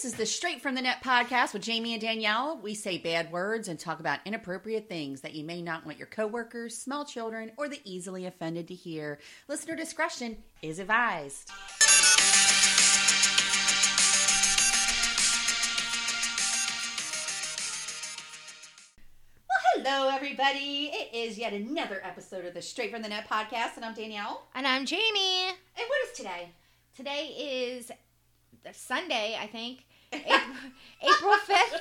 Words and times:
This 0.00 0.14
is 0.14 0.18
the 0.18 0.24
Straight 0.24 0.62
from 0.62 0.74
the 0.74 0.80
Net 0.80 1.04
podcast 1.04 1.52
with 1.52 1.60
Jamie 1.60 1.92
and 1.92 2.00
Danielle. 2.00 2.58
We 2.62 2.74
say 2.74 2.96
bad 2.96 3.30
words 3.30 3.68
and 3.68 3.78
talk 3.78 4.00
about 4.00 4.20
inappropriate 4.24 4.88
things 4.88 5.20
that 5.20 5.34
you 5.34 5.44
may 5.44 5.60
not 5.60 5.84
want 5.84 5.98
your 5.98 6.06
coworkers, 6.06 6.74
small 6.74 7.04
children, 7.04 7.52
or 7.58 7.68
the 7.68 7.82
easily 7.84 8.24
offended 8.24 8.66
to 8.68 8.74
hear. 8.74 9.18
Listener 9.46 9.76
discretion 9.76 10.38
is 10.62 10.78
advised. 10.78 11.50
Well, 19.50 19.84
hello, 19.84 20.08
everybody. 20.08 20.92
It 20.94 21.14
is 21.14 21.36
yet 21.36 21.52
another 21.52 22.00
episode 22.02 22.46
of 22.46 22.54
the 22.54 22.62
Straight 22.62 22.90
from 22.90 23.02
the 23.02 23.10
Net 23.10 23.28
podcast, 23.28 23.76
and 23.76 23.84
I'm 23.84 23.92
Danielle. 23.92 24.46
And 24.54 24.66
I'm 24.66 24.86
Jamie. 24.86 25.48
And 25.48 25.56
what 25.76 26.10
is 26.10 26.16
today? 26.16 26.48
Today 26.96 27.26
is 27.36 27.92
Sunday, 28.72 29.36
I 29.38 29.46
think. 29.46 29.84
April, 30.12 30.56
April 31.02 31.32
5th, 31.46 31.80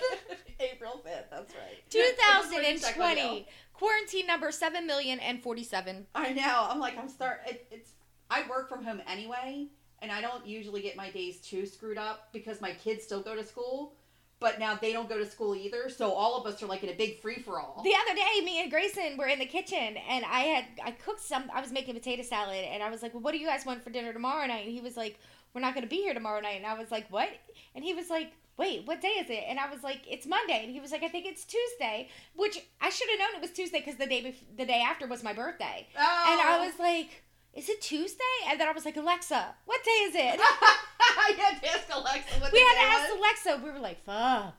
April 0.60 1.02
5th, 1.06 1.30
that's 1.32 1.54
right. 1.56 1.78
2020. 1.90 3.48
Quarantine 3.74 4.28
number 4.28 4.52
7 4.52 4.86
million 4.86 5.20
and 5.20 5.42
47. 5.42 6.06
I 6.14 6.34
know. 6.34 6.68
I'm 6.70 6.80
like, 6.80 6.98
I'm 6.98 7.08
start. 7.08 7.42
It, 7.48 7.66
it's. 7.72 7.92
I 8.30 8.44
work 8.50 8.70
from 8.70 8.84
home 8.84 9.02
anyway, 9.08 9.68
and 10.02 10.12
I 10.12 10.22
don't 10.22 10.46
usually 10.46 10.82
get 10.82 10.96
my 10.96 11.10
days 11.10 11.40
too 11.42 11.66
screwed 11.66 11.98
up 11.98 12.30
because 12.34 12.62
my 12.62 12.72
kids 12.72 13.04
still 13.04 13.22
go 13.22 13.36
to 13.36 13.44
school, 13.44 13.94
but 14.40 14.60
now 14.60 14.76
they 14.76 14.94
don't 14.94 15.10
go 15.10 15.18
to 15.18 15.26
school 15.26 15.56
either. 15.56 15.90
So 15.90 16.12
all 16.12 16.38
of 16.38 16.46
us 16.46 16.62
are 16.62 16.68
like 16.68 16.84
in 16.84 16.90
a 16.90 16.94
big 16.94 17.20
free 17.22 17.40
for 17.40 17.60
all. 17.60 17.82
The 17.84 17.94
other 18.06 18.16
day, 18.16 18.46
me 18.46 18.62
and 18.62 18.70
Grayson 18.70 19.18
were 19.18 19.28
in 19.28 19.40
the 19.40 19.46
kitchen, 19.46 19.96
and 20.08 20.26
I 20.26 20.42
had 20.42 20.66
I 20.84 20.92
cooked 20.92 21.22
some. 21.22 21.46
I 21.54 21.62
was 21.62 21.72
making 21.72 21.96
potato 21.96 22.22
salad, 22.22 22.66
and 22.66 22.84
I 22.84 22.90
was 22.92 23.02
like, 23.02 23.14
"Well, 23.14 23.24
what 23.24 23.32
do 23.32 23.40
you 23.40 23.48
guys 23.48 23.66
want 23.66 23.84
for 23.84 23.90
dinner 23.90 24.14
tomorrow 24.14 24.46
night?" 24.46 24.66
And 24.66 24.74
he 24.74 24.82
was 24.82 24.96
like, 24.98 25.18
"We're 25.54 25.62
not 25.62 25.74
going 25.74 25.84
to 25.84 25.90
be 25.90 25.98
here 25.98 26.14
tomorrow 26.14 26.42
night." 26.42 26.58
And 26.58 26.66
I 26.66 26.74
was 26.76 26.92
like, 26.92 27.08
"What?" 27.10 27.30
And 27.76 27.84
he 27.84 27.94
was 27.94 28.10
like, 28.10 28.32
"Wait, 28.58 28.86
what 28.86 29.02
day 29.02 29.10
is 29.20 29.30
it?" 29.30 29.44
And 29.48 29.60
I 29.60 29.70
was 29.72 29.84
like, 29.84 30.02
"It's 30.08 30.26
Monday." 30.26 30.64
And 30.64 30.72
he 30.72 30.80
was 30.80 30.92
like, 30.92 31.04
"I 31.04 31.10
think 31.10 31.26
it's 31.26 31.46
Tuesday," 31.46 32.10
which 32.36 32.60
I 32.82 32.90
should 32.90 33.10
have 33.10 33.20
known 33.20 33.36
it 33.36 33.42
was 33.42 33.52
Tuesday 33.52 33.80
because 33.80 33.96
the 33.96 34.08
day 34.08 34.24
bef- 34.24 34.58
the 34.58 34.66
day 34.66 34.82
after 34.82 35.08
was 35.08 35.24
my 35.24 35.34
birthday. 35.34 35.88
Oh. 35.98 36.26
And 36.32 36.42
I 36.42 36.66
was 36.66 36.76
oh. 36.80 36.84
like, 36.84 37.24
"Is 37.54 37.70
it 37.70 37.82
Tuesday?" 37.82 38.38
And 38.48 38.60
then 38.60 38.68
I 38.68 38.72
was 38.72 38.86
like, 38.86 38.98
"Alexa, 38.98 39.56
what 39.66 39.84
day 39.84 39.92
is 39.92 40.16
it?" 40.16 40.40
I 41.00 41.34
had 41.38 41.62
to 41.62 41.70
ask 41.70 41.88
Alexa 41.94 42.50
we 42.54 42.60
had 42.60 42.76
to 42.76 42.82
ask 42.82 43.10
was. 43.12 43.20
Alexa. 43.20 43.62
We 43.64 43.72
were 43.72 43.80
like, 43.80 44.04
"Fuck." 44.04 44.56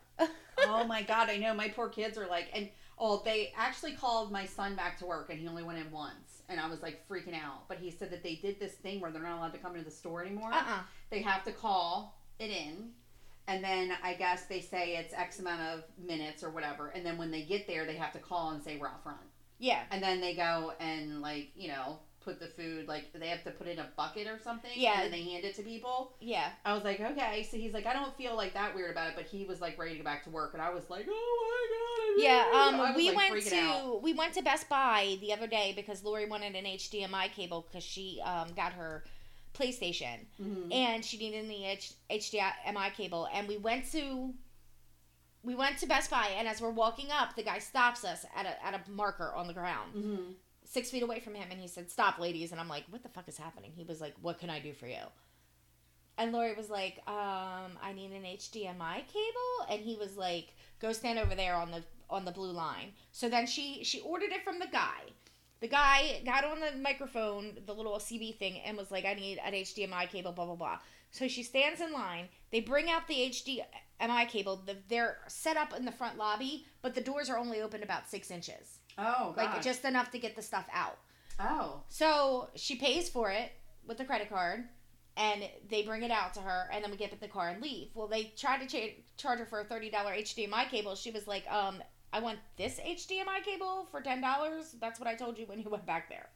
oh 0.67 0.84
my 0.84 1.03
god, 1.03 1.31
I 1.31 1.37
know. 1.37 1.55
My 1.55 1.69
poor 1.69 1.89
kids 1.89 2.19
are 2.19 2.27
like, 2.27 2.48
and 2.55 2.69
oh, 3.01 3.23
they 3.25 3.53
actually 3.56 3.93
called 3.93 4.31
my 4.31 4.45
son 4.45 4.77
back 4.77 4.98
to 4.98 5.06
work, 5.06 5.31
and 5.31 5.39
he 5.41 5.48
only 5.48 5.62
went 5.65 5.79
in 5.79 5.91
once, 5.91 6.43
and 6.48 6.61
I 6.61 6.69
was 6.69 6.83
like 6.83 7.09
freaking 7.09 7.34
out. 7.34 7.67
But 7.69 7.79
he 7.79 7.91
said 7.91 8.11
that 8.12 8.23
they 8.23 8.34
did 8.37 8.61
this 8.61 8.75
thing 8.75 9.01
where 9.01 9.11
they're 9.11 9.23
not 9.23 9.39
allowed 9.39 9.53
to 9.55 9.59
come 9.59 9.73
into 9.73 9.84
the 9.87 9.91
store 9.91 10.23
anymore. 10.23 10.53
Uh-uh. 10.53 10.81
They 11.11 11.23
have 11.23 11.43
to 11.45 11.53
call 11.53 12.19
it 12.39 12.51
in, 12.51 12.91
and 13.48 13.65
then 13.65 13.93
I 14.05 14.15
guess 14.15 14.45
they 14.47 14.61
say 14.61 14.97
it's 14.97 15.15
X 15.15 15.41
amount 15.41 15.62
of 15.62 15.84
minutes 15.98 16.45
or 16.45 16.51
whatever, 16.51 16.89
and 16.91 17.05
then 17.05 17.17
when 17.19 17.31
they 17.31 17.43
get 17.43 17.67
there, 17.67 17.87
they 17.87 17.97
have 17.97 18.12
to 18.12 18.19
call 18.19 18.51
and 18.51 18.62
say 18.62 18.77
we're 18.77 18.89
out 18.89 19.03
front, 19.03 19.19
Yeah. 19.59 19.81
and 19.91 20.03
then 20.03 20.21
they 20.21 20.34
go 20.34 20.73
and 20.78 21.21
like 21.23 21.48
you 21.56 21.69
know 21.69 21.98
put 22.21 22.39
the 22.39 22.47
food 22.49 22.87
like 22.87 23.13
they 23.15 23.29
have 23.29 23.43
to 23.45 23.51
put 23.51 23.67
it 23.67 23.71
in 23.73 23.79
a 23.79 23.89
bucket 23.97 24.27
or 24.27 24.39
something, 24.39 24.71
Yeah. 24.75 25.01
and 25.01 25.05
then 25.05 25.11
they 25.13 25.23
hand 25.31 25.45
it 25.45 25.55
to 25.57 25.63
people. 25.63 26.13
Yeah. 26.21 26.51
I 26.65 26.75
was 26.75 26.85
like, 26.85 27.01
okay. 27.01 27.47
So 27.51 27.57
he's 27.57 27.73
like, 27.73 27.87
I 27.87 27.93
don't 27.95 28.15
feel 28.17 28.37
like 28.37 28.53
that 28.55 28.75
weird 28.75 28.91
about 28.91 29.09
it, 29.09 29.15
but 29.17 29.25
he 29.25 29.45
was 29.45 29.61
like 29.61 29.79
ready 29.79 29.93
to 29.93 29.99
go 29.99 30.05
back 30.05 30.25
to 30.25 30.31
work, 30.31 30.53
and 30.53 30.62
I 30.62 30.71
was 30.71 30.89
like, 30.91 31.07
oh 31.09 32.15
my 32.17 32.17
god. 32.17 32.23
Yeah, 32.23 32.89
um, 32.89 32.95
we 32.97 33.11
like, 33.11 33.31
went 33.31 33.45
to 33.47 33.57
out. 33.57 34.03
we 34.03 34.12
went 34.12 34.35
to 34.35 34.43
Best 34.43 34.69
Buy 34.69 35.17
the 35.21 35.33
other 35.33 35.47
day 35.47 35.73
because 35.75 36.03
Lori 36.05 36.27
wanted 36.29 36.55
an 36.57 36.65
HDMI 36.65 37.33
cable 37.33 37.67
because 37.69 37.85
she 37.85 38.21
um, 38.25 38.49
got 38.55 38.73
her 38.75 39.05
PlayStation 39.55 40.27
Mhm. 40.43 40.73
and 40.75 41.05
she 41.05 41.19
needed 41.19 41.49
the 41.49 41.65
H- 41.65 41.93
HDMI 42.11 42.93
cable, 42.95 43.29
and 43.33 43.49
we 43.49 43.57
went 43.57 43.91
to 43.93 44.34
we 45.43 45.55
went 45.55 45.79
to 45.79 45.87
Best 45.87 46.11
Buy, 46.11 46.29
and 46.37 46.47
as 46.47 46.61
we're 46.61 46.69
walking 46.71 47.11
up, 47.11 47.34
the 47.34 47.43
guy 47.43 47.59
stops 47.61 48.05
us 48.05 48.27
at 48.37 48.45
a 48.47 48.65
at 48.65 48.75
a 48.75 48.91
marker 48.91 49.33
on 49.34 49.47
the 49.47 49.55
ground, 49.55 49.95
Mhm. 49.95 50.34
Six 50.70 50.91
feet 50.91 51.03
away 51.03 51.20
from 51.20 51.34
him, 51.34 51.48
and 51.50 51.60
he 51.60 51.69
said, 51.69 51.91
"Stop, 51.91 52.19
ladies," 52.19 52.53
and 52.53 52.60
I'm 52.60 52.69
like, 52.69 52.84
"What 52.91 53.03
the 53.03 53.08
fuck 53.08 53.28
is 53.28 53.36
happening?" 53.36 53.72
He 53.76 53.84
was 53.84 54.00
like, 54.00 54.14
"What 54.22 54.38
can 54.38 54.50
I 54.50 54.60
do 54.60 54.72
for 54.72 54.86
you?" 54.86 55.04
And 56.20 56.32
Lori 56.32 56.53
was 56.54 56.69
like, 56.69 56.98
um, 57.06 57.78
I 57.82 57.94
need 57.94 58.12
an 58.12 58.25
HDMI 58.25 59.04
cable, 59.06 59.70
and 59.70 59.81
he 59.81 59.97
was 59.97 60.19
like, 60.19 60.54
go 60.78 60.92
stand 60.92 61.19
over 61.19 61.34
there 61.34 61.54
on 61.54 61.70
the 61.70 61.82
on 62.10 62.25
the 62.25 62.31
blue 62.31 62.53
line. 62.53 62.92
So 63.10 63.28
then 63.28 63.47
she 63.47 63.84
she 63.84 64.00
ordered 64.00 64.32
it 64.32 64.44
from 64.44 64.58
the 64.58 64.66
guy. 64.66 65.00
The 65.60 65.69
guy 65.69 66.22
got 66.26 66.44
on 66.44 66.60
the 66.60 66.72
microphone, 66.78 67.56
the 67.64 67.75
little 67.75 67.94
CB 67.94 68.37
thing, 68.37 68.60
and 68.60 68.76
was 68.76 68.91
like, 68.91 69.06
I 69.06 69.14
need 69.14 69.38
an 69.44 69.54
HDMI 69.54 70.10
cable, 70.10 70.32
blah 70.32 70.44
blah 70.44 70.56
blah. 70.56 70.78
So 71.10 71.26
she 71.26 71.42
stands 71.42 71.81
in 71.81 71.92
line. 71.92 72.28
They 72.50 72.60
bring 72.60 72.91
out 72.91 73.08
the 73.08 73.14
HDMI 73.14 74.28
cable. 74.28 74.56
The, 74.66 74.76
they're 74.88 75.19
set 75.26 75.56
up 75.56 75.75
in 75.75 75.87
the 75.87 75.92
front 75.92 76.19
lobby, 76.19 76.66
but 76.82 76.94
the 76.94 77.00
doors 77.00 77.31
are 77.31 77.38
only 77.38 77.62
open 77.62 77.82
about 77.82 78.10
six 78.10 78.31
inches, 78.31 78.80
Oh, 78.99 79.34
like 79.37 79.53
gosh. 79.55 79.65
just 79.65 79.84
enough 79.84 80.11
to 80.12 80.19
get 80.19 80.37
the 80.37 80.43
stuff 80.43 80.67
out. 80.73 80.99
oh. 81.39 81.83
So 81.89 82.49
she 82.55 82.77
pays 82.77 83.09
for 83.09 83.31
it 83.31 83.53
with 83.87 83.99
the 83.99 84.05
credit 84.05 84.28
card, 84.28 84.65
and 85.17 85.43
they 85.69 85.83
bring 85.83 86.03
it 86.03 86.11
out 86.11 86.34
to 86.34 86.41
her, 86.41 86.69
and 86.73 86.83
then 86.84 86.91
we 86.91 86.97
get 86.97 87.12
in 87.12 87.19
the 87.21 87.29
car 87.29 87.49
and 87.49 87.62
leave. 87.62 87.89
Well, 87.95 88.06
they 88.09 88.33
tried 88.37 88.67
to 88.67 88.67
cha- 88.67 88.95
charge 89.17 89.39
her 89.39 89.47
for 89.47 89.61
a 89.61 89.65
thirty 89.65 89.91
dollar 89.91 90.12
HDMI 90.12 90.69
cable. 90.69 90.95
She 90.95 91.11
was 91.11 91.27
like, 91.27 91.45
"Um, 91.50 91.83
I 92.12 92.21
want 92.21 92.39
this 92.56 92.79
HDMI 92.79 93.43
cable 93.45 93.87
for 93.91 94.00
ten 94.00 94.21
dollars. 94.21 94.75
That's 94.81 94.99
what 95.00 95.09
I 95.09 95.15
told 95.15 95.39
you 95.39 95.47
when 95.47 95.59
you 95.59 95.69
went 95.71 95.87
back 95.87 96.09
there." 96.09 96.29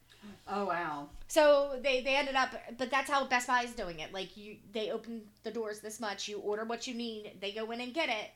Oh 0.47 0.65
wow. 0.65 1.09
So 1.27 1.79
they 1.83 2.01
they 2.01 2.15
ended 2.15 2.35
up, 2.35 2.49
but 2.79 2.89
that's 2.89 3.09
how 3.09 3.25
Best 3.27 3.47
Buy 3.47 3.61
is 3.61 3.71
doing 3.73 3.99
it. 3.99 4.11
Like 4.11 4.35
you, 4.35 4.57
they 4.71 4.89
open 4.89 5.21
the 5.43 5.51
doors 5.51 5.81
this 5.81 5.99
much. 5.99 6.27
You 6.27 6.39
order 6.39 6.65
what 6.65 6.87
you 6.87 6.95
need. 6.95 7.33
They 7.41 7.51
go 7.51 7.69
in 7.71 7.79
and 7.81 7.93
get 7.93 8.09
it. 8.09 8.31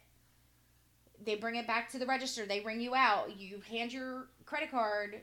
They 1.26 1.36
bring 1.36 1.56
it 1.56 1.68
back 1.68 1.90
to 1.92 2.00
the 2.00 2.06
register. 2.06 2.46
They 2.46 2.62
ring 2.62 2.80
you 2.80 2.96
out. 2.96 3.38
You 3.38 3.62
hand 3.70 3.92
your 3.92 4.28
credit 4.46 4.72
card. 4.72 5.22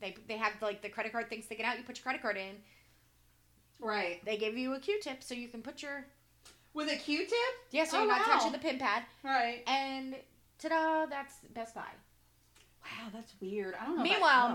They 0.00 0.16
they 0.28 0.36
have 0.36 0.52
like 0.60 0.82
the 0.82 0.88
credit 0.88 1.12
card 1.12 1.28
thing 1.28 1.42
sticking 1.42 1.64
out. 1.64 1.78
You 1.78 1.84
put 1.84 1.96
your 1.98 2.02
credit 2.02 2.20
card 2.22 2.36
in. 2.36 2.56
Right. 3.80 4.24
They 4.24 4.36
give 4.36 4.56
you 4.56 4.74
a 4.74 4.80
Q-tip 4.80 5.22
so 5.22 5.34
you 5.34 5.48
can 5.48 5.62
put 5.62 5.82
your 5.82 6.04
With 6.74 6.90
a 6.90 6.96
Q-tip. 6.96 7.30
yeah, 7.70 7.84
so 7.84 7.98
Oh, 7.98 8.00
you're 8.00 8.08
not 8.10 8.26
wow. 8.26 8.34
touching 8.34 8.52
the 8.52 8.58
pin 8.58 8.78
pad. 8.78 9.02
Right. 9.22 9.62
And 9.66 10.16
ta-da, 10.58 11.06
that's 11.06 11.34
Best 11.54 11.74
Buy. 11.74 11.84
Wow, 12.86 13.10
that's 13.12 13.34
weird. 13.40 13.74
I 13.80 13.86
don't 13.86 13.96
know. 13.98 14.02
Meanwhile, 14.02 14.46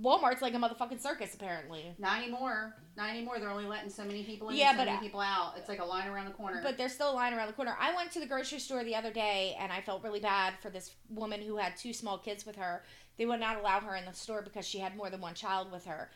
About, 0.00 0.22
Walmart's 0.22 0.42
like 0.42 0.54
a 0.54 0.58
motherfucking 0.58 1.00
circus 1.00 1.34
apparently. 1.34 1.94
not 1.98 2.18
anymore. 2.22 2.76
Not 2.96 3.10
anymore. 3.10 3.38
They're 3.38 3.50
only 3.50 3.66
letting 3.66 3.90
so 3.90 4.04
many 4.04 4.22
people 4.24 4.50
in, 4.50 4.56
Yeah, 4.56 4.70
and 4.70 4.78
so 4.78 4.80
but, 4.82 4.86
many 4.86 4.98
uh, 4.98 5.00
people 5.00 5.20
out. 5.20 5.54
It's 5.56 5.68
like 5.68 5.80
a 5.80 5.84
line 5.84 6.08
around 6.08 6.26
the 6.26 6.32
corner. 6.32 6.60
But 6.62 6.76
there's 6.76 6.92
still 6.92 7.10
a 7.10 7.14
line 7.14 7.32
around 7.32 7.46
the 7.46 7.52
corner. 7.54 7.76
I 7.80 7.94
went 7.94 8.10
to 8.12 8.20
the 8.20 8.26
grocery 8.26 8.58
store 8.58 8.84
the 8.84 8.94
other 8.94 9.12
day 9.12 9.56
and 9.58 9.72
I 9.72 9.80
felt 9.80 10.02
really 10.02 10.20
bad 10.20 10.54
for 10.60 10.70
this 10.70 10.92
woman 11.08 11.40
who 11.40 11.56
had 11.56 11.76
two 11.76 11.92
small 11.92 12.18
kids 12.18 12.44
with 12.44 12.56
her. 12.56 12.82
They 13.16 13.26
would 13.26 13.40
not 13.40 13.58
allow 13.58 13.80
her 13.80 13.96
in 13.96 14.04
the 14.04 14.12
store 14.12 14.42
because 14.42 14.66
she 14.66 14.78
had 14.78 14.96
more 14.96 15.10
than 15.10 15.20
one 15.20 15.34
child 15.34 15.70
with 15.72 15.84
her. 15.86 16.10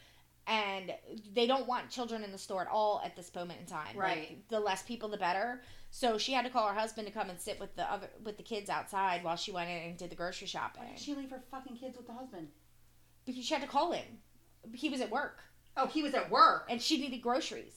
And 0.46 0.92
they 1.32 1.46
don't 1.46 1.66
want 1.66 1.88
children 1.88 2.22
in 2.22 2.30
the 2.30 2.38
store 2.38 2.60
at 2.62 2.68
all 2.68 3.00
at 3.04 3.16
this 3.16 3.34
moment 3.34 3.60
in 3.60 3.66
time. 3.66 3.96
Like, 3.96 3.96
Right. 3.96 4.48
the 4.50 4.60
less 4.60 4.82
people, 4.82 5.08
the 5.08 5.16
better. 5.16 5.62
So 5.90 6.18
she 6.18 6.32
had 6.32 6.44
to 6.44 6.50
call 6.50 6.68
her 6.68 6.74
husband 6.74 7.06
to 7.06 7.12
come 7.14 7.30
and 7.30 7.40
sit 7.40 7.58
with 7.58 7.74
the 7.76 7.90
other 7.90 8.10
with 8.22 8.36
the 8.36 8.42
kids 8.42 8.68
outside 8.68 9.24
while 9.24 9.36
she 9.36 9.52
went 9.52 9.70
in 9.70 9.76
and 9.90 9.96
did 9.96 10.10
the 10.10 10.16
grocery 10.16 10.46
shopping. 10.46 10.82
Why 10.82 10.90
did 10.90 10.98
she 10.98 11.14
leave 11.14 11.30
her 11.30 11.42
fucking 11.50 11.76
kids 11.76 11.96
with 11.96 12.06
the 12.06 12.12
husband? 12.12 12.48
Because 13.24 13.44
she 13.44 13.54
had 13.54 13.62
to 13.62 13.68
call 13.68 13.92
him. 13.92 14.04
He 14.74 14.88
was 14.90 15.00
at 15.00 15.10
work 15.10 15.40
Oh, 15.76 15.86
he 15.86 16.02
was 16.02 16.12
at 16.14 16.30
work. 16.30 16.66
and 16.68 16.80
she 16.82 17.00
needed 17.00 17.22
groceries. 17.22 17.76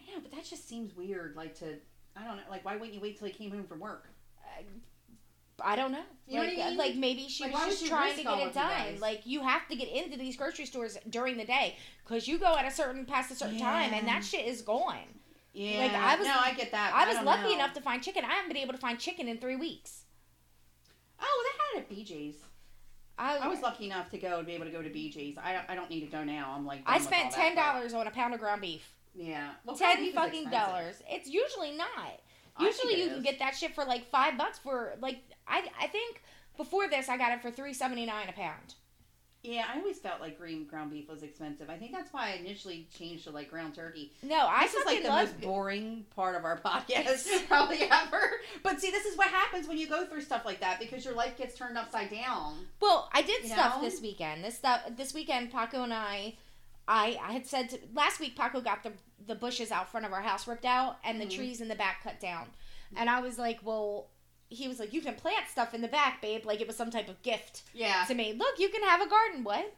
Yeah, 0.00 0.18
but 0.22 0.30
that 0.32 0.44
just 0.44 0.68
seems 0.68 0.94
weird. 0.94 1.34
Like 1.36 1.58
to, 1.60 1.78
I 2.16 2.24
don't 2.24 2.36
know. 2.36 2.42
Like, 2.50 2.64
why 2.64 2.74
wouldn't 2.76 2.94
you 2.94 3.00
wait 3.00 3.18
till 3.18 3.26
he 3.28 3.32
came 3.34 3.50
home 3.50 3.64
from 3.66 3.80
work? 3.80 4.08
Uh, 4.38 4.62
I 5.64 5.76
don't 5.76 5.92
know. 5.92 6.02
You 6.26 6.36
know 6.36 6.44
like, 6.44 6.56
what 6.56 6.64
I 6.66 6.68
mean? 6.70 6.78
Like 6.78 6.94
maybe 6.96 7.28
she 7.28 7.44
Like, 7.44 7.52
was 7.54 7.80
just 7.80 7.86
trying 7.86 8.16
to 8.16 8.22
get 8.22 8.38
it 8.38 8.54
done. 8.54 9.00
Like 9.00 9.22
you 9.24 9.42
have 9.42 9.66
to 9.68 9.76
get 9.76 9.88
into 9.88 10.16
these 10.16 10.36
grocery 10.36 10.66
stores 10.66 10.98
during 11.08 11.36
the 11.36 11.44
day 11.44 11.76
because 12.04 12.26
you 12.28 12.38
go 12.38 12.56
at 12.56 12.66
a 12.66 12.70
certain 12.70 13.04
past 13.04 13.30
a 13.30 13.34
certain 13.34 13.58
time 13.58 13.92
and 13.92 14.06
that 14.08 14.24
shit 14.24 14.46
is 14.46 14.62
gone. 14.62 14.98
Yeah. 15.52 15.80
Like, 15.80 15.92
I 15.92 16.16
was- 16.16 16.26
No, 16.26 16.34
I 16.34 16.54
get 16.54 16.70
that. 16.72 16.92
I 16.94 17.06
was 17.06 17.16
don't 17.16 17.26
lucky 17.26 17.50
know. 17.50 17.54
enough 17.54 17.74
to 17.74 17.82
find 17.82 18.02
chicken. 18.02 18.24
I 18.24 18.34
haven't 18.34 18.48
been 18.48 18.56
able 18.62 18.72
to 18.72 18.78
find 18.78 18.98
chicken 18.98 19.28
in 19.28 19.38
three 19.38 19.56
weeks. 19.56 20.04
Oh, 21.20 21.44
they 21.74 21.78
had 21.78 21.84
it 21.84 21.90
at 21.90 21.96
BJ's. 21.96 22.36
I 23.18 23.36
I 23.36 23.48
was 23.48 23.60
lucky 23.60 23.84
enough 23.84 24.10
to 24.10 24.18
go 24.18 24.38
and 24.38 24.46
be 24.46 24.54
able 24.54 24.64
to 24.64 24.70
go 24.70 24.82
to 24.82 24.88
BJ's. 24.88 25.36
I 25.38 25.52
don't, 25.52 25.64
I 25.68 25.74
don't 25.74 25.90
need 25.90 26.00
to 26.00 26.06
go 26.06 26.24
now. 26.24 26.54
I'm 26.56 26.64
like. 26.64 26.82
I 26.86 26.98
spent 26.98 27.30
ten 27.32 27.54
dollars 27.54 27.92
on 27.92 28.06
a 28.06 28.10
pound 28.10 28.34
of 28.34 28.40
ground 28.40 28.62
beef. 28.62 28.82
Yeah. 29.14 29.50
Well, 29.64 29.76
Ten 29.76 30.02
is 30.02 30.14
fucking 30.14 30.50
dollars. 30.50 31.02
It's 31.08 31.28
usually 31.28 31.72
not. 31.72 32.20
Usually 32.60 33.02
you 33.02 33.08
can 33.08 33.22
get 33.22 33.38
that 33.38 33.54
shit 33.54 33.74
for 33.74 33.84
like 33.84 34.10
five 34.10 34.36
bucks 34.36 34.58
for 34.58 34.94
like 35.00 35.18
I 35.46 35.68
I 35.80 35.86
think 35.88 36.22
before 36.56 36.88
this 36.88 37.08
I 37.08 37.16
got 37.16 37.32
it 37.32 37.42
for 37.42 37.50
three 37.50 37.72
seventy 37.74 38.06
nine 38.06 38.28
a 38.28 38.32
pound. 38.32 38.74
Yeah, 39.44 39.64
I 39.74 39.78
always 39.80 39.98
felt 39.98 40.20
like 40.20 40.38
green 40.38 40.66
ground 40.66 40.92
beef 40.92 41.08
was 41.08 41.24
expensive. 41.24 41.68
I 41.68 41.76
think 41.76 41.90
that's 41.90 42.12
why 42.12 42.28
I 42.28 42.32
initially 42.34 42.86
changed 42.96 43.24
to 43.24 43.30
like 43.30 43.50
ground 43.50 43.74
turkey. 43.74 44.12
No, 44.22 44.46
I 44.48 44.66
This 44.66 44.74
is 44.74 44.86
like 44.86 45.02
the 45.02 45.08
most 45.08 45.40
boring 45.40 46.06
part 46.14 46.36
of 46.36 46.44
our 46.44 46.60
podcast 46.64 47.26
probably 47.48 47.82
ever. 47.82 48.20
But 48.62 48.80
see, 48.80 48.92
this 48.92 49.04
is 49.04 49.18
what 49.18 49.26
happens 49.26 49.66
when 49.66 49.78
you 49.78 49.88
go 49.88 50.06
through 50.06 50.20
stuff 50.20 50.44
like 50.44 50.60
that 50.60 50.78
because 50.78 51.04
your 51.04 51.14
life 51.14 51.36
gets 51.36 51.56
turned 51.58 51.76
upside 51.76 52.10
down. 52.10 52.54
Well, 52.80 53.08
I 53.12 53.22
did 53.22 53.42
You 53.42 53.48
stuff 53.48 53.78
know? 53.78 53.82
this 53.82 54.00
weekend. 54.00 54.44
This 54.44 54.56
stuff 54.58 54.82
this 54.96 55.12
weekend, 55.12 55.50
Paco 55.50 55.82
and 55.82 55.92
I, 55.92 56.34
I 56.86 57.18
I 57.20 57.32
had 57.32 57.44
said 57.48 57.70
to, 57.70 57.80
last 57.94 58.20
week 58.20 58.36
Paco 58.36 58.60
got 58.60 58.84
the 58.84 58.92
the 59.26 59.34
bushes 59.34 59.72
out 59.72 59.88
front 59.90 60.06
of 60.06 60.12
our 60.12 60.22
house 60.22 60.46
ripped 60.46 60.64
out 60.64 60.98
and 61.04 61.20
the 61.20 61.26
Mhm. 61.26 61.34
trees 61.34 61.60
in 61.60 61.66
the 61.66 61.74
back 61.74 62.04
cut 62.04 62.20
down. 62.20 62.46
And 62.94 63.10
I 63.10 63.20
was 63.20 63.38
like, 63.40 63.58
well, 63.64 64.06
he 64.52 64.68
was 64.68 64.78
like, 64.78 64.92
you 64.92 65.00
can 65.00 65.14
plant 65.14 65.48
stuff 65.50 65.74
in 65.74 65.80
the 65.80 65.88
back, 65.88 66.20
babe. 66.22 66.44
Like 66.44 66.60
it 66.60 66.66
was 66.66 66.76
some 66.76 66.90
type 66.90 67.08
of 67.08 67.20
gift 67.22 67.62
Yeah. 67.74 68.04
to 68.08 68.14
me. 68.14 68.32
Look, 68.32 68.58
you 68.58 68.68
can 68.68 68.82
have 68.82 69.00
a 69.00 69.08
garden. 69.08 69.44
What? 69.44 69.72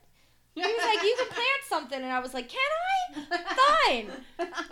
He 0.55 0.61
was 0.61 0.85
like, 0.85 1.03
you 1.03 1.17
can 1.19 1.27
plant 1.29 1.49
something. 1.69 2.01
And 2.03 2.13
I 2.13 2.21
was 2.21 2.33
like, 2.35 2.49
can 2.49 2.61
I? 3.31 3.57
Fine. 3.89 4.11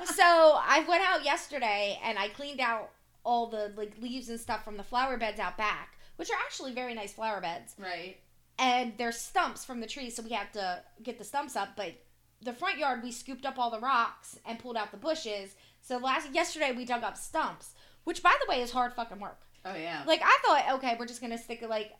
So 0.05 0.23
I 0.25 0.85
went 0.89 1.03
out 1.03 1.25
yesterday 1.25 1.99
and 2.05 2.19
I 2.19 2.29
cleaned 2.29 2.61
out 2.61 2.91
all 3.25 3.47
the 3.49 3.73
like 3.77 3.93
leaves 4.01 4.29
and 4.29 4.39
stuff 4.41 4.65
from 4.65 4.77
the 4.77 4.83
flower 4.85 5.17
beds 5.17 5.41
out 5.41 5.57
back, 5.57 5.97
which 6.17 6.31
are 6.31 6.37
actually 6.45 6.73
very 6.73 6.95
nice 6.95 7.13
flower 7.13 7.41
beds. 7.41 7.75
right. 7.79 8.17
And 8.59 8.93
there's 8.99 9.17
stumps 9.19 9.65
from 9.65 9.81
the 9.81 9.87
trees, 9.87 10.15
so 10.15 10.23
we 10.23 10.31
have 10.31 10.53
to 10.53 10.83
get 11.03 11.19
the 11.19 11.25
stumps 11.25 11.57
up. 11.57 11.71
But 11.77 11.95
the 12.43 12.53
front 12.53 12.79
yard, 12.79 13.03
we 13.03 13.11
scooped 13.11 13.47
up 13.47 13.59
all 13.59 13.71
the 13.71 13.81
rocks 13.81 14.39
and 14.45 14.59
pulled 14.59 14.77
out 14.77 14.91
the 14.93 14.99
bushes. 14.99 15.55
So 15.81 15.97
last 15.99 16.33
yesterday 16.33 16.73
we 16.77 16.85
dug 16.85 17.03
up 17.03 17.17
stumps, 17.17 17.71
which 18.05 18.23
by 18.23 18.33
the 18.41 18.49
way 18.49 18.61
is 18.63 18.71
hard 18.71 18.93
fucking 18.95 19.19
work. 19.19 19.41
Oh 19.65 19.75
yeah. 19.75 20.03
Like 20.07 20.21
I 20.25 20.39
thought, 20.45 20.75
okay, 20.79 20.97
we're 20.99 21.07
just 21.07 21.21
gonna 21.21 21.39
stick 21.39 21.63
it 21.63 21.69
like 21.71 21.93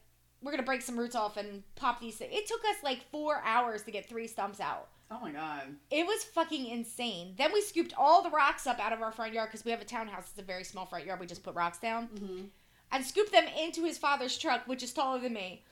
we're 0.43 0.51
gonna 0.53 0.63
break 0.65 0.83
some 0.83 0.99
roots 0.99 1.15
off 1.15 1.37
and 1.37 1.63
pop 1.77 2.01
these. 2.01 2.17
Things. 2.17 2.33
It 2.35 2.47
took 2.49 2.61
us 2.65 2.77
like 2.83 3.09
four 3.11 3.41
hours 3.45 3.83
to 3.85 3.91
get 3.91 4.09
three 4.09 4.27
stumps 4.27 4.61
out. 4.61 4.89
Oh 5.11 5.19
my 5.21 5.31
god. 5.31 5.63
It 5.91 6.07
was 6.07 6.25
fucking 6.25 6.67
insane. 6.67 7.35
Then 7.37 7.53
we 7.53 7.61
scooped 7.61 7.93
all 7.99 8.23
the 8.23 8.31
rocks 8.31 8.67
up 8.67 8.81
out 8.81 8.93
of 8.93 9.03
our 9.03 9.13
front 9.13 9.35
yard 9.35 9.51
because 9.51 9.65
we 9.65 9.71
have 9.71 9.81
a 9.83 9.85
townhouse. 9.85 10.31
It's 10.31 10.39
a 10.39 10.43
very 10.43 10.65
small 10.65 10.87
front 10.87 11.05
yard. 11.07 11.21
We 11.21 11.27
just 11.27 11.43
put 11.43 11.55
rocks 11.55 11.79
down 11.79 12.09
Mm-hmm. 12.09 12.45
and 12.93 13.05
scooped 13.05 13.31
them 13.33 13.45
into 13.61 13.85
his 13.85 13.99
father's 13.99 14.37
truck, 14.39 14.67
which 14.67 14.83
is 14.83 14.93
taller 14.93 15.21
than 15.21 15.35
me. 15.35 15.65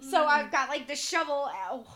So 0.00 0.18
Mm. 0.22 0.26
I've 0.26 0.52
got 0.52 0.68
like 0.68 0.86
the 0.88 0.94
shovel. 0.96 1.48
Ow, 1.52 1.86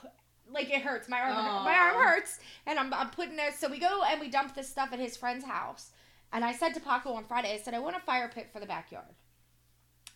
like 0.50 0.70
it 0.70 0.82
hurts. 0.82 1.08
My 1.08 1.20
arm, 1.20 1.34
my 1.64 1.74
arm 1.74 1.96
hurts, 2.02 2.38
and 2.66 2.78
I'm, 2.78 2.92
I'm 2.94 3.10
putting 3.10 3.38
it. 3.38 3.54
So 3.58 3.68
we 3.68 3.78
go 3.78 4.02
and 4.10 4.20
we 4.20 4.28
dump 4.28 4.54
this 4.54 4.68
stuff 4.68 4.88
at 4.92 4.98
his 4.98 5.16
friend's 5.16 5.44
house. 5.44 5.90
And 6.32 6.44
I 6.44 6.52
said 6.52 6.74
to 6.74 6.80
Paco 6.80 7.12
on 7.12 7.24
Friday, 7.24 7.52
I 7.52 7.58
said 7.58 7.74
I 7.74 7.78
want 7.78 7.96
a 7.96 8.00
fire 8.00 8.28
pit 8.32 8.48
for 8.52 8.58
the 8.60 8.66
backyard. 8.66 9.04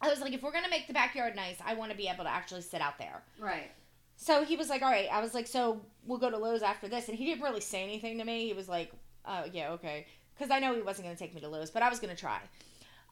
I 0.01 0.09
was 0.09 0.21
like, 0.21 0.33
if 0.33 0.43
we're 0.43 0.53
gonna 0.53 0.71
make 0.71 0.87
the 0.87 0.93
backyard 0.93 1.37
nice, 1.37 1.57
I 1.65 1.75
want 1.75 1.91
to 1.91 1.97
be 1.97 2.09
able 2.09 2.25
to 2.25 2.31
actually 2.31 2.63
sit 2.63 2.81
out 2.81 2.99
there. 2.99 3.23
Right. 3.39 3.71
So 4.17 4.45
he 4.45 4.57
was 4.57 4.69
like, 4.69 4.83
all 4.83 4.91
right. 4.91 5.09
I 5.11 5.23
was 5.23 5.33
like, 5.33 5.47
so 5.47 5.81
we'll 6.05 6.19
go 6.19 6.31
to 6.31 6.37
Lowe's 6.37 6.63
after 6.63 6.89
this. 6.89 7.09
And 7.09 7.17
he 7.17 7.25
didn't 7.25 7.43
really 7.43 7.61
say 7.61 7.83
anything 7.83 8.19
to 8.19 8.25
me. 8.25 8.47
He 8.47 8.53
was 8.53 8.69
like, 8.69 8.93
oh, 9.25 9.45
yeah, 9.51 9.71
okay. 9.71 10.07
Because 10.37 10.51
I 10.51 10.59
know 10.59 10.75
he 10.75 10.83
wasn't 10.83 11.07
going 11.07 11.17
to 11.17 11.19
take 11.19 11.35
me 11.35 11.41
to 11.41 11.49
Lowe's, 11.49 11.71
but 11.71 11.83
I 11.83 11.89
was 11.89 12.01
going 12.01 12.15
to 12.15 12.21
try. 12.21 12.39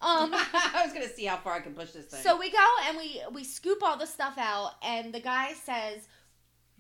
Um, 0.01 0.31
I 0.35 0.83
was 0.85 0.93
gonna 0.93 1.09
see 1.09 1.25
how 1.25 1.39
far 1.39 1.55
I 1.55 1.61
can 1.61 1.75
push 1.75 1.91
this 1.91 2.07
thing. 2.07 2.23
so 2.23 2.39
we 2.39 2.51
go 2.51 2.65
and 2.87 2.97
we, 2.97 3.21
we 3.33 3.43
scoop 3.43 3.83
all 3.83 3.97
the 3.97 4.07
stuff 4.07 4.35
out. 4.39 4.75
And 4.83 5.13
the 5.13 5.21
guy 5.21 5.55
says, 5.55 6.07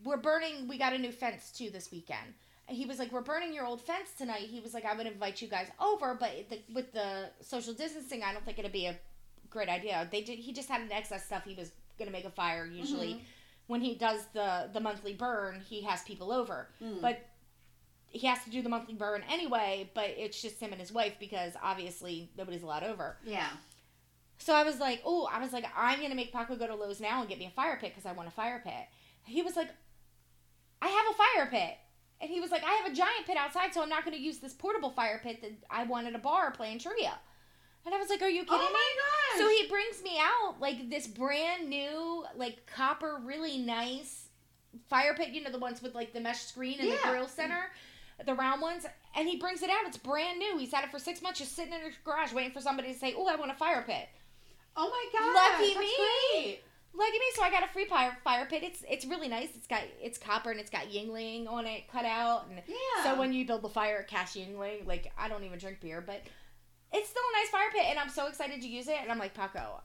we're 0.04 0.18
burning, 0.18 0.68
we 0.68 0.78
got 0.78 0.92
a 0.92 0.98
new 0.98 1.10
fence 1.10 1.50
too 1.50 1.70
this 1.70 1.90
weekend. 1.90 2.34
And 2.68 2.76
he 2.76 2.84
was 2.84 2.98
like, 2.98 3.10
we're 3.10 3.22
burning 3.22 3.54
your 3.54 3.64
old 3.64 3.80
fence 3.80 4.10
tonight. 4.16 4.42
He 4.42 4.60
was 4.60 4.74
like, 4.74 4.84
I 4.84 4.94
would 4.94 5.06
invite 5.06 5.40
you 5.40 5.48
guys 5.48 5.68
over, 5.80 6.14
but 6.14 6.30
the, 6.50 6.60
with 6.72 6.92
the 6.92 7.30
social 7.40 7.72
distancing, 7.72 8.22
I 8.22 8.32
don't 8.32 8.44
think 8.44 8.58
it'd 8.58 8.72
be 8.72 8.86
a 8.86 8.96
great 9.50 9.68
idea. 9.68 10.06
They 10.10 10.22
did, 10.22 10.38
he 10.38 10.52
just 10.52 10.68
had 10.68 10.80
an 10.80 10.92
excess 10.92 11.24
stuff. 11.26 11.44
He 11.44 11.54
was 11.54 11.72
going 11.98 12.06
to 12.08 12.12
make 12.12 12.24
a 12.24 12.30
fire 12.30 12.64
usually 12.66 13.14
Mhm. 13.14 13.20
when 13.66 13.80
he 13.80 13.94
does 13.94 14.24
the 14.32 14.70
the 14.72 14.80
monthly 14.80 15.14
burn, 15.14 15.60
he 15.68 15.82
has 15.82 16.02
people 16.02 16.32
over. 16.32 16.68
Mm. 16.82 17.00
But 17.00 17.26
he 18.10 18.26
has 18.26 18.42
to 18.44 18.50
do 18.50 18.62
the 18.62 18.68
monthly 18.70 18.94
burn 18.94 19.22
anyway, 19.30 19.90
but 19.94 20.06
it's 20.16 20.40
just 20.40 20.58
him 20.60 20.72
and 20.72 20.80
his 20.80 20.90
wife 20.92 21.14
because 21.20 21.52
obviously 21.62 22.30
nobody's 22.38 22.62
allowed 22.62 22.84
over. 22.84 23.18
yeah. 23.24 23.48
So 24.40 24.54
I 24.54 24.62
was 24.62 24.78
like, 24.78 25.02
oh, 25.04 25.28
I 25.30 25.40
was 25.40 25.52
like, 25.52 25.64
I'm 25.76 26.00
gonna 26.00 26.14
make 26.14 26.32
Paco 26.32 26.54
go 26.54 26.66
to 26.68 26.74
Lowe's 26.76 27.00
now 27.00 27.20
and 27.20 27.28
get 27.28 27.38
me 27.40 27.46
a 27.46 27.50
fire 27.50 27.76
pit 27.80 27.90
because 27.92 28.06
I 28.06 28.12
want 28.12 28.28
a 28.28 28.30
fire 28.30 28.60
pit. 28.64 28.86
He 29.24 29.42
was 29.42 29.56
like, 29.56 29.68
I 30.80 30.86
have 30.86 31.06
a 31.10 31.14
fire 31.14 31.50
pit. 31.50 31.76
And 32.20 32.30
he 32.30 32.40
was 32.40 32.50
like, 32.52 32.62
I 32.64 32.72
have 32.74 32.92
a 32.92 32.94
giant 32.94 33.26
pit 33.26 33.36
outside, 33.36 33.74
so 33.74 33.82
I'm 33.82 33.88
not 33.88 34.04
going 34.04 34.16
to 34.16 34.22
use 34.22 34.38
this 34.38 34.52
portable 34.52 34.90
fire 34.90 35.20
pit 35.22 35.40
that 35.42 35.52
I 35.70 35.84
wanted 35.84 36.14
a 36.14 36.18
bar 36.18 36.50
playing 36.52 36.78
trivia. 36.80 37.18
And 37.88 37.94
I 37.94 37.98
was 37.98 38.10
like, 38.10 38.20
Are 38.20 38.28
you 38.28 38.42
kidding 38.44 38.58
Oh 38.60 38.68
me? 38.68 39.38
gosh. 39.38 39.38
So 39.38 39.48
he 39.48 39.66
brings 39.66 40.02
me 40.02 40.18
out 40.20 40.60
like 40.60 40.90
this 40.90 41.06
brand 41.06 41.70
new, 41.70 42.24
like 42.36 42.66
copper, 42.66 43.18
really 43.24 43.56
nice 43.56 44.26
fire 44.90 45.14
pit. 45.14 45.30
You 45.30 45.42
know 45.42 45.50
the 45.50 45.58
ones 45.58 45.80
with 45.82 45.94
like 45.94 46.12
the 46.12 46.20
mesh 46.20 46.40
screen 46.42 46.78
in 46.80 46.90
the 46.90 46.98
grill 47.08 47.26
center, 47.28 47.70
the 48.26 48.34
round 48.34 48.60
ones. 48.60 48.84
And 49.16 49.26
he 49.26 49.36
brings 49.36 49.62
it 49.62 49.70
out. 49.70 49.86
It's 49.86 49.96
brand 49.96 50.38
new. 50.38 50.58
He's 50.58 50.70
had 50.72 50.84
it 50.84 50.90
for 50.90 50.98
six 50.98 51.22
months, 51.22 51.38
just 51.38 51.56
sitting 51.56 51.72
in 51.72 51.80
his 51.80 51.94
garage, 52.04 52.34
waiting 52.34 52.52
for 52.52 52.60
somebody 52.60 52.92
to 52.92 52.98
say, 52.98 53.14
"Oh, 53.16 53.26
I 53.26 53.36
want 53.36 53.50
a 53.50 53.54
fire 53.54 53.82
pit." 53.86 54.06
Oh 54.76 54.90
my 54.90 55.18
god. 55.18 55.34
Lucky 55.34 55.74
that's 55.74 55.86
me. 55.86 55.96
Great. 56.34 56.60
Lucky 56.94 57.12
me, 57.18 57.24
so 57.34 57.42
I 57.42 57.50
got 57.50 57.64
a 57.64 57.68
free 57.68 57.86
fire 57.86 58.16
fire 58.22 58.44
pit. 58.46 58.62
It's 58.62 58.84
it's 58.88 59.06
really 59.06 59.28
nice. 59.28 59.48
It's 59.56 59.66
got 59.66 59.80
it's 60.00 60.18
copper 60.18 60.50
and 60.50 60.60
it's 60.60 60.70
got 60.70 60.88
Yuengling 60.90 61.48
on 61.48 61.66
it 61.66 61.88
cut 61.90 62.04
out. 62.04 62.46
And 62.50 62.60
Yeah. 62.66 63.02
so 63.04 63.18
when 63.18 63.32
you 63.32 63.46
build 63.46 63.62
the 63.62 63.68
fire, 63.70 64.02
cash 64.02 64.34
Yuengling. 64.34 64.86
Like 64.86 65.10
I 65.18 65.28
don't 65.28 65.44
even 65.44 65.58
drink 65.58 65.80
beer, 65.80 66.00
but 66.00 66.22
it's 66.92 67.08
still 67.08 67.22
a 67.22 67.38
nice 67.38 67.50
fire 67.50 67.70
pit, 67.72 67.84
and 67.90 67.98
I'm 67.98 68.08
so 68.08 68.26
excited 68.26 68.60
to 68.62 68.68
use 68.68 68.88
it. 68.88 68.96
And 69.02 69.10
I'm 69.10 69.18
like, 69.18 69.34
Paco, 69.34 69.80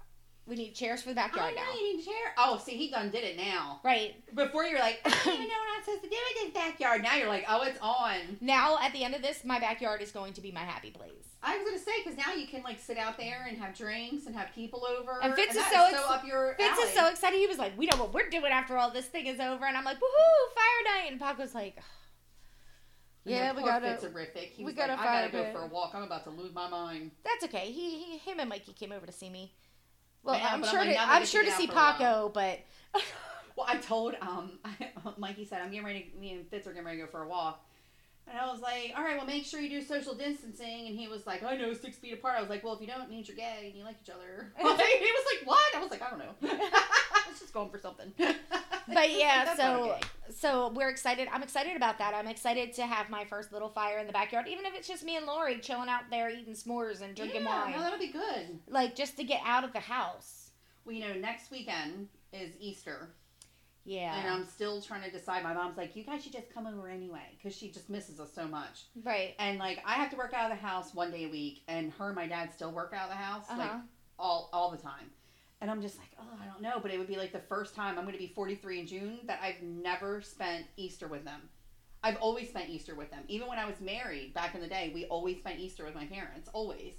we 0.45 0.55
need 0.55 0.73
chairs 0.73 1.01
for 1.01 1.13
the 1.13 1.19
I 1.21 1.27
backyard 1.27 1.55
know 1.55 1.61
now. 1.61 1.73
you 1.79 1.95
need 1.95 2.01
a 2.01 2.05
chair. 2.05 2.33
Oh, 2.38 2.61
see, 2.63 2.73
he 2.77 2.89
done 2.89 3.09
did 3.11 3.23
it 3.23 3.38
now. 3.38 3.79
Right. 3.83 4.15
Before 4.35 4.63
you 4.65 4.73
were 4.73 4.79
like, 4.81 5.00
I 5.05 5.09
don't 5.09 5.33
even 5.35 5.47
know 5.47 5.53
what 5.53 5.77
I'm 5.77 5.83
supposed 5.83 6.03
to 6.03 6.09
do 6.09 6.15
in 6.15 6.45
this 6.47 6.53
backyard. 6.53 7.01
Now 7.03 7.15
you're 7.15 7.27
like, 7.29 7.45
oh, 7.47 7.63
it's 7.63 7.79
on. 7.81 8.38
Now, 8.41 8.77
at 8.81 8.91
the 8.94 9.03
end 9.03 9.15
of 9.15 9.21
this, 9.21 9.44
my 9.45 9.59
backyard 9.59 10.01
is 10.01 10.11
going 10.11 10.33
to 10.33 10.41
be 10.41 10.51
my 10.51 10.61
happy 10.61 10.91
place. 10.91 11.11
I 11.45 11.57
was 11.57 11.65
gonna 11.67 11.77
say 11.77 11.91
because 12.01 12.17
now 12.17 12.33
you 12.33 12.47
can 12.47 12.63
like 12.63 12.79
sit 12.79 12.97
out 12.97 13.17
there 13.17 13.45
and 13.50 13.57
have 13.57 13.75
drinks 13.77 14.27
and 14.27 14.33
have 14.35 14.53
people 14.55 14.85
over. 14.85 15.19
And 15.21 15.33
Fitz 15.35 15.50
is 15.50 15.57
that 15.57 15.91
so 15.91 15.97
so 15.97 16.09
up 16.09 16.25
your 16.25 16.55
Vince 16.57 16.77
alley. 16.79 16.88
is 16.88 16.94
so 16.94 17.07
excited. 17.09 17.38
He 17.38 17.47
was 17.47 17.57
like, 17.57 17.77
"We 17.77 17.85
know 17.85 17.97
what 17.97 18.13
we're 18.13 18.29
doing 18.29 18.53
after 18.53 18.77
all 18.77 18.89
this 18.91 19.07
thing 19.07 19.25
is 19.27 19.41
over," 19.41 19.65
and 19.65 19.75
I'm 19.75 19.83
like, 19.83 19.97
"Woohoo, 19.97 20.53
fire 20.55 21.01
night!" 21.01 21.11
And 21.11 21.19
Paco's 21.19 21.53
like, 21.53 21.75
And 21.75 21.83
"Yeah, 23.25 23.54
we 23.54 23.64
gotta." 23.64 23.88
Fitz 23.92 24.04
horrific. 24.04 24.52
He 24.56 24.64
we 24.64 24.68
was 24.68 24.75
gotta 24.75 24.94
like, 24.94 25.02
I 25.02 25.22
gotta 25.22 25.31
go 25.31 25.44
pit. 25.44 25.54
for 25.54 25.62
a 25.62 25.68
walk. 25.68 25.92
I'm 25.94 26.04
about 26.04 26.24
to 26.25 26.30
lose 26.30 26.54
my 26.54 26.70
mind. 26.70 27.12
That's 27.24 27.44
okay. 27.46 27.72
He, 27.72 28.04
he 28.04 28.18
him 28.18 28.40
and 28.40 28.50
Mikey 28.50 28.74
came 28.74 28.92
over 28.92 29.06
to 29.06 29.12
see 29.12 29.30
me. 29.30 29.54
Well, 30.24 30.38
Yeah, 30.38 30.50
I'm 30.52 30.62
but 30.62 30.70
I'm 30.70 30.74
sure 30.75 30.86
like, 30.86 30.96
to 30.96 31.02
I'm 31.02 31.25
sure 31.25 31.44
to 31.44 31.52
see 31.52 31.68
for 31.68 31.74
a 31.74 31.75
while. 31.75 31.94
Paco, 31.94 32.31
but 32.34 32.60
Well, 33.56 33.68
I 33.70 33.78
told 33.78 34.16
um 34.22 34.60
Mikey 35.18 35.46
said 35.46 35.62
I'm 35.62 35.70
getting 35.70 35.86
ready. 35.86 36.12
To, 36.14 36.20
me 36.20 36.31
and 36.34 36.48
Fitz 36.48 36.68
are 36.68 36.72
getting 36.72 36.86
ready 36.86 37.00
to 37.00 37.06
go 37.06 37.12
for 37.12 37.24
a 37.24 37.28
walk. 37.28 37.64
And 38.25 38.40
I 38.40 38.50
was 38.50 38.62
like, 38.62 38.94
all 38.96 39.04
right, 39.04 39.18
well, 39.18 39.25
make 39.25 39.44
sure 39.46 39.60
you 39.60 39.70
do 39.70 39.81
social 39.81 40.16
distancing. 40.16 40.88
And 40.88 40.98
he 40.98 41.10
was 41.10 41.28
like, 41.28 41.44
I 41.44 41.58
know, 41.58 41.74
six 41.74 41.98
feet 41.98 42.14
apart. 42.14 42.36
I 42.38 42.40
was 42.42 42.50
like, 42.50 42.64
well, 42.64 42.74
if 42.74 42.80
you 42.80 42.88
don't, 42.88 43.02
it 43.02 43.10
means 43.10 43.28
you're 43.28 43.36
gay 43.36 43.66
and 43.66 43.75
you 43.75 43.84
like 43.84 43.98
each 44.02 44.10
other. 44.10 44.48
he 44.58 44.64
was 44.64 44.78
like, 44.80 45.46
what? 45.46 45.75
I 45.75 45.81
was 45.81 45.92
like, 45.92 46.02
I 46.02 46.10
don't 46.10 46.20
know. 46.20 46.34
I 46.42 47.30
was 47.30 47.40
just 47.40 47.54
going 47.54 47.70
for 47.70 47.80
something. 47.80 48.14
but 48.94 49.12
yeah, 49.12 49.56
so 49.56 49.97
so 50.30 50.71
we're 50.75 50.89
excited. 50.89 51.27
I'm 51.31 51.44
excited 51.44 51.75
about 51.75 51.97
that. 52.00 52.13
I'm 52.13 52.27
excited 52.27 52.74
to 52.74 52.85
have 52.85 53.09
my 53.09 53.25
first 53.25 53.51
little 53.51 53.69
fire 53.69 54.00
in 54.00 54.07
the 54.07 54.13
backyard, 54.13 54.47
even 54.47 54.65
if 54.65 54.74
it's 54.74 54.88
just 54.88 55.03
me 55.03 55.15
and 55.18 55.25
Lori 55.25 55.59
chilling 55.59 55.89
out 55.89 56.03
there 56.09 56.30
eating 56.30 56.53
s'mores 56.53 57.01
and 57.01 57.15
drinking 57.15 57.44
yeah, 57.44 57.63
wine, 57.63 57.71
no, 57.74 57.80
that'll 57.80 58.00
be 58.00 58.12
good. 58.12 58.59
like 58.68 58.95
just 58.95 59.18
to 59.18 59.24
get 59.24 59.41
out 59.45 59.63
of 59.63 59.74
the 59.74 59.79
house. 59.79 60.50
Well, 60.86 60.96
you 60.96 61.08
know, 61.08 61.13
next 61.13 61.51
weekend 61.51 62.08
is 62.34 62.53
Easter. 62.60 63.10
Yeah, 63.86 64.15
And 64.17 64.29
I'm 64.29 64.46
still 64.46 64.81
trying 64.81 65.03
to 65.03 65.12
decide. 65.12 65.43
My 65.43 65.53
mom's 65.53 65.75
like, 65.75 65.93
you 65.93 66.05
guys 66.05 66.24
should 66.24 66.31
just 66.31 66.53
come 66.53 66.65
over 66.65 66.88
anyway. 66.88 67.36
Because 67.38 67.53
she 67.53 67.69
just 67.69 67.89
misses 67.89 68.17
us 68.17 68.34
so 68.34 68.48
much. 68.48 68.86
right. 69.03 69.36
And, 69.39 69.60
like, 69.60 69.84
I 69.86 69.96
have 69.96 70.10
to 70.12 70.15
work 70.15 70.34
out 70.34 70.50
of 70.50 70.58
the 70.58 70.65
house 70.65 70.93
one 70.93 71.12
day 71.12 71.25
a 71.25 71.27
week. 71.27 71.63
And 71.67 71.91
her 72.00 72.08
and 72.08 72.15
my 72.15 72.25
dad 72.25 72.53
still 72.53 72.72
work 72.72 72.93
out 72.96 73.03
of 73.03 73.10
the 73.10 73.15
house. 73.22 73.43
Like, 73.50 73.60
Uh-huh. 73.69 73.79
all 74.17 74.50
all 74.53 74.72
the 74.72 74.77
time. 74.77 75.12
And 75.63 75.72
I'm 75.72 75.82
just 75.82 75.98
like, 75.98 76.10
oh, 76.20 76.38
I 76.41 76.46
don't 76.46 76.62
know, 76.62 76.79
but 76.82 76.91
it 76.91 76.98
would 76.98 77.08
be 77.08 77.15
like 77.15 77.32
the 77.32 77.39
first 77.39 77.74
time 77.74 77.98
I'm 77.98 78.03
going 78.03 78.12
to 78.12 78.20
be 78.20 78.34
43 78.36 78.82
in 78.82 78.86
June 78.86 79.20
that 79.27 79.39
I've 79.41 79.62
never 79.63 80.22
spent 80.22 80.65
Easter 80.75 81.08
with 81.08 81.24
them. 81.24 81.39
I've 82.03 82.17
always 82.17 82.50
spent 82.50 82.70
Easter 82.70 82.96
with 82.96 83.10
them. 83.12 83.24
Even 83.29 83.48
when 83.48 83.58
I 83.58 83.65
was 83.65 83.79
married 83.79 84.34
back 84.34 84.55
in 84.55 84.62
the 84.62 84.67
day, 84.67 84.91
we 84.93 85.05
always 85.05 85.38
spent 85.38 85.62
Easter 85.62 85.86
with 85.86 85.96
my 85.96 86.03
parents, 86.03 86.50
always. 86.51 86.96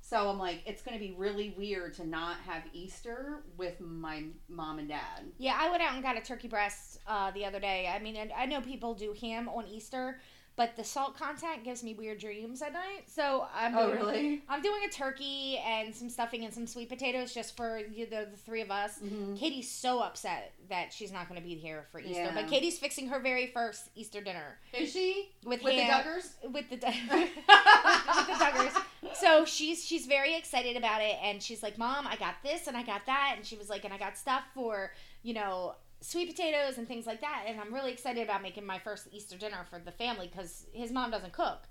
So 0.00 0.28
I'm 0.28 0.40
like, 0.40 0.62
it's 0.66 0.82
going 0.82 0.98
to 0.98 1.00
be 1.00 1.14
really 1.16 1.54
weird 1.56 1.94
to 1.94 2.04
not 2.04 2.38
have 2.38 2.64
Easter 2.72 3.44
with 3.56 3.80
my 3.80 4.24
mom 4.48 4.80
and 4.80 4.88
dad. 4.88 5.30
Yeah, 5.38 5.56
I 5.56 5.70
went 5.70 5.80
out 5.80 5.94
and 5.94 6.02
got 6.02 6.18
a 6.18 6.20
turkey 6.20 6.48
breast 6.48 6.98
uh, 7.06 7.30
the 7.30 7.44
other 7.44 7.60
day. 7.60 7.88
I 7.94 8.00
mean, 8.00 8.18
I 8.36 8.44
know 8.44 8.60
people 8.60 8.94
do 8.94 9.14
ham 9.20 9.48
on 9.48 9.68
Easter, 9.68 10.20
but 10.60 10.76
the 10.76 10.84
salt 10.84 11.16
content 11.16 11.64
gives 11.64 11.82
me 11.82 11.94
weird 11.94 12.18
dreams 12.18 12.60
at 12.60 12.74
night. 12.74 13.04
So 13.06 13.46
I'm 13.54 13.74
Oh, 13.74 13.86
doing, 13.86 13.98
really? 13.98 14.42
I'm 14.46 14.60
doing 14.60 14.82
a 14.86 14.90
turkey 14.92 15.56
and 15.66 15.94
some 15.94 16.10
stuffing 16.10 16.44
and 16.44 16.52
some 16.52 16.66
sweet 16.66 16.90
potatoes 16.90 17.32
just 17.32 17.56
for 17.56 17.78
you 17.78 18.06
know, 18.10 18.26
the 18.26 18.36
three 18.36 18.60
of 18.60 18.70
us. 18.70 18.98
Mm-hmm. 18.98 19.36
Katie's 19.36 19.70
so 19.70 20.00
upset 20.00 20.52
that 20.68 20.92
she's 20.92 21.12
not 21.12 21.30
going 21.30 21.40
to 21.40 21.46
be 21.46 21.54
here 21.54 21.86
for 21.90 21.98
Easter, 21.98 22.24
Yeah. 22.24 22.34
but 22.34 22.46
Katie's 22.46 22.78
fixing 22.78 23.08
her 23.08 23.20
very 23.20 23.46
first 23.46 23.88
Easter 23.94 24.20
dinner 24.20 24.58
Is 24.74 24.92
she? 24.92 25.30
with, 25.46 25.62
With 25.62 25.76
the 25.76 25.80
Duggars? 25.82 26.52
with 26.52 26.68
the 26.68 26.76
with 27.10 28.26
the 28.26 28.44
Duggars. 28.44 28.82
So 29.14 29.46
she's 29.46 29.82
she's 29.84 30.04
very 30.06 30.36
excited 30.36 30.76
about 30.76 31.00
it, 31.00 31.16
and 31.22 31.42
she's 31.42 31.62
like, 31.62 31.78
"Mom, 31.78 32.06
I 32.06 32.16
got 32.16 32.34
this 32.44 32.66
and 32.66 32.76
I 32.76 32.82
got 32.82 33.06
that," 33.06 33.32
and 33.36 33.46
she 33.46 33.56
was 33.56 33.68
like, 33.70 33.84
"And 33.86 33.94
I 33.94 33.98
got 33.98 34.18
stuff 34.18 34.42
for 34.54 34.92
you 35.22 35.32
know." 35.34 35.74
Sweet 36.02 36.30
potatoes 36.34 36.78
and 36.78 36.88
things 36.88 37.06
like 37.06 37.20
that, 37.20 37.44
and 37.46 37.60
I'm 37.60 37.74
really 37.74 37.92
excited 37.92 38.22
about 38.22 38.42
making 38.42 38.64
my 38.64 38.78
first 38.78 39.08
Easter 39.12 39.36
dinner 39.36 39.66
for 39.68 39.78
the 39.78 39.92
family 39.92 40.28
because 40.28 40.66
his 40.72 40.90
mom 40.90 41.10
doesn't 41.10 41.32
cook. 41.32 41.64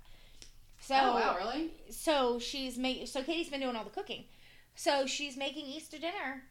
So, 0.80 0.94
oh, 0.98 1.14
wow, 1.14 1.36
really? 1.36 1.72
so 1.90 2.38
she's 2.38 2.78
make 2.78 3.06
so 3.06 3.22
Katie's 3.22 3.50
been 3.50 3.60
doing 3.60 3.76
all 3.76 3.84
the 3.84 3.90
cooking. 3.90 4.24
So 4.74 5.04
she's 5.06 5.36
making 5.36 5.66
Easter 5.66 5.98
dinner 5.98 6.42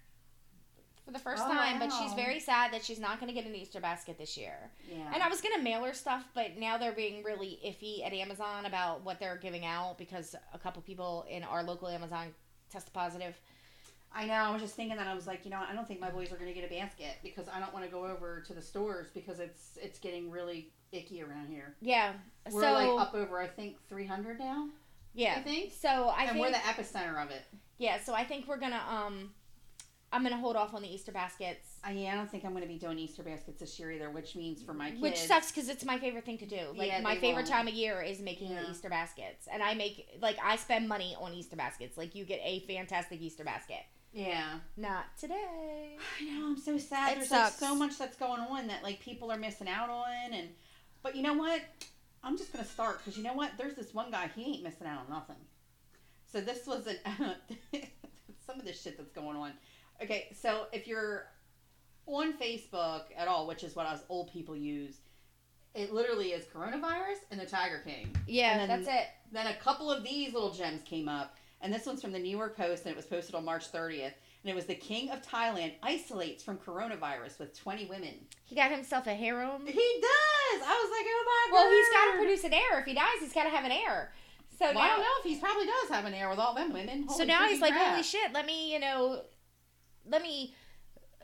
for 1.05 1.11
the 1.11 1.19
first 1.19 1.43
Oh, 1.45 1.51
time, 1.51 1.79
but 1.79 1.91
she's 1.91 2.13
very 2.13 2.39
sad 2.39 2.71
that 2.71 2.83
she's 2.83 2.99
not 2.99 3.19
going 3.19 3.27
to 3.29 3.33
get 3.33 3.49
an 3.49 3.55
Easter 3.55 3.79
basket 3.79 4.17
this 4.19 4.37
year. 4.37 4.69
Yeah. 4.87 5.11
And 5.13 5.23
I 5.23 5.27
was 5.29 5.41
gonna 5.41 5.63
mail 5.63 5.83
her 5.83 5.93
stuff, 5.93 6.25
but 6.35 6.57
now 6.57 6.77
they're 6.77 6.91
being 6.91 7.23
really 7.23 7.59
iffy 7.65 8.05
at 8.05 8.13
Amazon 8.13 8.65
about 8.65 9.03
what 9.03 9.19
they're 9.19 9.37
giving 9.37 9.65
out 9.65 9.97
because 9.97 10.35
a 10.53 10.59
couple 10.59 10.81
people 10.83 11.25
in 11.27 11.43
our 11.43 11.63
local 11.63 11.87
Amazon 11.87 12.27
tested 12.69 12.93
positive. 12.93 13.39
I 14.13 14.25
know. 14.25 14.33
I 14.33 14.51
was 14.51 14.61
just 14.61 14.75
thinking 14.75 14.97
that 14.97 15.07
I 15.07 15.13
was 15.13 15.27
like, 15.27 15.45
you 15.45 15.51
know, 15.51 15.61
I 15.69 15.73
don't 15.73 15.87
think 15.87 15.99
my 15.99 16.09
boys 16.09 16.31
are 16.31 16.35
going 16.37 16.53
to 16.53 16.59
get 16.59 16.69
a 16.69 16.73
basket 16.73 17.17
because 17.23 17.47
I 17.47 17.59
don't 17.59 17.71
want 17.73 17.85
to 17.85 17.91
go 17.91 18.05
over 18.05 18.41
to 18.47 18.53
the 18.53 18.61
stores 18.61 19.07
because 19.13 19.39
it's 19.39 19.77
it's 19.81 19.99
getting 19.99 20.31
really 20.31 20.71
icky 20.91 21.21
around 21.21 21.47
here. 21.47 21.75
Yeah. 21.81 22.13
We're 22.51 22.61
so 22.61 22.73
like 22.73 23.07
up 23.07 23.13
over 23.13 23.39
I 23.39 23.47
think 23.47 23.77
300 23.87 24.39
now. 24.39 24.69
yeah. 25.13 25.35
I 25.37 25.41
think. 25.41 25.73
So 25.79 25.89
I 26.15 26.23
and 26.23 26.31
think 26.31 26.41
we're 26.45 26.51
the 26.51 26.57
epicenter 26.57 27.23
of 27.23 27.29
it. 27.29 27.43
yeah. 27.77 27.99
So 27.99 28.13
I 28.15 28.23
think 28.23 28.47
we're 28.47 28.57
gonna 28.57 28.81
um, 28.89 29.29
I'm 30.11 30.23
gonna 30.23 30.37
hold 30.37 30.55
off 30.55 30.73
on 30.73 30.81
the 30.81 30.91
Easter 30.91 31.11
baskets. 31.11 31.67
I, 31.83 31.91
yeah, 31.91 32.11
I 32.13 32.15
don't 32.15 32.29
think 32.29 32.43
I'm 32.43 32.51
going 32.51 32.63
to 32.63 32.67
be 32.67 32.79
doing 32.79 32.97
Easter 32.99 33.21
baskets 33.23 33.59
this 33.61 33.79
year 33.79 33.91
either, 33.91 34.09
which 34.09 34.35
means 34.35 34.61
for 34.61 34.73
my 34.73 34.89
kids. 34.89 35.01
Which 35.01 35.17
sucks 35.17 35.49
because 35.51 35.69
it's 35.69 35.85
my 35.85 35.97
favorite 35.99 36.25
thing 36.25 36.39
to 36.39 36.45
do. 36.47 36.59
Like 36.75 36.87
Yeah, 36.89 36.99
my 37.01 37.15
favorite 37.15 37.43
won't. 37.43 37.47
time 37.47 37.67
of 37.69 37.73
year 37.75 38.01
is 38.01 38.19
making 38.19 38.51
Yeah. 38.51 38.63
the 38.63 38.71
Easter 38.71 38.89
baskets, 38.89 39.47
and 39.53 39.61
I 39.61 39.75
make 39.75 40.07
like 40.19 40.37
I 40.43 40.55
spend 40.55 40.89
money 40.89 41.15
on 41.21 41.31
Easter 41.33 41.55
baskets. 41.55 41.95
Like 41.95 42.15
you 42.15 42.25
get 42.25 42.39
a 42.43 42.61
fantastic 42.61 43.21
Easter 43.21 43.43
basket. 43.43 43.81
Yeah. 44.13 44.59
Not 44.77 45.05
today. 45.19 45.97
I 46.19 46.23
know. 46.25 46.47
I'm 46.47 46.57
so 46.59 46.77
sad. 46.77 47.11
It 47.13 47.15
There's 47.17 47.29
sucks. 47.29 47.61
like 47.61 47.69
so 47.69 47.75
much 47.75 47.97
that's 47.97 48.17
going 48.17 48.41
on 48.41 48.67
that 48.67 48.83
like 48.83 48.99
people 48.99 49.31
are 49.31 49.37
missing 49.37 49.67
out 49.67 49.89
on, 49.89 50.33
and 50.33 50.49
but 51.03 51.15
you 51.15 51.21
know 51.21 51.33
what? 51.33 51.61
I'm 52.23 52.37
just 52.37 52.51
gonna 52.51 52.65
start 52.65 52.97
because 52.99 53.17
you 53.17 53.23
know 53.23 53.33
what? 53.33 53.51
There's 53.57 53.75
this 53.75 53.93
one 53.93 54.11
guy. 54.11 54.29
He 54.35 54.53
ain't 54.53 54.63
missing 54.63 54.87
out 54.87 55.01
on 55.05 55.09
nothing. 55.09 55.35
So 56.31 56.41
this 56.41 56.65
was 56.67 56.87
an 56.87 56.97
some 58.45 58.59
of 58.59 58.65
this 58.65 58.81
shit 58.81 58.97
that's 58.97 59.11
going 59.11 59.37
on. 59.37 59.51
Okay, 60.03 60.27
so 60.39 60.67
if 60.73 60.87
you're 60.87 61.25
on 62.05 62.33
Facebook 62.33 63.03
at 63.17 63.27
all, 63.27 63.47
which 63.47 63.63
is 63.63 63.75
what 63.75 63.85
us 63.85 64.01
old 64.09 64.31
people 64.31 64.55
use, 64.55 64.97
it 65.75 65.93
literally 65.93 66.29
is 66.31 66.45
coronavirus 66.45 67.17
and 67.31 67.39
the 67.39 67.45
Tiger 67.45 67.81
King. 67.85 68.15
Yeah, 68.27 68.59
And 68.59 68.69
then- 68.69 68.83
that's 68.83 69.01
it. 69.01 69.07
Then 69.31 69.45
a 69.47 69.53
couple 69.55 69.91
of 69.91 70.03
these 70.03 70.33
little 70.33 70.51
gems 70.51 70.81
came 70.83 71.07
up, 71.07 71.35
and 71.61 71.73
this 71.73 71.85
one's 71.85 72.01
from 72.01 72.11
the 72.11 72.19
New 72.19 72.35
York 72.35 72.55
Post, 72.55 72.85
and 72.85 72.91
it 72.91 72.95
was 72.95 73.05
posted 73.05 73.35
on 73.35 73.45
March 73.45 73.71
30th. 73.71 74.13
And 74.41 74.49
it 74.49 74.55
was 74.55 74.65
the 74.65 74.75
King 74.75 75.09
of 75.09 75.21
Thailand 75.21 75.73
isolates 75.83 76.41
from 76.43 76.57
coronavirus 76.57 77.39
with 77.39 77.57
20 77.59 77.87
women. 77.87 78.13
He 78.45 78.55
got 78.55 78.71
himself 78.71 79.05
a 79.07 79.13
harem. 79.13 79.65
He 79.65 79.73
does. 79.73 80.61
I 80.63 80.81
was 80.81 80.91
like, 80.91 81.05
oh 81.07 81.23
my 81.25 81.51
god. 81.51 81.63
Well, 81.63 81.71
he's 81.71 81.89
got 81.89 82.11
to 82.11 82.17
produce 82.17 82.43
an 82.45 82.53
heir. 82.53 82.79
If 82.79 82.85
he 82.85 82.93
dies, 82.93 83.19
he's 83.19 83.33
got 83.33 83.43
to 83.43 83.49
have 83.49 83.65
an 83.65 83.73
heir. 83.73 84.13
So 84.57 84.65
Well, 84.73 84.77
I 84.79 84.87
don't 84.87 84.99
know 84.99 85.05
if 85.19 85.25
he 85.25 85.37
probably 85.39 85.65
does 85.65 85.89
have 85.89 86.05
an 86.05 86.13
heir 86.13 86.29
with 86.29 86.39
all 86.39 86.53
them 86.53 86.71
women. 86.71 87.07
so 87.09 87.23
now 87.23 87.47
he's 87.47 87.59
freaking 87.59 87.61
like, 87.61 87.73
holy 87.73 88.03
shit! 88.03 88.33
Let 88.33 88.45
me, 88.45 88.73
you 88.73 88.79
know, 88.79 89.21
let 90.05 90.21
me 90.21 90.53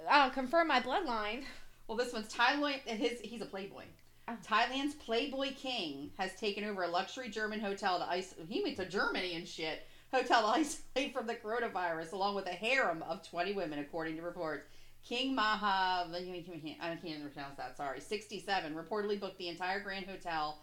uh, 0.09 0.29
confirm 0.29 0.67
my 0.67 0.79
bloodline. 0.79 1.43
Well, 1.87 1.97
this 1.97 2.13
one's 2.13 2.33
Thailand. 2.33 2.81
His 2.85 3.19
he's 3.21 3.41
a 3.41 3.45
playboy. 3.45 3.83
Oh. 4.27 4.37
Thailand's 4.43 4.95
Playboy 4.95 5.53
King 5.55 6.09
has 6.17 6.33
taken 6.35 6.63
over 6.63 6.83
a 6.83 6.87
luxury 6.87 7.29
German 7.29 7.59
hotel 7.59 7.99
to 7.99 8.09
ice. 8.09 8.33
He 8.49 8.63
went 8.63 8.77
to 8.77 8.85
Germany 8.85 9.35
and 9.35 9.47
shit. 9.47 9.87
Hotel 10.13 10.41
to 10.41 10.47
isolate 10.59 11.13
from 11.13 11.27
the 11.27 11.35
coronavirus, 11.35 12.13
along 12.13 12.35
with 12.35 12.47
a 12.47 12.51
harem 12.51 13.03
of 13.03 13.27
twenty 13.27 13.53
women, 13.53 13.79
according 13.79 14.15
to 14.17 14.21
reports. 14.21 14.67
King 15.03 15.35
Maha, 15.35 16.07
I 16.11 16.23
can't 16.23 17.33
pronounce 17.33 17.57
that. 17.57 17.77
Sorry, 17.77 17.99
sixty-seven 17.99 18.73
reportedly 18.73 19.19
booked 19.19 19.37
the 19.37 19.49
entire 19.49 19.79
Grand 19.79 20.07
Hotel, 20.07 20.57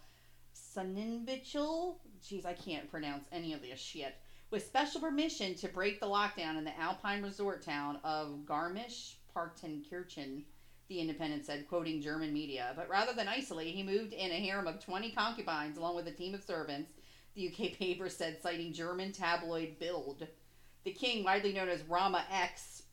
Suninvichel. 0.55 1.95
Jeez, 2.21 2.45
I 2.45 2.53
can't 2.53 2.91
pronounce 2.91 3.25
any 3.31 3.53
of 3.53 3.61
this 3.61 3.79
shit. 3.79 4.15
With 4.51 4.65
special 4.65 5.01
permission 5.01 5.55
to 5.55 5.67
break 5.67 5.99
the 5.99 6.07
lockdown 6.07 6.57
in 6.57 6.63
the 6.63 6.79
Alpine 6.79 7.23
resort 7.23 7.61
town 7.63 7.99
of 8.03 8.45
Garmisch-Partenkirchen 8.45 10.43
the 10.89 10.99
Independent 10.99 11.45
said, 11.45 11.67
quoting 11.67 12.01
German 12.01 12.33
media. 12.33 12.73
But 12.75 12.89
rather 12.89 13.13
than 13.13 13.27
isolate, 13.27 13.73
he 13.73 13.83
moved 13.83 14.13
in 14.13 14.31
a 14.31 14.39
harem 14.39 14.67
of 14.67 14.83
20 14.83 15.11
concubines 15.11 15.77
along 15.77 15.95
with 15.95 16.07
a 16.07 16.11
team 16.11 16.35
of 16.35 16.43
servants, 16.43 16.91
the 17.35 17.47
UK 17.47 17.77
paper 17.77 18.09
said, 18.09 18.41
citing 18.41 18.73
German 18.73 19.11
tabloid 19.11 19.79
Bild. 19.79 20.27
The 20.83 20.91
king, 20.91 21.23
widely 21.23 21.53
known 21.53 21.69
as 21.69 21.83
Rama 21.83 22.25
X, 22.31 22.83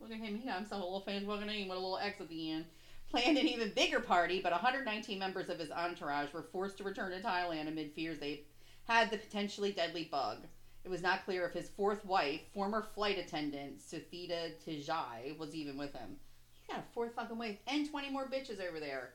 look 0.00 0.10
at 0.10 0.18
him, 0.18 0.38
he 0.38 0.46
got 0.46 0.58
himself 0.58 0.82
a 0.82 0.84
little 0.84 1.00
fancy 1.00 1.26
name 1.26 1.68
with 1.68 1.78
a 1.78 1.80
little 1.80 1.98
X 1.98 2.20
at 2.20 2.28
the 2.28 2.50
end, 2.50 2.66
planned 3.10 3.38
an 3.38 3.48
even 3.48 3.72
bigger 3.74 4.00
party, 4.00 4.40
but 4.40 4.52
119 4.52 5.18
members 5.18 5.48
of 5.48 5.58
his 5.58 5.70
entourage 5.70 6.32
were 6.32 6.42
forced 6.52 6.78
to 6.78 6.84
return 6.84 7.10
to 7.10 7.20
Thailand 7.20 7.68
amid 7.68 7.92
fears 7.92 8.18
they 8.18 8.42
had 8.86 9.10
the 9.10 9.18
potentially 9.18 9.72
deadly 9.72 10.04
bug. 10.10 10.38
It 10.84 10.90
was 10.90 11.02
not 11.02 11.24
clear 11.24 11.46
if 11.46 11.52
his 11.52 11.68
fourth 11.68 12.04
wife, 12.04 12.40
former 12.54 12.86
flight 12.94 13.18
attendant 13.18 13.80
Suthida 13.80 14.52
Tidjai, 14.64 15.36
was 15.36 15.54
even 15.54 15.76
with 15.76 15.92
him. 15.92 16.16
He 16.62 16.72
got 16.72 16.82
a 16.82 16.92
fourth 16.94 17.14
fucking 17.14 17.36
wife 17.36 17.58
and 17.66 17.88
20 17.88 18.10
more 18.10 18.28
bitches 18.28 18.60
over 18.66 18.80
there. 18.80 19.10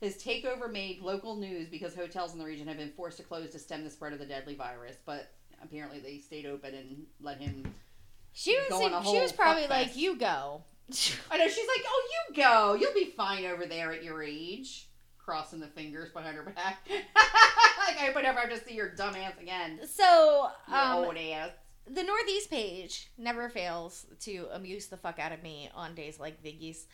His 0.00 0.16
takeover 0.22 0.70
made 0.70 1.00
local 1.00 1.36
news 1.36 1.68
because 1.68 1.94
hotels 1.94 2.32
in 2.32 2.38
the 2.38 2.44
region 2.44 2.68
have 2.68 2.76
been 2.76 2.92
forced 2.92 3.16
to 3.16 3.22
close 3.22 3.50
to 3.52 3.58
stem 3.58 3.82
the 3.84 3.90
spread 3.90 4.12
of 4.12 4.18
the 4.18 4.26
deadly 4.26 4.54
virus, 4.54 4.96
but 5.06 5.30
apparently 5.62 6.00
they 6.00 6.18
stayed 6.18 6.46
open 6.46 6.74
and 6.74 7.06
let 7.20 7.40
him. 7.40 7.74
She 8.32 8.56
was, 8.58 8.68
Go 8.68 8.84
on 8.84 8.92
a 8.92 9.04
she 9.08 9.18
was 9.18 9.32
probably 9.32 9.66
like, 9.66 9.88
fest. 9.88 9.96
"You 9.96 10.16
go." 10.16 10.62
I 11.30 11.38
know, 11.38 11.48
she's 11.48 11.66
like, 11.66 11.84
oh, 11.88 12.08
you 12.28 12.36
go. 12.42 12.74
You'll 12.74 12.94
be 12.94 13.06
fine 13.16 13.44
over 13.46 13.66
there 13.66 13.92
at 13.92 14.04
your 14.04 14.22
age. 14.22 14.88
Crossing 15.18 15.58
the 15.58 15.66
fingers 15.66 16.10
behind 16.10 16.36
her 16.36 16.44
back. 16.44 16.78
like, 16.88 17.96
I 18.00 18.06
hope 18.06 18.16
I 18.16 18.22
never 18.22 18.38
have 18.40 18.50
to 18.50 18.64
see 18.64 18.74
your 18.74 18.90
dumb 18.94 19.16
ass 19.16 19.32
again. 19.40 19.80
so, 19.88 20.48
Your 20.68 20.78
um, 20.78 21.04
old 21.04 21.16
ass. 21.16 21.50
the 21.92 22.04
Northeast 22.04 22.50
page 22.50 23.10
never 23.18 23.48
fails 23.48 24.06
to 24.20 24.46
amuse 24.52 24.86
the 24.86 24.96
fuck 24.96 25.18
out 25.18 25.32
of 25.32 25.42
me 25.42 25.68
on 25.74 25.96
days 25.96 26.20
like 26.20 26.40
these. 26.44 26.86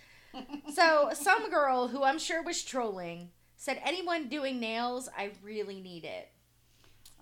So, 0.75 1.11
some 1.15 1.51
girl 1.51 1.89
who 1.89 2.03
I'm 2.03 2.19
sure 2.19 2.43
was 2.43 2.63
trolling 2.63 3.31
said, 3.57 3.81
"Anyone 3.85 4.29
doing 4.29 4.59
nails, 4.61 5.09
I 5.17 5.33
really 5.43 5.81
need 5.81 6.05
it." 6.05 6.29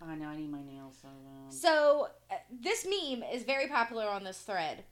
I 0.03 0.15
know, 0.15 0.29
I 0.29 0.37
need 0.37 0.51
my 0.51 0.63
nails 0.63 0.97
so 1.03 1.09
bad. 1.09 1.53
So, 1.53 2.09
uh, 2.31 2.35
this 2.51 2.87
meme 2.87 3.23
is 3.23 3.43
very 3.43 3.67
popular 3.69 4.07
on 4.07 4.25
this 4.25 4.39
thread. 4.41 4.85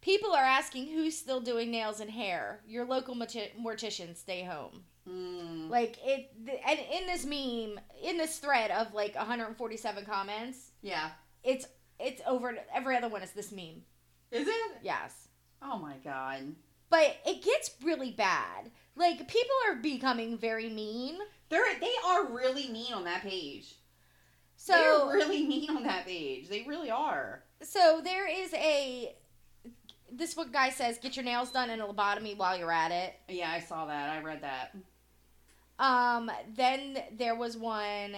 People 0.00 0.32
are 0.32 0.44
asking 0.44 0.86
who's 0.88 1.16
still 1.16 1.40
doing 1.40 1.70
nails 1.70 2.00
and 2.00 2.10
hair. 2.10 2.60
Your 2.66 2.84
local 2.84 3.14
morti- 3.14 3.52
mortician, 3.60 4.16
stay 4.16 4.42
home. 4.44 4.84
Mm. 5.08 5.68
Like 5.68 5.96
it, 6.04 6.30
th- 6.46 6.60
and 6.66 6.78
in 6.78 7.06
this 7.06 7.24
meme, 7.24 7.80
in 8.02 8.18
this 8.18 8.38
thread 8.38 8.70
of 8.70 8.94
like 8.94 9.16
147 9.16 10.04
comments, 10.04 10.70
Yeah. 10.82 11.10
it's 11.42 11.66
it's 11.98 12.20
over. 12.26 12.56
Every 12.74 12.96
other 12.96 13.08
one 13.08 13.22
is 13.22 13.32
this 13.32 13.50
meme. 13.52 13.82
Is 14.30 14.46
it? 14.48 14.72
Yes, 14.82 15.28
Oh 15.60 15.78
my 15.78 15.96
god. 16.04 16.54
But 16.92 17.16
it 17.26 17.42
gets 17.42 17.70
really 17.82 18.10
bad. 18.10 18.70
Like 18.96 19.26
people 19.26 19.56
are 19.66 19.76
becoming 19.76 20.36
very 20.36 20.68
mean. 20.68 21.16
They're 21.48 21.64
they 21.80 21.94
are 22.06 22.26
really 22.26 22.68
mean 22.68 22.92
on 22.92 23.04
that 23.04 23.22
page. 23.22 23.76
So 24.56 24.74
They're 24.74 25.14
really 25.14 25.46
mean 25.46 25.70
on 25.70 25.82
that 25.84 26.04
page. 26.04 26.50
They 26.50 26.64
really 26.68 26.90
are. 26.90 27.42
so 27.62 28.02
there 28.04 28.28
is 28.28 28.52
a. 28.52 29.16
This 30.12 30.36
what 30.36 30.52
guy 30.52 30.68
says: 30.68 30.98
get 30.98 31.16
your 31.16 31.24
nails 31.24 31.50
done 31.50 31.70
and 31.70 31.80
a 31.80 31.86
lobotomy 31.86 32.36
while 32.36 32.58
you're 32.58 32.70
at 32.70 32.92
it. 32.92 33.14
Yeah, 33.26 33.50
I 33.50 33.60
saw 33.60 33.86
that. 33.86 34.10
I 34.10 34.20
read 34.20 34.42
that. 34.42 34.76
Um, 35.78 36.30
then 36.54 36.98
there 37.16 37.34
was 37.34 37.56
one 37.56 38.16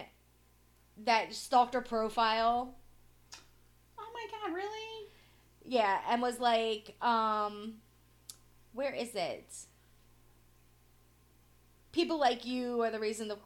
that 1.04 1.33
stalked 1.33 1.75
her 1.75 1.81
profile. 1.81 2.75
Oh 3.97 4.09
my 4.12 4.26
god, 4.33 4.52
really? 4.52 5.09
Yeah, 5.64 6.00
and 6.11 6.21
was 6.21 6.40
like, 6.40 6.97
um, 7.00 7.75
where 8.75 8.93
is 8.93 9.14
it? 9.14 9.54
People 11.93 12.19
like 12.19 12.45
you 12.45 12.83
are 12.83 12.90
the 12.90 12.99
reason 12.99 13.28
the, 13.28 13.38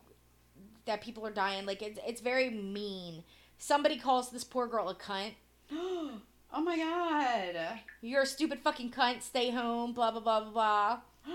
that 0.86 1.02
people 1.02 1.26
are 1.26 1.30
dying. 1.30 1.66
Like 1.66 1.82
it's 1.82 2.00
it's 2.06 2.20
very 2.20 2.50
mean. 2.50 3.22
Somebody 3.58 3.98
calls 3.98 4.30
this 4.30 4.44
poor 4.44 4.66
girl 4.66 4.88
a 4.88 4.94
cunt. 4.94 5.32
oh 5.72 6.20
my 6.52 6.76
god. 6.76 7.80
You're 8.00 8.22
a 8.22 8.26
stupid 8.26 8.60
fucking 8.60 8.90
cunt. 8.90 9.22
Stay 9.22 9.50
home. 9.50 9.92
Blah 9.92 10.10
blah 10.12 10.20
blah 10.20 10.40
blah 10.40 10.50
blah. 10.50 10.98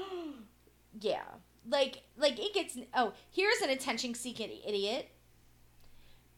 Yeah, 1.02 1.24
like 1.68 2.04
like 2.18 2.38
it 2.38 2.54
gets. 2.54 2.78
Oh, 2.94 3.14
here's 3.32 3.62
an 3.62 3.72
attention 3.72 4.14
seeking 4.14 4.52
idiot. 4.66 5.10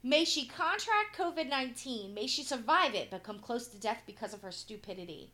May 0.01 0.23
she 0.23 0.45
contract 0.45 1.17
COVID 1.17 1.49
19. 1.49 2.13
May 2.13 2.27
she 2.27 2.41
survive 2.41 2.95
it, 2.95 3.09
but 3.11 3.23
come 3.23 3.39
close 3.39 3.67
to 3.67 3.77
death 3.77 4.03
because 4.05 4.33
of 4.33 4.41
her 4.43 4.51
stupidity. 4.51 5.31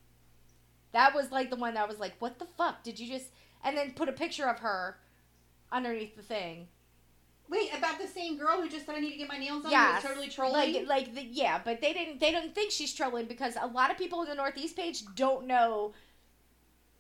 That 0.94 1.14
was 1.14 1.32
like 1.32 1.50
the 1.50 1.56
one 1.56 1.76
that 1.76 1.88
was 1.88 2.00
like, 2.00 2.14
what 2.20 2.40
the 2.40 2.46
fuck? 2.46 2.84
Did 2.84 3.00
you 3.00 3.08
just. 3.08 3.32
And 3.64 3.78
then 3.78 3.92
put 3.92 4.10
a 4.10 4.14
picture 4.14 4.48
of 4.48 4.60
her 4.60 4.98
underneath 5.72 6.16
the 6.16 6.24
thing. 6.24 6.68
Wait, 7.52 7.70
about 7.78 8.00
the 8.00 8.08
same 8.08 8.38
girl 8.38 8.62
who 8.62 8.70
just 8.70 8.86
said 8.86 8.96
I 8.96 9.00
need 9.00 9.12
to 9.12 9.18
get 9.18 9.28
my 9.28 9.38
nails 9.38 9.64
done? 9.64 9.74
Yeah, 9.74 10.00
totally 10.02 10.30
trolling. 10.30 10.74
Like, 10.74 10.88
like 10.88 11.16
the, 11.16 11.22
yeah, 11.22 11.60
but 11.64 11.82
they 11.82 11.92
didn't. 11.92 12.20
They 12.20 12.32
don't 12.32 12.56
think 12.56 12.72
she's 12.72 12.94
trolling 12.94 13.26
because 13.26 13.58
a 13.60 13.68
lot 13.68 13.92
of 13.92 13.98
people 13.98 14.22
in 14.22 14.30
the 14.30 14.36
Northeast 14.36 14.78
page 14.78 15.04
don't 15.16 15.48
know, 15.48 15.94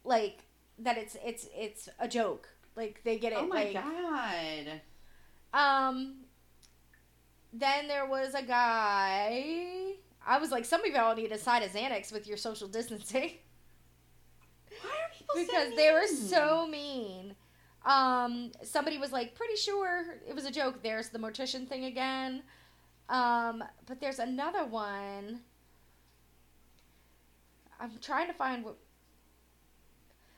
like 0.03 0.39
that 0.79 0.97
it's 0.97 1.15
it's 1.25 1.47
it's 1.55 1.87
a 1.99 2.07
joke. 2.07 2.49
Like 2.75 2.99
they 3.05 3.17
get 3.17 3.31
it. 3.31 3.37
oh 3.39 3.47
my 3.47 3.63
like, 3.63 3.73
god. 3.73 4.81
Um. 5.53 6.15
Then 7.53 7.87
there 7.87 8.05
was 8.05 8.33
a 8.33 8.43
guy. 8.43 9.93
I 10.25 10.37
was 10.37 10.51
like, 10.51 10.65
some 10.65 10.85
of 10.85 10.93
y'all 10.93 11.15
need 11.15 11.31
a 11.31 11.37
side 11.37 11.63
of 11.63 11.71
Xanax 11.71 12.11
with 12.11 12.27
your 12.27 12.37
social 12.37 12.67
distancing 12.67 13.31
Why 14.81 14.89
are 14.89 15.11
people 15.17 15.35
so 15.35 15.45
because 15.45 15.75
they 15.75 15.91
were 15.91 16.07
so 16.07 16.67
mean. 16.67 17.35
Um, 17.85 18.51
somebody 18.63 18.97
was 18.97 19.11
like, 19.11 19.35
pretty 19.35 19.55
sure 19.55 20.17
it 20.27 20.35
was 20.35 20.45
a 20.45 20.51
joke. 20.51 20.83
There's 20.83 21.09
the 21.09 21.19
mortician 21.19 21.67
thing 21.67 21.85
again. 21.85 22.43
Um, 23.09 23.63
but 23.85 23.99
there's 23.99 24.19
another 24.19 24.65
one. 24.65 25.41
I'm 27.79 27.91
trying 27.99 28.27
to 28.27 28.33
find 28.33 28.63
what. 28.63 28.77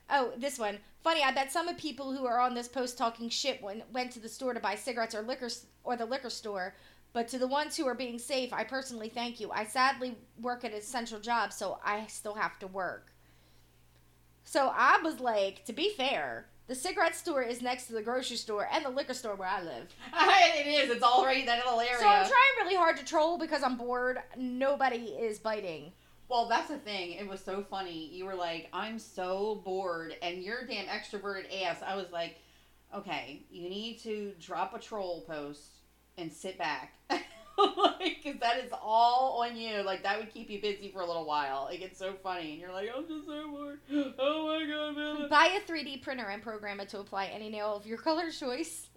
Oh, 0.09 0.31
this 0.37 0.57
one. 0.57 0.79
Funny, 1.03 1.21
I 1.21 1.31
bet 1.31 1.51
some 1.51 1.67
of 1.67 1.77
people 1.77 2.13
who 2.15 2.25
are 2.25 2.39
on 2.39 2.53
this 2.53 2.69
post 2.69 2.97
talking 2.97 3.27
shit 3.29 3.61
went, 3.61 3.83
went 3.91 4.11
to 4.11 4.19
the 4.19 4.29
store 4.29 4.53
to 4.53 4.59
buy 4.59 4.75
cigarettes 4.75 5.13
or 5.13 5.21
liquor 5.21 5.49
or 5.83 5.97
the 5.97 6.05
liquor 6.05 6.29
store. 6.29 6.75
But 7.11 7.27
to 7.29 7.37
the 7.37 7.47
ones 7.47 7.77
who 7.77 7.85
are 7.87 7.93
being 7.93 8.17
safe, 8.17 8.53
I 8.53 8.63
personally 8.63 9.09
thank 9.09 9.39
you. 9.39 9.51
I 9.51 9.65
sadly 9.65 10.15
work 10.41 10.63
at 10.63 10.71
an 10.71 10.77
essential 10.77 11.19
job, 11.19 11.53
so 11.53 11.79
I 11.85 12.07
still 12.07 12.33
have 12.35 12.57
to 12.59 12.67
work. 12.67 13.12
So 14.43 14.71
I 14.75 14.99
was 15.01 15.19
like, 15.19 15.65
to 15.65 15.73
be 15.73 15.91
fair, 15.95 16.47
the 16.67 16.75
cigarette 16.75 17.15
store 17.15 17.41
is 17.41 17.61
next 17.61 17.87
to 17.87 17.93
the 17.93 18.01
grocery 18.01 18.37
store 18.37 18.67
and 18.71 18.85
the 18.85 18.89
liquor 18.89 19.13
store 19.13 19.35
where 19.35 19.49
I 19.49 19.61
live. 19.61 19.93
it 20.13 20.67
is. 20.67 20.89
It's 20.89 21.03
all 21.03 21.25
right 21.25 21.39
in 21.39 21.45
that 21.45 21.65
little 21.65 21.79
area. 21.79 21.99
So 21.99 22.07
I'm 22.07 22.25
trying 22.25 22.65
really 22.65 22.75
hard 22.75 22.97
to 22.97 23.05
troll 23.05 23.37
because 23.37 23.63
I'm 23.63 23.77
bored. 23.77 24.19
Nobody 24.37 25.05
is 25.05 25.39
biting. 25.39 25.91
Well, 26.29 26.47
that's 26.47 26.69
the 26.69 26.77
thing. 26.77 27.11
It 27.11 27.27
was 27.27 27.41
so 27.41 27.63
funny. 27.69 28.09
You 28.11 28.25
were 28.25 28.35
like, 28.35 28.69
I'm 28.73 28.97
so 28.97 29.61
bored, 29.65 30.15
and 30.21 30.41
your 30.41 30.65
damn 30.65 30.85
extroverted 30.85 31.63
ass. 31.63 31.83
I 31.85 31.95
was 31.95 32.11
like, 32.11 32.37
okay, 32.95 33.43
you 33.51 33.69
need 33.69 33.99
to 33.99 34.33
drop 34.39 34.73
a 34.73 34.79
troll 34.79 35.21
post 35.27 35.61
and 36.17 36.31
sit 36.31 36.57
back. 36.57 36.93
Because 37.99 38.39
that 38.41 38.57
is 38.57 38.71
all 38.81 39.43
on 39.43 39.55
you. 39.55 39.81
Like, 39.83 40.03
that 40.03 40.17
would 40.17 40.33
keep 40.33 40.49
you 40.49 40.61
busy 40.61 40.89
for 40.91 41.01
a 41.01 41.05
little 41.05 41.25
while. 41.25 41.67
It 41.67 41.79
gets 41.79 41.99
so 41.99 42.13
funny. 42.21 42.51
And 42.51 42.59
you're 42.59 42.71
like, 42.71 42.89
I'm 42.95 43.07
just 43.07 43.25
so 43.25 43.49
bored. 43.49 43.79
Oh 44.19 44.47
my 44.47 44.65
god, 44.65 44.97
man. 44.97 45.29
Buy 45.29 45.57
a 45.57 45.71
3D 45.71 46.01
printer 46.01 46.25
and 46.25 46.41
program 46.41 46.79
it 46.79 46.89
to 46.89 46.99
apply 46.99 47.27
any 47.27 47.49
nail 47.49 47.75
of 47.75 47.85
your 47.85 47.97
color 47.97 48.29
choice. 48.31 48.87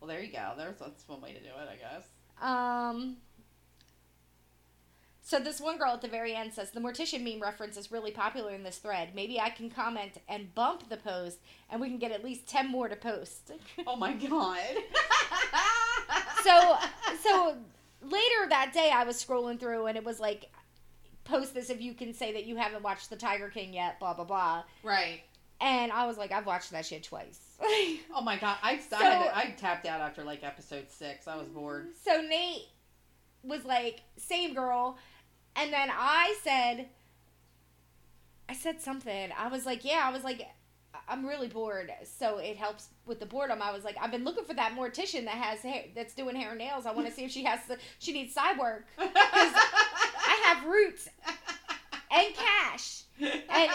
Well, 0.00 0.08
there 0.08 0.22
you 0.22 0.32
go. 0.32 0.52
There's 0.56 0.78
that's 0.78 1.06
one 1.08 1.20
way 1.20 1.32
to 1.32 1.40
do 1.40 1.48
it, 1.48 1.68
I 1.70 1.76
guess. 1.76 2.04
Um. 2.40 3.16
So 5.22 5.38
this 5.38 5.60
one 5.60 5.78
girl 5.78 5.92
at 5.92 6.00
the 6.02 6.08
very 6.08 6.34
end 6.34 6.52
says 6.52 6.72
the 6.72 6.80
mortician 6.80 7.22
meme 7.22 7.40
reference 7.40 7.76
is 7.76 7.92
really 7.92 8.10
popular 8.10 8.52
in 8.52 8.64
this 8.64 8.78
thread. 8.78 9.10
Maybe 9.14 9.38
I 9.38 9.50
can 9.50 9.70
comment 9.70 10.18
and 10.28 10.52
bump 10.54 10.88
the 10.88 10.96
post, 10.96 11.38
and 11.70 11.80
we 11.80 11.88
can 11.88 11.98
get 11.98 12.10
at 12.10 12.24
least 12.24 12.48
ten 12.48 12.68
more 12.68 12.88
to 12.88 12.96
post. 12.96 13.52
Oh 13.86 13.96
my 13.96 14.12
god. 14.14 14.58
so 16.42 16.76
so 17.22 17.56
later 18.02 18.48
that 18.48 18.72
day, 18.72 18.90
I 18.94 19.04
was 19.04 19.22
scrolling 19.22 19.58
through, 19.58 19.86
and 19.86 19.96
it 19.96 20.04
was 20.04 20.20
like, 20.20 20.50
post 21.24 21.54
this 21.54 21.70
if 21.70 21.80
you 21.80 21.94
can 21.94 22.12
say 22.12 22.32
that 22.32 22.44
you 22.44 22.56
haven't 22.56 22.82
watched 22.82 23.10
the 23.10 23.16
Tiger 23.16 23.48
King 23.48 23.72
yet. 23.72 23.98
Blah 23.98 24.14
blah 24.14 24.24
blah. 24.24 24.62
right. 24.82 25.20
And 25.62 25.92
I 25.92 26.06
was 26.06 26.16
like, 26.16 26.32
I've 26.32 26.46
watched 26.46 26.70
that 26.70 26.86
shit 26.86 27.04
twice. 27.04 27.38
Oh 28.14 28.22
my 28.22 28.38
god. 28.38 28.56
I, 28.62 28.72
I, 28.72 28.78
So- 28.78 28.96
had 28.96 29.30
I 29.34 29.54
tapped 29.56 29.86
out 29.86 30.00
after 30.00 30.24
like 30.24 30.42
episode 30.42 30.90
six. 30.90 31.28
I 31.28 31.36
was 31.36 31.46
mm-hmm. 31.46 31.58
bored. 31.58 31.88
So 32.02 32.22
Nate 32.22 32.68
was 33.42 33.64
like, 33.64 34.00
same 34.16 34.54
girl. 34.54 34.98
And 35.54 35.72
then 35.72 35.90
I 35.92 36.36
said, 36.42 36.88
I 38.48 38.54
said 38.54 38.80
something. 38.80 39.30
I 39.38 39.48
was 39.48 39.66
like, 39.66 39.84
yeah, 39.84 40.02
I 40.04 40.10
was 40.10 40.24
like, 40.24 40.46
I'm 41.10 41.26
really 41.26 41.48
bored. 41.48 41.92
So 42.04 42.38
it 42.38 42.56
helps 42.56 42.88
with 43.04 43.18
the 43.18 43.26
boredom. 43.26 43.60
I 43.60 43.72
was 43.72 43.84
like, 43.84 43.96
I've 44.00 44.12
been 44.12 44.24
looking 44.24 44.44
for 44.44 44.54
that 44.54 44.74
mortician 44.76 45.24
that 45.24 45.34
has 45.34 45.60
hair, 45.60 45.84
that's 45.94 46.14
doing 46.14 46.36
hair 46.36 46.50
and 46.50 46.58
nails. 46.58 46.86
I 46.86 46.92
want 46.92 47.08
to 47.08 47.12
see 47.12 47.24
if 47.24 47.30
she 47.30 47.44
has, 47.44 47.60
the, 47.66 47.78
she 47.98 48.12
needs 48.12 48.32
side 48.32 48.58
work. 48.58 48.86
I 48.98 50.42
have 50.46 50.64
roots 50.64 51.08
and 52.10 52.34
cash 52.34 53.02
and 53.20 53.70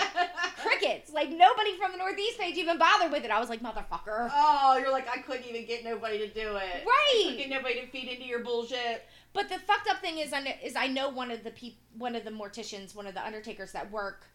crickets. 0.58 1.12
Like 1.12 1.30
nobody 1.30 1.77
from 1.77 1.92
the 1.92 1.98
Northeast 1.98 2.39
page 2.39 2.56
even 2.56 2.77
bothered 2.77 3.12
with 3.12 3.25
it. 3.25 3.32
I 3.32 3.39
was 3.39 3.50
like, 3.50 3.62
motherfucker. 3.62 4.30
Oh, 4.34 4.77
you're 4.80 4.92
like 4.92 5.08
I 5.10 5.22
couldn't 5.22 5.46
even 5.46 5.65
get 5.65 5.84
nobody 5.84 6.20
to 6.20 6.27
do 6.27 6.56
it. 6.56 6.86
Right. 6.86 7.36
Get 7.38 7.50
nobody 7.50 7.82
to 7.82 7.88
feed 7.88 8.08
into 8.08 8.25
your 8.25 8.39
bullshit. 8.44 9.04
But 9.34 9.50
the 9.50 9.60
fucked 9.60 9.89
up 9.89 10.00
thing 10.00 10.20
is, 10.20 10.32
I 10.32 10.39
know, 10.39 10.51
is 10.63 10.75
I 10.77 10.88
know 10.88 11.10
one 11.10 11.30
of 11.30 11.44
the 11.44 11.51
peop, 11.51 11.77
one 11.98 12.15
of 12.15 12.24
the 12.24 12.32
morticians, 12.32 12.96
one 12.96 13.08
of 13.08 13.13
the 13.13 13.25
undertakers 13.25 13.74
that 13.74 13.92
work 13.92 14.27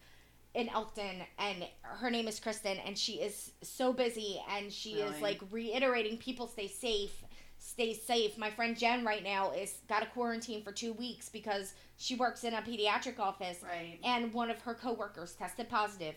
in 0.53 0.67
Elkton, 0.69 1.21
and 1.39 1.65
her 1.81 2.09
name 2.09 2.27
is 2.27 2.39
Kristen, 2.39 2.77
and 2.85 2.97
she 2.97 3.13
is 3.13 3.51
so 3.61 3.93
busy, 3.93 4.41
and 4.49 4.71
she 4.71 4.95
is 4.95 5.21
like 5.21 5.39
reiterating 5.49 6.17
people 6.17 6.47
stay 6.47 6.67
safe, 6.67 7.23
stay 7.57 7.93
safe. 7.93 8.37
My 8.37 8.51
friend 8.51 8.77
Jen 8.77 9.05
right 9.05 9.23
now 9.23 9.51
is 9.51 9.75
got 9.87 10.03
a 10.03 10.07
quarantine 10.07 10.61
for 10.63 10.71
two 10.73 10.91
weeks 10.93 11.29
because 11.29 11.73
she 11.97 12.15
works 12.15 12.43
in 12.43 12.53
a 12.53 12.61
pediatric 12.61 13.17
office, 13.19 13.59
Right. 13.63 13.97
and 14.03 14.33
one 14.33 14.49
of 14.51 14.59
her 14.61 14.73
coworkers 14.73 15.33
tested 15.33 15.69
positive. 15.69 16.15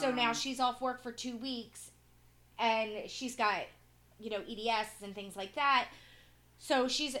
So 0.00 0.10
now 0.12 0.28
Um, 0.30 0.34
she's 0.34 0.60
off 0.60 0.80
work 0.80 1.02
for 1.02 1.12
two 1.12 1.36
weeks, 1.36 1.90
and 2.58 3.10
she's 3.10 3.34
got, 3.36 3.64
you 4.18 4.30
know, 4.30 4.42
EDS 4.48 5.02
and 5.02 5.14
things 5.14 5.36
like 5.36 5.54
that. 5.56 5.88
So 6.58 6.88
she's 6.88 7.16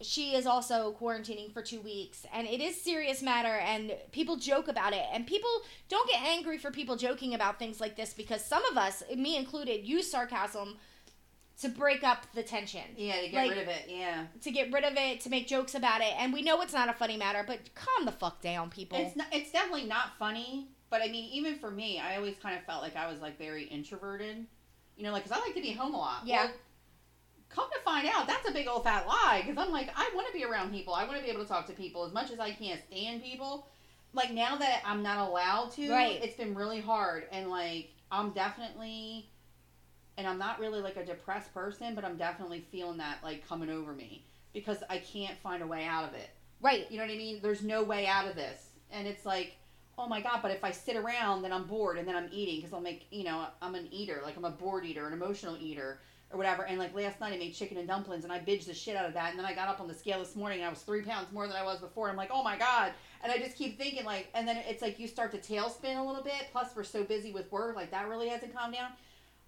she 0.00 0.34
is 0.34 0.46
also 0.46 0.94
quarantining 1.00 1.52
for 1.52 1.62
two 1.62 1.80
weeks, 1.80 2.26
and 2.32 2.46
it 2.46 2.60
is 2.60 2.80
serious 2.80 3.22
matter. 3.22 3.48
And 3.56 3.94
people 4.12 4.36
joke 4.36 4.68
about 4.68 4.92
it, 4.92 5.04
and 5.12 5.26
people 5.26 5.48
don't 5.88 6.08
get 6.08 6.20
angry 6.22 6.58
for 6.58 6.70
people 6.70 6.96
joking 6.96 7.34
about 7.34 7.58
things 7.58 7.80
like 7.80 7.96
this 7.96 8.12
because 8.14 8.44
some 8.44 8.64
of 8.66 8.76
us, 8.76 9.02
me 9.16 9.36
included, 9.36 9.86
use 9.86 10.10
sarcasm 10.10 10.76
to 11.62 11.70
break 11.70 12.04
up 12.04 12.26
the 12.34 12.42
tension, 12.42 12.82
Yeah, 12.96 13.20
to 13.22 13.28
get 13.28 13.34
like- 13.34 13.50
rid 13.50 13.58
of 13.62 13.68
it. 13.68 13.84
Yeah. 13.88 14.26
to 14.42 14.50
get 14.50 14.70
rid 14.70 14.84
of 14.84 14.94
it, 14.98 15.20
to 15.22 15.30
make 15.30 15.46
jokes 15.46 15.74
about 15.74 16.02
it. 16.02 16.12
And 16.18 16.30
we 16.34 16.42
know 16.42 16.60
it's 16.60 16.74
not 16.74 16.90
a 16.90 16.92
funny 16.92 17.16
matter, 17.16 17.42
but 17.46 17.74
calm 17.74 18.04
the 18.04 18.12
fuck 18.12 18.42
down, 18.42 18.68
people. 18.68 18.98
It's 18.98 19.16
not, 19.16 19.28
it's 19.32 19.50
definitely 19.52 19.86
not 19.86 20.18
funny, 20.18 20.68
but 20.90 21.00
I 21.00 21.08
mean, 21.08 21.30
even 21.32 21.58
for 21.58 21.70
me, 21.70 21.98
I 21.98 22.16
always 22.16 22.34
kind 22.42 22.58
of 22.58 22.64
felt 22.64 22.82
like 22.82 22.94
I 22.94 23.10
was 23.10 23.20
like 23.22 23.38
very 23.38 23.64
introverted. 23.64 24.46
You 24.98 25.04
know, 25.04 25.12
like 25.12 25.24
because 25.24 25.38
I 25.38 25.40
like 25.42 25.54
to 25.54 25.62
be 25.62 25.72
home 25.72 25.94
a 25.94 25.98
lot. 25.98 26.26
Yeah. 26.26 26.44
Well, 26.44 26.54
come 27.48 27.68
to 27.70 27.80
find 27.80 28.08
out, 28.08 28.26
that's 28.26 28.48
a 28.48 28.52
big 28.52 28.66
old 28.68 28.84
fat 28.84 29.06
lie. 29.06 29.42
Because 29.46 29.62
I'm 29.64 29.72
like, 29.72 29.90
I 29.96 30.10
want 30.14 30.26
to 30.26 30.32
be 30.32 30.44
around 30.44 30.70
people. 30.72 30.94
I 30.94 31.04
want 31.04 31.16
to 31.18 31.22
be 31.24 31.30
able 31.30 31.42
to 31.42 31.48
talk 31.48 31.66
to 31.68 31.72
people 31.72 32.04
as 32.04 32.12
much 32.12 32.30
as 32.30 32.38
I 32.38 32.50
can't 32.50 32.80
stand 32.90 33.22
people. 33.22 33.68
Like 34.12 34.32
now 34.32 34.56
that 34.56 34.82
I'm 34.84 35.02
not 35.02 35.28
allowed 35.28 35.72
to, 35.72 35.90
Right. 35.90 36.22
it's 36.22 36.36
been 36.36 36.54
really 36.54 36.80
hard. 36.80 37.24
And 37.32 37.48
like, 37.50 37.90
I'm 38.10 38.30
definitely, 38.30 39.28
and 40.16 40.26
I'm 40.26 40.38
not 40.38 40.58
really 40.58 40.80
like 40.80 40.96
a 40.96 41.04
depressed 41.04 41.52
person, 41.52 41.94
but 41.94 42.04
I'm 42.04 42.16
definitely 42.16 42.60
feeling 42.72 42.98
that 42.98 43.18
like 43.22 43.46
coming 43.48 43.70
over 43.70 43.92
me 43.92 44.24
because 44.52 44.78
I 44.88 44.98
can't 44.98 45.36
find 45.38 45.62
a 45.62 45.66
way 45.66 45.84
out 45.84 46.04
of 46.04 46.14
it. 46.14 46.30
right. 46.62 46.90
You 46.90 46.96
know 46.98 47.04
what 47.04 47.12
I 47.12 47.16
mean? 47.16 47.40
There's 47.42 47.62
no 47.62 47.82
way 47.82 48.06
out 48.06 48.26
of 48.26 48.34
this. 48.36 48.68
And 48.90 49.06
it's 49.06 49.26
like, 49.26 49.56
oh 49.98 50.06
my 50.08 50.20
God, 50.20 50.40
but 50.42 50.50
if 50.50 50.62
I 50.64 50.70
sit 50.70 50.96
around, 50.96 51.42
then 51.42 51.52
I'm 51.52 51.64
bored 51.64 51.98
and 51.98 52.06
then 52.08 52.16
I'm 52.16 52.28
eating 52.32 52.56
because 52.56 52.72
I'll 52.72 52.80
make, 52.80 53.06
you 53.10 53.24
know, 53.24 53.46
I'm 53.60 53.74
an 53.74 53.88
eater. 53.90 54.20
Like 54.24 54.36
I'm 54.36 54.44
a 54.44 54.50
bored 54.50 54.84
eater, 54.86 55.06
an 55.06 55.12
emotional 55.12 55.56
eater 55.60 56.00
or 56.30 56.38
whatever. 56.38 56.64
And 56.64 56.78
like 56.78 56.94
last 56.94 57.20
night 57.20 57.32
I 57.32 57.38
made 57.38 57.54
chicken 57.54 57.76
and 57.76 57.86
dumplings 57.86 58.24
and 58.24 58.32
I 58.32 58.38
binged 58.38 58.66
the 58.66 58.74
shit 58.74 58.96
out 58.96 59.06
of 59.06 59.14
that. 59.14 59.30
And 59.30 59.38
then 59.38 59.46
I 59.46 59.54
got 59.54 59.68
up 59.68 59.80
on 59.80 59.88
the 59.88 59.94
scale 59.94 60.18
this 60.18 60.34
morning 60.36 60.58
and 60.58 60.66
I 60.66 60.70
was 60.70 60.80
three 60.80 61.02
pounds 61.02 61.32
more 61.32 61.46
than 61.46 61.56
I 61.56 61.64
was 61.64 61.78
before. 61.78 62.08
I'm 62.08 62.16
like, 62.16 62.30
oh 62.32 62.42
my 62.42 62.58
God. 62.58 62.92
And 63.22 63.32
I 63.32 63.38
just 63.38 63.56
keep 63.56 63.78
thinking 63.78 64.04
like, 64.04 64.28
and 64.34 64.46
then 64.46 64.56
it's 64.68 64.82
like 64.82 64.98
you 64.98 65.06
start 65.06 65.30
to 65.32 65.38
tailspin 65.38 65.98
a 65.98 66.02
little 66.02 66.22
bit. 66.22 66.48
Plus 66.52 66.68
we're 66.74 66.84
so 66.84 67.04
busy 67.04 67.32
with 67.32 67.50
work. 67.52 67.76
Like 67.76 67.90
that 67.92 68.08
really 68.08 68.28
hasn't 68.28 68.54
calmed 68.54 68.74
down. 68.74 68.90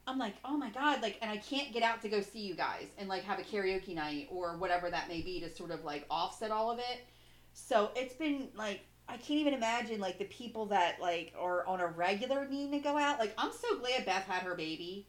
I'm 0.06 0.18
like, 0.18 0.36
oh 0.42 0.56
my 0.56 0.70
god, 0.70 1.02
like, 1.02 1.18
and 1.20 1.30
I 1.30 1.36
can't 1.36 1.70
get 1.70 1.82
out 1.82 2.00
to 2.00 2.08
go 2.08 2.22
see 2.22 2.38
you 2.38 2.54
guys 2.54 2.86
and 2.96 3.10
like 3.10 3.24
have 3.24 3.38
a 3.38 3.42
karaoke 3.42 3.94
night 3.94 4.28
or 4.30 4.56
whatever 4.56 4.88
that 4.88 5.06
may 5.06 5.20
be 5.20 5.38
to 5.40 5.54
sort 5.54 5.70
of 5.70 5.84
like 5.84 6.06
offset 6.10 6.50
all 6.50 6.70
of 6.70 6.78
it. 6.78 7.04
So 7.52 7.90
it's 7.94 8.14
been 8.14 8.48
like, 8.56 8.80
I 9.06 9.18
can't 9.18 9.40
even 9.40 9.52
imagine 9.52 10.00
like 10.00 10.18
the 10.18 10.24
people 10.26 10.64
that 10.66 10.98
like 10.98 11.34
are 11.38 11.66
on 11.66 11.80
a 11.80 11.88
regular 11.88 12.46
needing 12.48 12.72
to 12.72 12.78
go 12.78 12.96
out. 12.96 13.18
Like, 13.18 13.34
I'm 13.36 13.52
so 13.52 13.78
glad 13.78 14.06
Beth 14.06 14.24
had 14.24 14.44
her 14.44 14.54
baby 14.54 15.06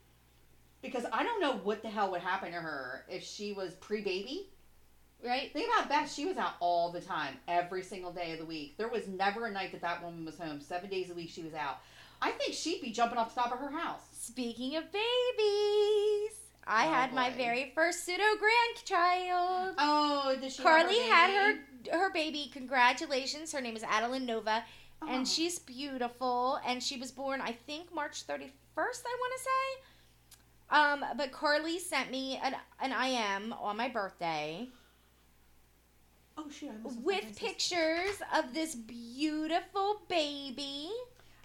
because 0.81 1.05
I 1.11 1.23
don't 1.23 1.41
know 1.41 1.57
what 1.57 1.81
the 1.81 1.89
hell 1.89 2.11
would 2.11 2.21
happen 2.21 2.51
to 2.51 2.59
her 2.59 3.05
if 3.09 3.23
she 3.23 3.53
was 3.53 3.73
pre-baby. 3.75 4.49
Right. 5.23 5.51
Think 5.51 5.69
about 5.75 5.89
Beth; 5.89 6.09
she 6.11 6.25
was 6.25 6.37
out 6.37 6.53
all 6.61 6.91
the 6.91 7.01
time, 7.01 7.35
every 7.47 7.83
single 7.83 8.13
day 8.13 8.31
of 8.31 8.39
the 8.39 8.45
week. 8.45 8.77
There 8.77 8.87
was 8.87 9.05
never 9.07 9.47
a 9.47 9.51
night 9.51 9.73
that 9.73 9.81
that 9.81 10.01
woman 10.01 10.23
was 10.23 10.37
home. 10.37 10.61
Seven 10.61 10.89
days 10.89 11.09
a 11.09 11.13
week, 11.13 11.29
she 11.29 11.43
was 11.43 11.53
out. 11.53 11.79
I 12.21 12.31
think 12.31 12.53
she'd 12.53 12.81
be 12.81 12.91
jumping 12.91 13.17
off 13.17 13.35
the 13.35 13.41
top 13.41 13.51
of 13.51 13.59
her 13.59 13.69
house. 13.71 13.99
Speaking 14.13 14.77
of 14.77 14.85
babies, 14.93 16.31
I 16.65 16.85
Oh, 16.87 16.89
had 16.93 17.13
my 17.13 17.31
very 17.31 17.71
first 17.75 18.05
pseudo 18.05 18.23
grandchild. 18.39 19.75
Oh, 19.77 20.37
does 20.41 20.55
she? 20.55 20.63
Carly 20.63 20.99
had 20.99 21.29
have 21.29 21.55
her 21.91 21.99
her 21.99 22.13
baby. 22.13 22.49
Congratulations. 22.53 23.51
Her 23.51 23.59
name 23.61 23.75
is 23.75 23.83
Adeline 23.83 24.25
Nova, 24.25 24.63
Oh. 25.01 25.07
and 25.09 25.27
she's 25.27 25.59
beautiful. 25.59 26.59
And 26.65 26.81
she 26.81 26.97
was 26.97 27.11
born, 27.11 27.41
I 27.41 27.51
think, 27.51 27.93
March 27.93 28.25
31st, 28.25 29.03
I 29.05 29.17
want 29.19 29.33
to 29.37 29.43
say. 29.43 29.83
Um, 30.71 31.03
but 31.17 31.31
Carly 31.31 31.79
sent 31.79 32.11
me 32.11 32.39
an, 32.43 32.55
an 32.79 32.91
IM 32.91 33.53
on 33.53 33.75
my 33.77 33.89
birthday 33.89 34.69
Oh 36.39 36.49
shoot! 36.49 36.69
I 36.69 36.83
must 36.83 36.95
have 36.95 37.03
with 37.03 37.37
pictures 37.37 38.21
of 38.33 38.53
this 38.53 38.75
beautiful 38.75 40.01
baby. 40.07 40.89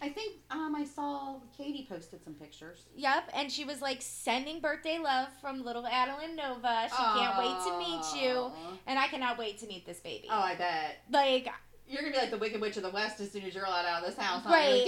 I 0.00 0.08
think 0.08 0.34
um 0.50 0.74
I 0.76 0.84
saw 0.84 1.36
Katie 1.56 1.86
posted 1.88 2.22
some 2.22 2.34
pictures. 2.34 2.84
Yep, 2.94 3.30
and 3.34 3.50
she 3.50 3.64
was 3.64 3.82
like 3.82 4.00
sending 4.00 4.60
birthday 4.60 4.98
love 4.98 5.28
from 5.40 5.64
little 5.64 5.86
Adeline 5.86 6.36
Nova. 6.36 6.88
She 6.88 6.96
can't 6.96 7.38
wait 7.38 7.56
to 7.66 7.78
meet 7.78 8.22
you, 8.22 8.52
and 8.86 8.98
I 8.98 9.08
cannot 9.08 9.36
wait 9.36 9.58
to 9.58 9.66
meet 9.66 9.84
this 9.84 9.98
baby. 9.98 10.28
Oh, 10.30 10.40
I 10.40 10.54
bet 10.54 10.98
Like, 11.10 11.48
you're 11.88 12.02
gonna 12.02 12.12
be 12.12 12.18
like 12.18 12.30
the 12.30 12.38
Wicked 12.38 12.60
Witch 12.60 12.76
of 12.76 12.84
the 12.84 12.90
West 12.90 13.20
as 13.20 13.32
soon 13.32 13.42
as 13.42 13.54
you're 13.54 13.64
allowed 13.64 13.86
out 13.86 14.04
of 14.04 14.08
this 14.08 14.22
house. 14.22 14.44
Right. 14.44 14.84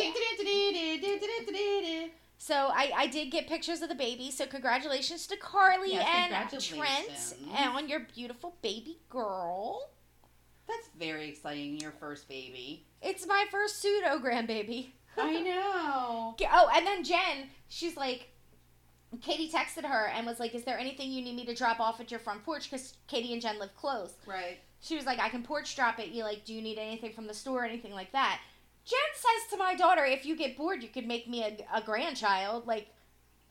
So 2.38 2.55
I, 2.55 2.92
I 2.94 3.07
did 3.07 3.31
get 3.31 3.49
pictures 3.49 3.83
of 3.83 3.88
the 3.88 3.94
baby. 3.94 4.31
So 4.31 4.46
congratulations 4.46 5.27
to 5.29 5.37
Carly 5.37 5.92
yes, 5.92 6.07
and 6.14 6.61
Trent 6.62 7.35
on 7.75 7.88
your 7.88 8.01
beautiful 8.14 8.57
baby 8.62 8.99
girl. 9.09 9.90
That's 10.68 10.88
very 10.99 11.29
exciting. 11.29 11.81
Your 11.81 11.92
first 11.92 12.29
baby. 12.29 12.87
It's 13.01 13.27
my 13.27 13.44
first 13.51 13.81
pseudo 13.81 14.18
grandbaby. 14.18 14.90
I 15.16 15.40
know. 15.40 16.37
oh, 16.51 16.70
and 16.75 16.87
then 16.87 17.05
Jen, 17.05 17.49
she's 17.68 17.96
like, 17.96 18.31
Katie 19.22 19.51
texted 19.51 19.85
her 19.85 20.09
and 20.09 20.27
was 20.27 20.40
like, 20.40 20.55
"Is 20.55 20.64
there 20.64 20.79
anything 20.79 21.11
you 21.11 21.22
need 21.22 21.37
me 21.37 21.46
to 21.46 21.55
drop 21.55 21.81
off 21.81 22.01
at 22.01 22.11
your 22.11 22.20
front 22.20 22.44
porch?" 22.44 22.70
Because 22.70 22.94
Katie 23.07 23.33
and 23.33 23.40
Jen 23.40 23.59
live 23.59 23.75
close. 23.77 24.12
Right. 24.27 24.59
She 24.81 24.96
was 24.96 25.07
like, 25.07 25.20
"I 25.20 25.29
can 25.29 25.42
porch 25.42 25.75
drop 25.77 25.99
it." 26.01 26.09
You 26.09 26.25
like, 26.25 26.44
do 26.44 26.53
you 26.53 26.61
need 26.61 26.79
anything 26.79 27.12
from 27.12 27.27
the 27.27 27.35
store, 27.35 27.64
anything 27.64 27.92
like 27.92 28.12
that? 28.12 28.40
Jen 28.87 28.99
says 29.14 29.51
to 29.51 29.57
my 29.57 29.75
daughter, 29.75 30.05
"If 30.05 30.25
you 30.25 30.37
get 30.37 30.57
bored, 30.57 30.83
you 30.83 30.88
could 30.88 31.07
make 31.07 31.29
me 31.29 31.42
a, 31.42 31.57
a 31.79 31.83
grandchild." 31.83 32.66
Like, 32.66 32.88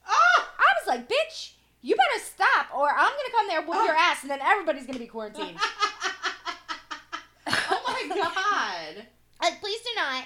Ah! 0.06 0.50
I 0.58 0.64
was 0.80 0.86
like, 0.88 1.08
"Bitch, 1.08 1.52
you 1.82 1.94
better 1.94 2.24
stop, 2.24 2.66
or 2.74 2.88
I'm 2.88 2.96
gonna 3.10 3.30
come 3.32 3.46
there 3.48 3.62
whoop 3.62 3.84
your 3.84 3.94
ass, 3.94 4.22
and 4.22 4.30
then 4.30 4.40
everybody's 4.40 4.86
gonna 4.86 4.98
be 4.98 5.06
quarantined." 5.06 5.58
oh 7.48 7.82
my 7.86 8.08
god. 8.16 9.06
like, 9.42 9.60
please 9.60 9.80
do 9.82 9.90
not 9.96 10.24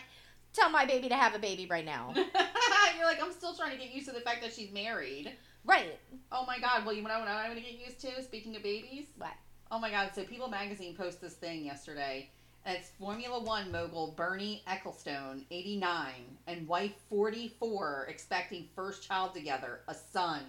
tell 0.53 0.71
my 0.71 0.85
baby 0.87 1.09
to 1.09 1.15
have 1.17 1.35
a 1.35 1.39
baby 1.39 1.67
right 1.67 1.85
now. 1.85 2.13
You're 2.97 3.07
like, 3.07 3.23
I'm 3.23 3.33
still 3.33 3.55
trying 3.55 3.73
to 3.73 3.77
get 3.83 3.93
used 3.95 4.09
to 4.09 4.13
the 4.15 4.21
fact 4.21 4.43
that 4.43 4.53
she's 4.53 4.71
married. 4.73 5.33
right. 5.65 5.99
Oh 6.33 6.45
my 6.47 6.59
god. 6.59 6.85
Well, 6.85 6.95
you 6.95 7.03
know 7.03 7.09
what 7.19 7.29
I'm 7.29 7.51
going 7.53 7.63
to 7.63 7.71
get 7.71 7.79
used 7.81 8.01
to? 8.03 8.23
Speaking 8.23 8.55
of 8.57 8.63
babies? 8.63 9.07
What? 9.17 9.33
Oh 9.71 9.79
my 9.79 9.91
god. 9.91 10.11
So, 10.15 10.25
People 10.25 10.49
Magazine 10.49 10.95
posted 10.95 11.23
this 11.23 11.35
thing 11.35 11.65
yesterday. 11.65 12.29
It's 12.67 12.91
Formula 12.99 13.43
One 13.43 13.73
mogul 13.73 14.13
Bernie 14.17 14.63
Ecclestone, 14.69 15.45
89, 15.51 16.13
and 16.47 16.69
wife 16.69 16.93
44, 17.09 18.07
expecting 18.09 18.69
first 18.75 19.07
child 19.07 19.35
together, 19.35 19.81
a 19.89 19.95
son. 19.95 20.43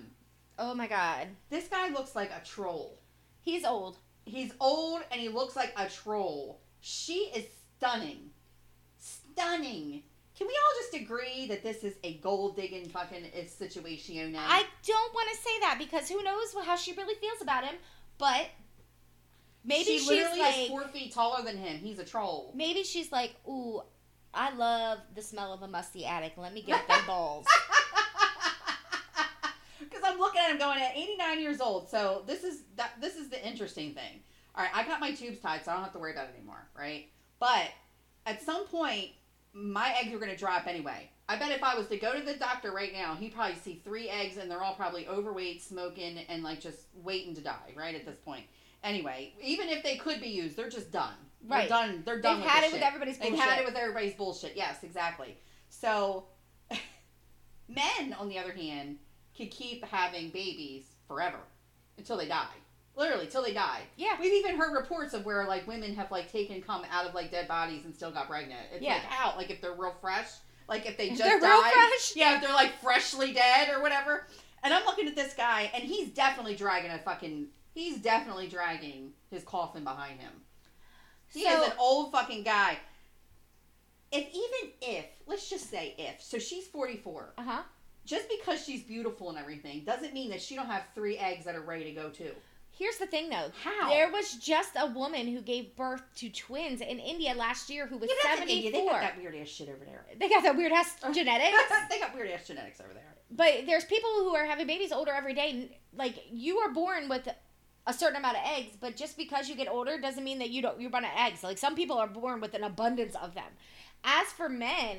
Oh 0.60 0.76
my 0.76 0.88
god. 0.88 1.28
This 1.50 1.68
guy 1.68 1.90
looks 1.90 2.16
like 2.16 2.30
a 2.32 2.46
troll. 2.46 3.00
He's 3.42 3.64
old. 3.64 3.98
He's 4.26 4.52
old 4.60 5.02
and 5.10 5.22
he 5.22 5.30
looks 5.30 5.56
like 5.56 5.74
a 5.78 5.88
troll. 5.88 6.60
She 6.82 7.32
is 7.36 7.46
stunning. 7.78 8.30
Stunning. 8.98 10.04
Can 10.38 10.48
we 10.48 10.54
all 10.54 10.82
just 10.82 11.02
agree 11.02 11.48
that 11.48 11.64
this 11.64 11.84
is 11.84 11.96
a 12.04 12.16
gold 12.18 12.56
digging 12.56 12.90
fucking 12.90 13.26
uh, 13.26 13.48
situation? 13.48 14.34
Now? 14.34 14.46
I 14.48 14.66
don't 14.86 15.14
want 15.14 15.30
to 15.32 15.38
say 15.38 15.60
that 15.62 15.78
because 15.80 16.10
who 16.10 16.22
knows 16.24 16.54
how 16.66 16.76
she 16.76 16.94
really 16.94 17.16
feels 17.16 17.42
about 17.42 17.64
him, 17.64 17.76
but 18.18 18.48
maybe 19.64 19.84
she 19.84 20.00
she's 20.00 20.08
literally 20.08 20.40
like 20.40 20.58
is 20.60 20.68
four 20.68 20.84
feet 20.88 21.14
taller 21.14 21.44
than 21.44 21.58
him. 21.58 21.78
He's 21.78 22.00
a 22.00 22.06
troll. 22.06 22.52
maybe 22.56 22.84
she's 22.84 23.12
like, 23.12 23.36
"Ooh, 23.48 23.82
I 24.34 24.54
love 24.54 25.00
the 25.16 25.22
smell 25.22 25.54
of 25.54 25.62
a 25.62 25.68
musty 25.68 26.06
attic. 26.06 26.34
Let 26.38 26.54
me 26.54 26.62
get 26.62 26.88
them 26.88 27.02
balls." 27.08 27.46
Because 29.80 30.04
I'm 30.06 30.20
looking 30.20 30.40
at 30.42 30.52
him 30.52 30.58
going 30.58 30.80
at 30.80 30.96
89 30.96 31.42
years 31.42 31.60
old. 31.60 31.90
So 31.90 32.24
this 32.28 32.44
is 32.44 32.62
that. 32.78 32.92
This 33.02 33.16
is 33.18 33.30
the 33.30 33.46
interesting 33.46 33.94
thing. 33.94 34.22
All 34.56 34.64
right, 34.64 34.72
I 34.74 34.84
got 34.86 35.00
my 35.00 35.12
tubes 35.12 35.40
tied, 35.40 35.66
so 35.66 35.72
I 35.72 35.76
don't 35.76 35.84
have 35.84 35.94
to 35.94 36.00
worry 36.00 36.12
about 36.12 36.26
it 36.26 36.36
anymore, 36.36 36.68
right? 36.78 37.10
But 37.40 37.70
at 38.26 38.42
some 38.42 38.68
point, 38.68 39.10
my 39.54 39.94
eggs 40.02 40.14
are 40.14 40.20
going 40.20 40.32
to 40.32 40.38
drop 40.38 40.68
anyway. 40.68 41.10
I 41.30 41.38
bet 41.38 41.52
if 41.52 41.64
I 41.64 41.76
was 41.76 41.88
to 41.88 41.98
go 41.98 42.14
to 42.14 42.22
the 42.26 42.34
doctor 42.36 42.72
right 42.72 42.92
now, 42.94 43.16
he'd 43.16 43.34
probably 43.34 43.56
see 43.56 43.82
three 43.84 44.10
eggs, 44.10 44.38
and 44.38 44.52
they're 44.52 44.62
all 44.62 44.76
probably 44.76 45.08
overweight, 45.08 45.62
smoking, 45.62 46.20
and 46.30 46.44
like 46.44 46.60
just 46.60 46.80
waiting 46.94 47.34
to 47.36 47.42
die. 47.42 47.74
Right 47.76 47.96
at 47.96 48.06
this 48.06 48.18
point. 48.18 48.46
Anyway, 48.84 49.34
even 49.44 49.70
if 49.70 49.84
they 49.84 49.96
could 49.98 50.20
be 50.22 50.28
used, 50.30 50.56
they're 50.58 50.70
just 50.70 50.92
done. 50.92 51.14
Right. 51.48 51.68
They're 51.70 51.78
done. 51.78 52.04
They're 52.06 52.20
done. 52.22 52.36
They've 52.38 52.44
with 52.46 52.52
had 52.54 52.64
it 52.64 52.72
with 52.72 52.82
shit. 52.82 52.88
everybody's 52.88 53.18
They've 53.18 53.30
bullshit. 53.32 53.48
had 53.50 53.60
it 53.60 53.66
with 53.66 53.76
everybody's 53.76 54.14
bullshit. 54.16 54.54
Yes, 54.56 54.84
exactly. 54.84 55.38
So, 55.70 56.26
men, 57.68 58.14
on 58.20 58.28
the 58.30 58.38
other 58.40 58.52
hand, 58.54 58.98
can 59.36 59.48
keep 59.48 59.84
having 59.86 60.30
babies 60.30 60.84
forever 61.08 61.40
until 61.98 62.18
they 62.18 62.28
die. 62.28 62.46
Literally, 62.96 63.26
till 63.28 63.42
they 63.42 63.54
die. 63.54 63.82
yeah. 63.96 64.16
We've 64.20 64.34
even 64.34 64.58
heard 64.58 64.74
reports 64.74 65.14
of 65.14 65.26
where 65.26 65.46
like 65.48 65.66
women 65.66 65.96
have 65.96 66.12
like 66.12 66.30
taken 66.32 66.62
cum 66.62 66.84
out 66.92 67.06
of 67.08 67.14
like 67.16 67.32
dead 67.32 67.48
bodies 67.48 67.86
and 67.86 67.96
still 67.96 68.12
got 68.12 68.28
pregnant. 68.28 68.60
It's 68.74 68.84
Yeah. 68.84 68.96
like 68.96 69.04
out. 69.10 69.38
Like 69.38 69.50
if 69.50 69.62
they're 69.62 69.74
real 69.74 69.96
fresh, 70.02 70.28
like 70.68 70.86
if 70.86 70.98
they 70.98 71.10
just 71.10 71.24
they're 71.24 71.40
died. 71.40 71.72
real 71.74 71.90
fresh? 71.90 72.14
Yeah, 72.18 72.36
if 72.36 72.42
they're 72.44 72.54
like 72.54 72.74
freshly 72.84 73.32
dead 73.34 73.70
or 73.74 73.82
whatever. 73.82 74.28
And 74.64 74.74
I'm 74.74 74.86
looking 74.86 75.08
at 75.08 75.16
this 75.16 75.34
guy, 75.34 75.72
and 75.74 75.84
he's 75.84 76.10
definitely 76.10 76.56
dragging 76.56 76.92
a 76.92 77.00
fucking. 77.00 77.48
He's 77.74 77.98
definitely 78.02 78.48
dragging 78.48 79.14
his 79.30 79.44
coffin 79.44 79.84
behind 79.84 80.20
him. 80.20 80.34
He 81.32 81.44
So- 81.44 81.62
is 81.64 81.68
an 81.70 81.78
old 81.80 82.12
fucking 82.12 82.44
guy. 82.44 82.78
If 84.12 84.28
even 84.28 84.74
if, 84.82 85.06
let's 85.26 85.50
just 85.50 85.70
say 85.70 85.96
if, 85.98 86.22
so 86.22 86.38
she's 86.38 86.68
44. 86.68 87.34
Uh 87.38 87.44
huh. 87.44 87.64
Just 88.04 88.28
because 88.30 88.64
she's 88.66 88.84
beautiful 88.84 89.30
and 89.30 89.38
everything 89.38 89.84
doesn't 89.86 90.14
mean 90.14 90.30
that 90.32 90.42
she 90.42 90.56
don't 90.56 90.66
have 90.66 90.84
three 90.94 91.18
eggs 91.18 91.46
that 91.46 91.56
are 91.56 91.62
ready 91.62 91.86
to 91.86 91.92
go 91.92 92.10
too. 92.10 92.32
Here's 92.74 92.98
the 92.98 93.06
thing, 93.06 93.30
though. 93.30 93.52
How? 93.64 93.90
There 93.90 94.12
was 94.12 94.36
just 94.36 94.72
a 94.78 94.88
woman 94.88 95.28
who 95.28 95.40
gave 95.42 95.76
birth 95.76 96.02
to 96.16 96.30
twins 96.30 96.82
in 96.82 97.00
India 97.00 97.34
last 97.36 97.70
year 97.70 97.86
who 97.86 97.98
was 97.98 98.10
Yeah, 98.10 98.16
that's 98.24 98.42
in 98.42 98.50
India. 98.50 98.72
74. 98.72 98.94
They 98.94 99.00
got 99.00 99.02
that 99.02 99.18
weird 99.22 99.36
ass 99.36 99.48
shit 99.50 99.70
over 99.70 99.86
there. 99.86 100.06
They 100.20 100.30
got 100.30 100.44
that 100.44 100.58
weird 100.58 100.72
ass 100.72 100.96
genetics. 101.14 101.58
they 101.90 102.00
got 102.00 102.14
weird 102.16 102.32
ass 102.32 102.48
genetics 102.48 102.82
over 102.82 102.94
there. 102.94 103.16
But 103.30 103.66
there's 103.66 103.86
people 103.86 104.10
who 104.10 104.36
are 104.36 104.46
having 104.46 104.68
babies 104.68 104.92
older 104.92 105.12
every 105.14 105.34
day. 105.34 105.78
Like 105.96 106.16
you 106.32 106.58
are 106.60 106.70
born 106.72 107.08
with 107.08 107.28
a 107.88 107.94
certain 107.94 108.18
amount 108.18 108.38
of 108.38 108.44
eggs, 108.46 108.76
but 108.80 108.96
just 108.96 109.18
because 109.18 109.50
you 109.50 109.56
get 109.56 109.68
older 109.68 110.00
doesn't 110.00 110.24
mean 110.24 110.40
that 110.40 110.50
you 110.52 110.62
don't 110.62 110.80
you 110.80 110.90
run 110.90 111.06
out 111.06 111.14
of 111.14 111.20
eggs. 111.20 111.44
Like 111.44 111.58
some 111.58 111.76
people 111.76 111.98
are 111.98 112.08
born 112.08 112.40
with 112.42 112.54
an 112.54 112.64
abundance 112.64 113.16
of 113.16 113.34
them. 113.34 113.52
As 114.04 114.28
for 114.28 114.50
men, 114.50 114.98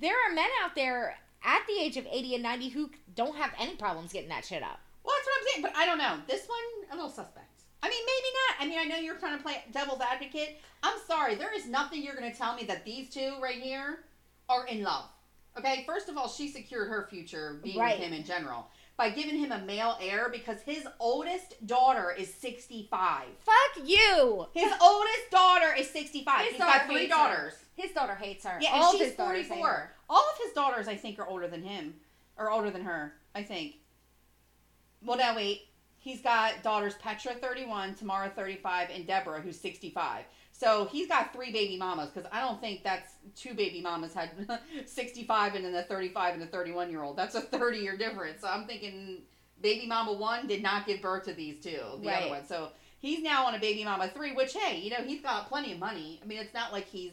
there 0.00 0.14
are 0.14 0.32
men 0.34 0.48
out 0.64 0.74
there 0.74 1.16
at 1.44 1.62
the 1.66 1.80
age 1.82 1.96
of 1.96 2.06
80 2.10 2.34
and 2.34 2.42
90 2.42 2.68
who 2.70 2.90
don't 3.14 3.36
have 3.36 3.52
any 3.58 3.76
problems 3.76 4.12
getting 4.12 4.28
that 4.28 4.44
shit 4.44 4.62
up. 4.62 4.78
Well, 5.04 5.14
that's 5.16 5.26
what 5.26 5.38
I'm 5.40 5.46
saying, 5.52 5.62
but 5.62 5.76
I 5.76 5.86
don't 5.86 5.98
know. 5.98 6.18
This 6.28 6.46
one, 6.46 6.92
a 6.92 6.94
little 6.94 7.10
suspect. 7.10 7.46
I 7.82 7.88
mean, 7.88 8.02
maybe 8.04 8.28
not. 8.34 8.56
I 8.60 8.68
mean, 8.68 8.78
I 8.78 8.84
know 8.94 9.02
you're 9.02 9.16
trying 9.18 9.38
to 9.38 9.42
play 9.42 9.64
devil's 9.72 10.00
advocate. 10.02 10.58
I'm 10.82 10.98
sorry. 11.06 11.34
There 11.36 11.54
is 11.54 11.66
nothing 11.66 12.02
you're 12.02 12.14
going 12.16 12.30
to 12.30 12.36
tell 12.36 12.54
me 12.54 12.64
that 12.64 12.84
these 12.84 13.08
two 13.08 13.34
right 13.42 13.54
here 13.60 14.00
are 14.50 14.66
in 14.66 14.82
love. 14.82 15.06
Okay, 15.58 15.82
first 15.86 16.08
of 16.10 16.16
all, 16.18 16.28
she 16.28 16.48
secured 16.48 16.88
her 16.88 17.06
future 17.10 17.58
being 17.62 17.78
Right. 17.78 17.98
with 17.98 18.06
him 18.06 18.12
in 18.12 18.24
general 18.24 18.68
by 18.96 19.10
giving 19.10 19.38
him 19.38 19.52
a 19.52 19.58
male 19.60 19.96
heir 20.00 20.28
because 20.30 20.60
his 20.62 20.86
oldest 20.98 21.66
daughter 21.66 22.14
is 22.16 22.32
65. 22.34 23.24
Fuck 23.40 23.86
you. 23.86 24.46
His 24.52 24.72
oldest 24.80 25.30
daughter 25.30 25.74
is 25.76 25.88
65. 25.90 26.40
His 26.40 26.50
He's 26.50 26.58
got 26.58 26.86
three 26.86 26.94
hates 27.00 27.12
her. 27.12 27.18
daughters. 27.18 27.54
His 27.76 27.92
daughter 27.92 28.14
hates 28.14 28.44
her. 28.44 28.58
Yeah, 28.60 28.70
All 28.74 28.90
and 28.90 28.98
she's 28.98 29.08
his 29.08 29.16
daughters 29.16 29.46
hate 29.46 29.60
44. 29.60 29.92
All 30.10 30.26
of 30.30 30.38
his 30.44 30.52
daughters, 30.52 30.86
I 30.88 30.96
think, 30.96 31.18
are 31.18 31.26
older 31.26 31.48
than 31.48 31.62
him. 31.62 31.94
Or 32.36 32.50
older 32.50 32.70
than 32.70 32.82
her, 32.82 33.14
I 33.34 33.42
think. 33.42 33.76
Well, 35.04 35.16
now 35.18 35.36
wait. 35.36 35.68
He's 35.98 36.22
got 36.22 36.62
daughters 36.62 36.94
Petra, 36.94 37.34
31, 37.34 37.94
Tamara, 37.94 38.30
35, 38.30 38.88
and 38.90 39.06
Deborah, 39.06 39.40
who's 39.42 39.58
65. 39.60 40.24
So 40.60 40.90
he's 40.92 41.08
got 41.08 41.32
three 41.32 41.50
baby 41.52 41.78
mamas 41.78 42.10
because 42.10 42.28
I 42.30 42.38
don't 42.40 42.60
think 42.60 42.84
that's 42.84 43.14
two 43.34 43.54
baby 43.54 43.80
mamas 43.80 44.12
had 44.12 44.28
65 44.84 45.54
and 45.54 45.64
then 45.64 45.72
the 45.72 45.84
35 45.84 46.34
and 46.34 46.42
the 46.42 46.46
31 46.46 46.90
year 46.90 47.02
old. 47.02 47.16
That's 47.16 47.34
a 47.34 47.40
30 47.40 47.78
year 47.78 47.96
difference. 47.96 48.42
So 48.42 48.48
I'm 48.48 48.66
thinking 48.66 49.22
baby 49.58 49.86
mama 49.86 50.12
one 50.12 50.46
did 50.46 50.62
not 50.62 50.84
give 50.84 51.00
birth 51.00 51.24
to 51.24 51.32
these 51.32 51.58
two, 51.60 51.80
the 52.02 52.08
Right. 52.08 52.22
other 52.24 52.28
one. 52.28 52.44
So 52.44 52.68
he's 52.98 53.22
now 53.22 53.46
on 53.46 53.54
a 53.54 53.58
baby 53.58 53.84
mama 53.84 54.08
three, 54.08 54.32
which, 54.32 54.52
hey, 54.52 54.76
you 54.76 54.90
know, 54.90 55.02
he's 55.02 55.22
got 55.22 55.46
plenty 55.46 55.72
of 55.72 55.78
money. 55.78 56.20
I 56.22 56.26
mean, 56.26 56.38
it's 56.38 56.52
not 56.52 56.72
like 56.72 56.84
he's 56.86 57.12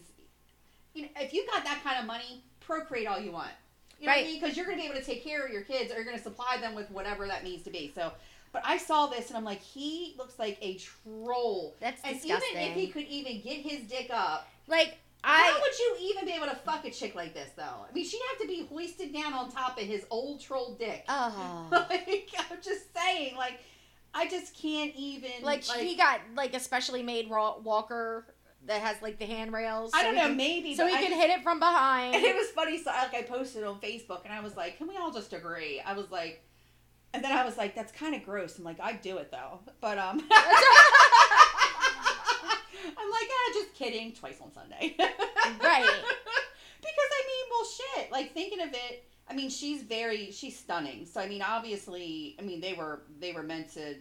you 0.93 1.03
know, 1.03 1.09
if 1.15 1.31
you 1.31 1.45
got 1.53 1.63
that 1.63 1.81
kind 1.85 1.99
of 1.99 2.05
money, 2.05 2.43
procreate 2.59 3.07
all 3.07 3.17
you 3.19 3.31
want. 3.31 3.51
You 3.97 4.07
know 4.07 4.11
what 4.11 4.17
I 4.17 4.21
Right. 4.23 4.25
mean? 4.25 4.39
Because 4.41 4.57
you're 4.57 4.65
going 4.65 4.77
to 4.77 4.81
be 4.81 4.89
able 4.89 4.99
to 4.99 5.05
take 5.05 5.23
care 5.23 5.45
of 5.45 5.51
your 5.53 5.61
kids, 5.61 5.89
or 5.91 5.95
you're 5.95 6.03
going 6.03 6.17
to 6.17 6.23
supply 6.23 6.57
them 6.59 6.75
with 6.75 6.91
whatever 6.91 7.27
that 7.27 7.43
needs 7.45 7.63
to 7.63 7.69
be. 7.69 7.91
So, 7.95 8.11
but 8.51 8.61
I 8.65 8.77
saw 8.77 9.07
this 9.07 9.29
and 9.29 9.37
I'm 9.37 9.43
like, 9.43 9.61
he 9.61 10.15
looks 10.17 10.39
like 10.39 10.57
a 10.61 10.77
troll. 10.77 11.75
That's 11.79 12.01
disgusting. 12.01 12.31
And 12.31 12.41
disgusting. 12.41 12.61
even 12.61 12.71
if 12.71 12.75
he 12.75 12.87
could 12.87 13.07
even 13.07 13.41
get 13.41 13.57
his 13.61 13.81
dick 13.87 14.09
up, 14.11 14.47
like 14.67 14.97
how 15.23 15.59
would 15.59 15.79
you 15.79 15.97
even 16.01 16.25
be 16.25 16.31
able 16.31 16.47
to 16.47 16.55
fuck 16.55 16.85
a 16.85 16.91
chick 16.91 17.15
like 17.15 17.33
this, 17.33 17.49
though? 17.55 17.63
I 17.63 17.93
mean, 17.93 18.05
she'd 18.05 18.21
have 18.31 18.41
to 18.41 18.47
be 18.47 18.65
hoisted 18.65 19.13
down 19.13 19.33
on 19.33 19.51
top 19.51 19.77
of 19.77 19.83
his 19.83 20.05
old 20.09 20.39
troll 20.39 20.75
dick. 20.79 21.03
oh. 21.09 21.67
like, 21.89 22.29
I'm 22.37 22.57
just 22.61 22.93
saying, 22.95 23.35
like, 23.35 23.59
I 24.13 24.27
just 24.27 24.55
can't 24.55 24.93
even. 24.95 25.31
like, 25.41 25.63
he 25.63 25.95
got 25.95 26.21
like 26.35 26.55
a 26.55 26.59
specially 26.59 27.03
made 27.03 27.29
raw 27.29 27.57
walker 27.57 28.25
that 28.65 28.81
has 28.81 29.01
like 29.01 29.19
the 29.19 29.25
handrails. 29.25 29.91
I 29.93 30.03
don't 30.03 30.15
know, 30.15 30.27
can- 30.27 30.37
maybe. 30.37 30.75
so 30.75 30.87
he 30.87 30.93
I 30.93 31.01
can 31.01 31.11
hit 31.11 31.29
it 31.29 31.43
from 31.43 31.59
behind. 31.59 32.15
And 32.15 32.23
it 32.25 32.35
was 32.35 32.49
funny. 32.49 32.81
So 32.81 32.91
like 32.91 33.13
I 33.13 33.23
posted 33.23 33.63
on 33.63 33.79
Facebook, 33.79 34.23
and 34.23 34.33
I 34.33 34.39
was 34.39 34.55
like, 34.55 34.77
"Can 34.77 34.87
we 34.87 34.97
all 34.97 35.11
just 35.11 35.33
agree?" 35.33 35.81
I 35.85 35.93
was 35.93 36.09
like, 36.09 36.43
and 37.13 37.23
then 37.23 37.31
I 37.31 37.45
was 37.45 37.57
like, 37.57 37.75
"That's 37.75 37.91
kind 37.91 38.15
of 38.15 38.23
gross." 38.23 38.57
I'm 38.57 38.63
like, 38.63 38.79
"I'd 38.79 39.01
do 39.01 39.17
it 39.17 39.31
though," 39.31 39.59
but 39.81 39.97
um, 39.97 40.21
I'm 42.97 43.09
like, 43.11 43.27
"Ah, 43.31 43.51
just 43.53 43.73
kidding." 43.73 44.13
Twice 44.13 44.39
on 44.41 44.51
Sunday, 44.51 44.95
Right. 44.97 45.89
Because 46.79 47.11
I 47.11 47.23
mean, 47.27 47.45
well, 47.51 47.65
shit. 47.65 48.11
Like 48.11 48.33
thinking 48.33 48.61
of 48.61 48.69
it, 48.69 49.03
I 49.29 49.33
mean, 49.33 49.49
she's 49.49 49.81
very, 49.81 50.31
she's 50.31 50.57
stunning. 50.57 51.05
So 51.05 51.19
I 51.19 51.27
mean, 51.27 51.41
obviously, 51.41 52.35
I 52.39 52.43
mean, 52.43 52.61
they 52.61 52.73
were 52.73 53.01
they 53.19 53.33
were 53.33 53.43
meant 53.43 53.73
to, 53.73 53.95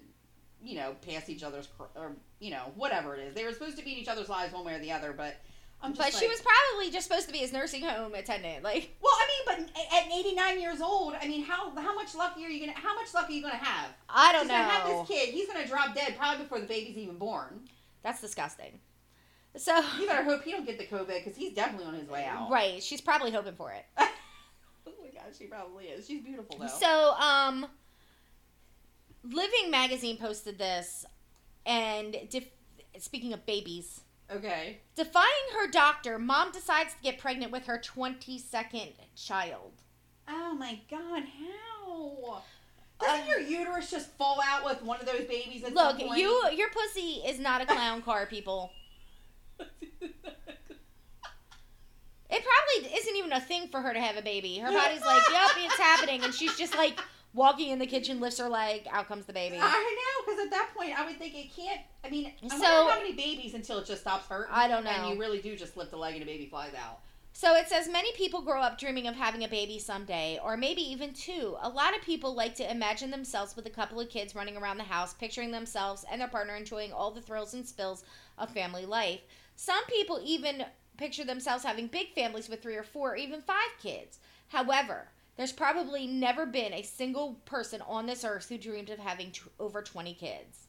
you 0.62 0.76
know, 0.76 0.94
pass 1.06 1.28
each 1.28 1.42
other's, 1.42 1.68
or 1.94 2.12
you 2.38 2.50
know, 2.50 2.70
whatever 2.76 3.16
it 3.16 3.20
is. 3.26 3.34
They 3.34 3.44
were 3.44 3.52
supposed 3.52 3.78
to 3.78 3.84
be 3.84 3.92
in 3.92 3.98
each 3.98 4.08
other's 4.08 4.28
lives 4.28 4.52
one 4.52 4.64
way 4.64 4.74
or 4.74 4.78
the 4.78 4.92
other, 4.92 5.12
but. 5.12 5.36
But 5.82 6.12
she 6.12 6.26
was 6.26 6.40
probably 6.42 6.90
just 6.90 7.06
supposed 7.06 7.26
to 7.28 7.32
be 7.32 7.38
his 7.38 7.52
nursing 7.52 7.82
home 7.82 8.12
attendant. 8.14 8.64
Like, 8.64 8.96
Well, 9.00 9.12
I 9.14 9.54
mean, 9.56 9.66
but 9.68 9.82
at 9.94 10.06
89 10.12 10.60
years 10.60 10.80
old, 10.80 11.14
I 11.20 11.28
mean, 11.28 11.44
how 11.44 11.70
how 11.76 11.94
much 11.94 12.14
luck 12.14 12.32
are 12.36 12.40
you 12.40 12.58
gonna 12.66 12.76
how 12.78 12.94
much 12.96 13.14
luck 13.14 13.28
are 13.28 13.32
you 13.32 13.40
gonna 13.42 13.54
have? 13.54 13.90
I 14.08 14.32
don't 14.32 14.42
She's 14.42 14.50
gonna 14.50 14.64
have 14.64 14.88
know. 14.88 15.06
this 15.06 15.08
kid. 15.08 15.32
He's 15.34 15.46
gonna 15.46 15.66
drop 15.66 15.94
dead 15.94 16.16
probably 16.18 16.42
before 16.42 16.58
the 16.60 16.66
baby's 16.66 16.96
even 16.96 17.18
born. 17.18 17.60
That's 18.02 18.20
disgusting. 18.20 18.80
So 19.56 19.80
You 19.98 20.06
better 20.06 20.24
hope 20.24 20.42
he 20.42 20.50
don't 20.52 20.66
get 20.66 20.76
the 20.78 20.86
COVID 20.86 21.06
because 21.24 21.36
he's 21.36 21.54
definitely 21.54 21.86
on 21.86 21.94
his 21.94 22.08
way 22.08 22.24
out. 22.24 22.50
right, 22.50 22.82
she's 22.82 23.00
probably 23.00 23.30
hoping 23.30 23.54
for 23.54 23.72
it. 23.72 23.84
Oh 24.88 24.92
my 25.02 25.08
gosh, 25.08 25.36
she 25.38 25.46
probably 25.46 25.86
is. 25.86 26.06
She's 26.06 26.22
beautiful 26.22 26.58
though. 26.58 26.66
So, 26.68 27.14
um, 27.14 27.66
Living 29.24 29.70
Magazine 29.70 30.16
posted 30.16 30.58
this, 30.58 31.04
and 31.64 32.16
def- 32.30 32.48
speaking 32.98 33.32
of 33.32 33.44
babies, 33.46 34.02
okay. 34.30 34.78
defying 34.94 35.26
her 35.54 35.68
doctor, 35.70 36.18
mom 36.18 36.52
decides 36.52 36.94
to 36.94 37.00
get 37.02 37.18
pregnant 37.18 37.52
with 37.52 37.66
her 37.66 37.78
22nd 37.78 38.92
child. 39.14 39.72
Oh 40.28 40.54
my 40.54 40.80
god, 40.90 41.22
how? 41.24 42.42
Doesn't 43.00 43.24
Uh, 43.24 43.26
your 43.26 43.40
uterus 43.40 43.90
just 43.90 44.10
fall 44.12 44.40
out 44.44 44.64
with 44.64 44.82
one 44.82 44.98
of 45.00 45.06
those 45.06 45.24
babies 45.26 45.62
at 45.64 45.74
Look, 45.74 45.98
some 45.98 46.08
point? 46.08 46.20
you 46.20 46.48
your 46.54 46.70
pussy 46.70 47.22
is 47.26 47.38
not 47.38 47.60
a 47.60 47.66
clown 47.66 48.02
car, 48.02 48.26
people. 48.26 48.70
It 52.28 52.42
probably 52.42 52.92
isn't 52.98 53.16
even 53.16 53.32
a 53.32 53.40
thing 53.40 53.68
for 53.68 53.80
her 53.80 53.92
to 53.94 54.00
have 54.00 54.16
a 54.16 54.22
baby. 54.22 54.58
Her 54.58 54.72
body's 54.72 55.00
like, 55.00 55.22
yep, 55.30 55.50
it's 55.58 55.76
happening, 55.76 56.24
and 56.24 56.34
she's 56.34 56.56
just 56.58 56.74
like 56.74 56.98
walking 57.36 57.68
in 57.70 57.78
the 57.78 57.86
kitchen, 57.86 58.18
lifts 58.18 58.40
her 58.40 58.48
leg, 58.48 58.88
out 58.90 59.06
comes 59.06 59.26
the 59.26 59.32
baby. 59.32 59.58
I 59.60 59.60
know, 59.70 60.24
because 60.26 60.44
at 60.44 60.50
that 60.50 60.70
point, 60.76 60.98
I 60.98 61.06
would 61.06 61.18
think 61.18 61.34
it 61.36 61.54
can't. 61.54 61.80
I 62.04 62.10
mean, 62.10 62.32
I 62.42 62.48
So- 62.48 62.54
wonder 62.54 62.92
how 62.92 62.98
many 62.98 63.12
babies 63.12 63.54
until 63.54 63.78
it 63.78 63.86
just 63.86 64.00
stops 64.00 64.26
hurting. 64.26 64.52
I 64.52 64.66
don't 64.66 64.82
know. 64.82 64.90
And 64.90 65.10
you 65.14 65.20
really 65.20 65.40
do 65.40 65.54
just 65.56 65.76
lift 65.76 65.92
a 65.92 65.96
leg 65.96 66.14
and 66.14 66.22
a 66.22 66.26
baby 66.26 66.46
flies 66.46 66.74
out. 66.74 67.00
So 67.32 67.54
it 67.54 67.68
says 67.68 67.86
many 67.86 68.12
people 68.14 68.40
grow 68.40 68.62
up 68.62 68.78
dreaming 68.78 69.06
of 69.06 69.14
having 69.14 69.44
a 69.44 69.48
baby 69.48 69.78
someday, 69.78 70.40
or 70.42 70.56
maybe 70.56 70.80
even 70.80 71.12
two. 71.12 71.58
A 71.60 71.68
lot 71.68 71.94
of 71.94 72.00
people 72.00 72.34
like 72.34 72.54
to 72.54 72.70
imagine 72.70 73.10
themselves 73.10 73.54
with 73.54 73.66
a 73.66 73.70
couple 73.70 74.00
of 74.00 74.08
kids 74.08 74.34
running 74.34 74.56
around 74.56 74.78
the 74.78 74.84
house, 74.84 75.12
picturing 75.12 75.50
themselves 75.50 76.06
and 76.10 76.18
their 76.22 76.28
partner 76.28 76.56
enjoying 76.56 76.94
all 76.94 77.10
the 77.10 77.20
thrills 77.20 77.52
and 77.52 77.66
spills 77.68 78.04
of 78.38 78.48
family 78.50 78.86
life. 78.86 79.20
Some 79.54 79.84
people 79.84 80.18
even 80.24 80.64
picture 80.96 81.24
themselves 81.24 81.62
having 81.62 81.88
big 81.88 82.14
families 82.14 82.48
with 82.48 82.62
three 82.62 82.76
or 82.76 82.82
four 82.82 83.12
or 83.12 83.16
even 83.16 83.42
five 83.42 83.68
kids. 83.82 84.18
However, 84.48 85.08
there's 85.36 85.52
probably 85.52 86.06
never 86.06 86.46
been 86.46 86.72
a 86.72 86.82
single 86.82 87.34
person 87.44 87.82
on 87.86 88.06
this 88.06 88.24
earth 88.24 88.48
who 88.48 88.58
dreamed 88.58 88.90
of 88.90 88.98
having 88.98 89.30
t- 89.32 89.42
over 89.60 89.82
20 89.82 90.14
kids. 90.14 90.66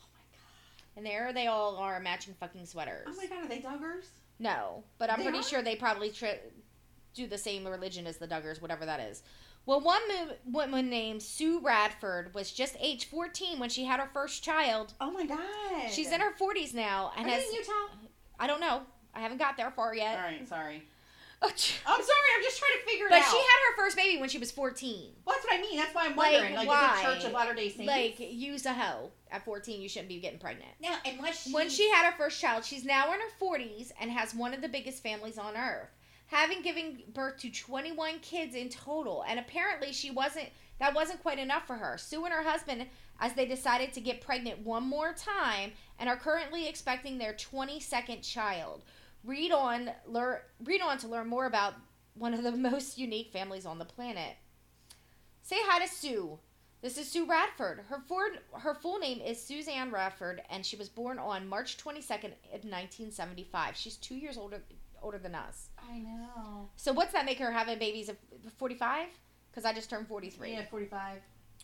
Oh 0.00 0.06
my 0.14 0.20
god. 0.32 0.96
And 0.96 1.06
there 1.06 1.32
they 1.32 1.46
all 1.46 1.76
are 1.76 2.00
matching 2.00 2.34
fucking 2.40 2.66
sweaters. 2.66 3.06
Oh 3.08 3.14
my 3.16 3.26
god, 3.26 3.44
are 3.44 3.48
they 3.48 3.60
Duggars? 3.60 4.06
No, 4.38 4.84
but 4.98 5.10
I'm 5.10 5.18
They 5.18 5.24
pretty 5.24 5.38
are? 5.40 5.42
sure 5.42 5.62
they 5.62 5.76
probably 5.76 6.10
tri- 6.10 6.38
do 7.14 7.26
the 7.26 7.38
same 7.38 7.66
religion 7.66 8.06
as 8.06 8.18
the 8.18 8.28
Duggars, 8.28 8.62
whatever 8.62 8.86
that 8.86 9.00
is. 9.00 9.22
Well, 9.66 9.80
one 9.80 10.00
mo- 10.08 10.34
woman 10.46 10.88
named 10.88 11.22
Sue 11.22 11.60
Radford 11.60 12.32
was 12.32 12.52
just 12.52 12.76
age 12.80 13.06
14 13.10 13.58
when 13.58 13.68
she 13.68 13.84
had 13.84 14.00
her 14.00 14.08
first 14.14 14.42
child. 14.42 14.94
Oh 15.00 15.10
my 15.10 15.26
god. 15.26 15.90
She's 15.90 16.10
in 16.12 16.20
her 16.22 16.32
40s 16.32 16.72
now 16.72 17.12
and 17.16 17.26
Are 17.26 17.30
has 17.30 17.42
they 17.42 17.48
in 17.50 17.54
Utah? 17.56 18.08
I 18.40 18.46
don't 18.46 18.60
know. 18.60 18.82
I 19.14 19.20
haven't 19.20 19.38
got 19.38 19.56
there 19.58 19.70
far 19.70 19.94
yet. 19.94 20.16
All 20.16 20.22
right, 20.24 20.48
sorry. 20.48 20.84
But 21.40 21.80
I'm 21.86 22.02
sorry. 22.02 22.28
I'm 22.36 22.42
just 22.42 22.58
trying 22.58 22.80
to 22.80 22.90
figure 22.90 23.06
it 23.06 23.10
she 23.10 23.14
out. 23.16 23.22
But 23.22 23.30
she 23.30 23.36
had 23.36 23.58
her 23.68 23.76
first 23.76 23.96
baby 23.96 24.20
when 24.20 24.28
she 24.28 24.38
was 24.38 24.50
14. 24.50 25.12
Well, 25.24 25.36
that's 25.36 25.46
what 25.46 25.58
I 25.58 25.60
mean. 25.60 25.76
That's 25.76 25.94
why 25.94 26.06
I'm 26.06 26.16
wondering. 26.16 26.54
Like, 26.54 26.68
why? 26.68 26.94
is 26.94 27.00
it 27.00 27.04
Church 27.04 27.24
of 27.24 27.32
Latter 27.32 27.54
Day 27.54 27.70
Saints? 27.70 27.86
Like 27.86 28.16
use 28.18 28.66
a 28.66 28.72
hoe. 28.72 29.10
At 29.30 29.44
14 29.44 29.80
you 29.80 29.88
shouldn't 29.88 30.08
be 30.08 30.20
getting 30.20 30.38
pregnant. 30.38 30.70
now, 30.80 30.96
unless 31.04 31.44
she. 31.44 31.52
When 31.52 31.68
she 31.68 31.90
had 31.90 32.10
her 32.10 32.16
first 32.16 32.40
child, 32.40 32.64
she's 32.64 32.84
now 32.84 33.12
in 33.12 33.20
her 33.20 33.26
40s 33.40 33.92
and 34.00 34.10
has 34.10 34.34
one 34.34 34.54
of 34.54 34.62
the 34.62 34.68
biggest 34.68 35.02
families 35.02 35.38
on 35.38 35.56
earth, 35.56 35.90
having 36.26 36.62
given 36.62 37.02
birth 37.12 37.36
to 37.38 37.50
21 37.50 38.20
kids 38.20 38.54
in 38.54 38.68
total. 38.70 39.24
And 39.28 39.38
apparently, 39.38 39.92
she 39.92 40.10
wasn't 40.10 40.48
that 40.78 40.94
wasn't 40.94 41.22
quite 41.22 41.38
enough 41.38 41.66
for 41.66 41.76
her. 41.76 41.98
Sue 41.98 42.24
and 42.24 42.32
her 42.32 42.42
husband, 42.42 42.86
as 43.20 43.32
they 43.34 43.46
decided 43.46 43.92
to 43.92 44.00
get 44.00 44.20
pregnant 44.20 44.60
one 44.60 44.84
more 44.84 45.12
time, 45.12 45.72
and 45.98 46.08
are 46.08 46.16
currently 46.16 46.68
expecting 46.68 47.18
their 47.18 47.34
22nd 47.34 48.22
child. 48.22 48.84
Read 49.28 49.52
on, 49.52 49.90
learn, 50.06 50.38
read 50.64 50.80
on 50.80 50.96
to 50.98 51.06
learn 51.06 51.28
more 51.28 51.44
about 51.44 51.74
one 52.14 52.32
of 52.32 52.42
the 52.42 52.52
most 52.70 52.96
unique 52.96 53.30
families 53.30 53.66
on 53.66 53.78
the 53.78 53.84
planet. 53.84 54.36
Say 55.42 55.56
hi 55.60 55.84
to 55.84 55.92
Sue. 55.92 56.38
This 56.80 56.96
is 56.96 57.10
Sue 57.10 57.26
Radford. 57.26 57.84
Her 57.90 58.00
for, 58.08 58.22
her 58.58 58.74
full 58.74 58.98
name 58.98 59.20
is 59.20 59.38
Suzanne 59.38 59.90
Radford, 59.90 60.40
and 60.48 60.64
she 60.64 60.76
was 60.76 60.88
born 60.88 61.18
on 61.18 61.46
March 61.46 61.76
22nd 61.76 62.32
of 62.54 62.64
1975. 62.64 63.76
She's 63.76 63.96
two 63.96 64.14
years 64.14 64.38
older 64.38 64.62
older 65.02 65.18
than 65.18 65.34
us. 65.34 65.68
I 65.78 65.98
know. 65.98 66.70
So 66.76 66.92
what's 66.92 67.12
that 67.12 67.26
make 67.26 67.38
her 67.38 67.52
having 67.52 67.78
babies 67.78 68.08
at 68.08 68.16
45? 68.56 69.08
Because 69.50 69.64
I 69.64 69.74
just 69.74 69.90
turned 69.90 70.08
43. 70.08 70.52
Yeah, 70.52 70.62
45. 70.70 71.18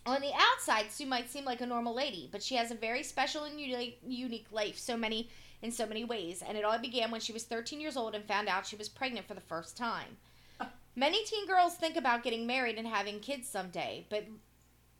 On 0.06 0.20
the 0.20 0.32
outside, 0.34 0.92
Sue 0.92 1.06
might 1.06 1.30
seem 1.30 1.44
like 1.46 1.62
a 1.62 1.66
normal 1.66 1.94
lady, 1.94 2.28
but 2.30 2.42
she 2.42 2.56
has 2.56 2.70
a 2.70 2.74
very 2.74 3.02
special 3.02 3.44
and 3.44 3.58
unique, 3.58 3.98
unique 4.06 4.46
life, 4.52 4.78
so 4.78 4.96
many 4.96 5.30
in 5.64 5.72
so 5.72 5.86
many 5.86 6.04
ways. 6.04 6.42
And 6.46 6.58
it 6.58 6.64
all 6.64 6.78
began 6.78 7.10
when 7.10 7.22
she 7.22 7.32
was 7.32 7.44
13 7.44 7.80
years 7.80 7.96
old 7.96 8.14
and 8.14 8.24
found 8.24 8.48
out 8.48 8.66
she 8.66 8.76
was 8.76 8.88
pregnant 8.88 9.26
for 9.26 9.34
the 9.34 9.40
first 9.40 9.76
time. 9.76 10.18
Many 10.94 11.24
teen 11.24 11.46
girls 11.46 11.74
think 11.74 11.96
about 11.96 12.22
getting 12.22 12.46
married 12.46 12.76
and 12.76 12.86
having 12.86 13.18
kids 13.18 13.48
someday, 13.48 14.06
but 14.10 14.26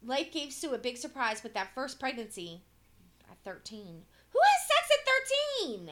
life 0.05 0.33
gave 0.33 0.53
Sue 0.53 0.72
a 0.74 0.79
big 0.79 0.96
surprise 0.96 1.42
with 1.42 1.53
that 1.53 1.74
first 1.74 2.00
pregnancy 2.00 2.62
at 3.31 3.37
13. 3.44 4.03
Who 4.31 4.38
has 4.42 4.66
sex 4.66 4.98
at 4.98 5.77
13? 5.77 5.90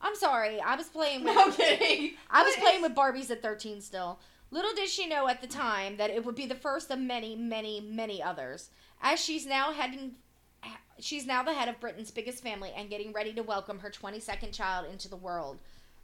I'm 0.00 0.14
sorry, 0.14 0.60
I 0.60 0.76
was 0.76 0.86
playing 0.86 1.24
with 1.24 1.34
No 1.36 1.50
kidding. 1.50 2.12
I 2.30 2.44
was 2.44 2.54
playing 2.54 2.82
with 2.82 2.94
Barbies 2.94 3.32
at 3.32 3.42
13 3.42 3.80
still. 3.80 4.20
Little 4.52 4.72
did 4.74 4.88
she 4.88 5.08
know 5.08 5.28
at 5.28 5.40
the 5.40 5.48
time 5.48 5.96
that 5.96 6.10
it 6.10 6.24
would 6.24 6.36
be 6.36 6.46
the 6.46 6.54
first 6.54 6.90
of 6.90 7.00
many, 7.00 7.34
many, 7.34 7.80
many 7.80 8.22
others. 8.22 8.70
As 9.02 9.20
she's 9.20 9.44
now 9.44 9.72
heading 9.72 10.14
she's 11.00 11.26
now 11.26 11.42
the 11.42 11.52
head 11.54 11.68
of 11.68 11.80
Britain's 11.80 12.10
biggest 12.10 12.42
family 12.42 12.72
and 12.76 12.90
getting 12.90 13.12
ready 13.12 13.32
to 13.34 13.42
welcome 13.42 13.78
her 13.80 13.90
22nd 13.90 14.52
child 14.52 14.86
into 14.90 15.08
the 15.08 15.16
world. 15.16 15.58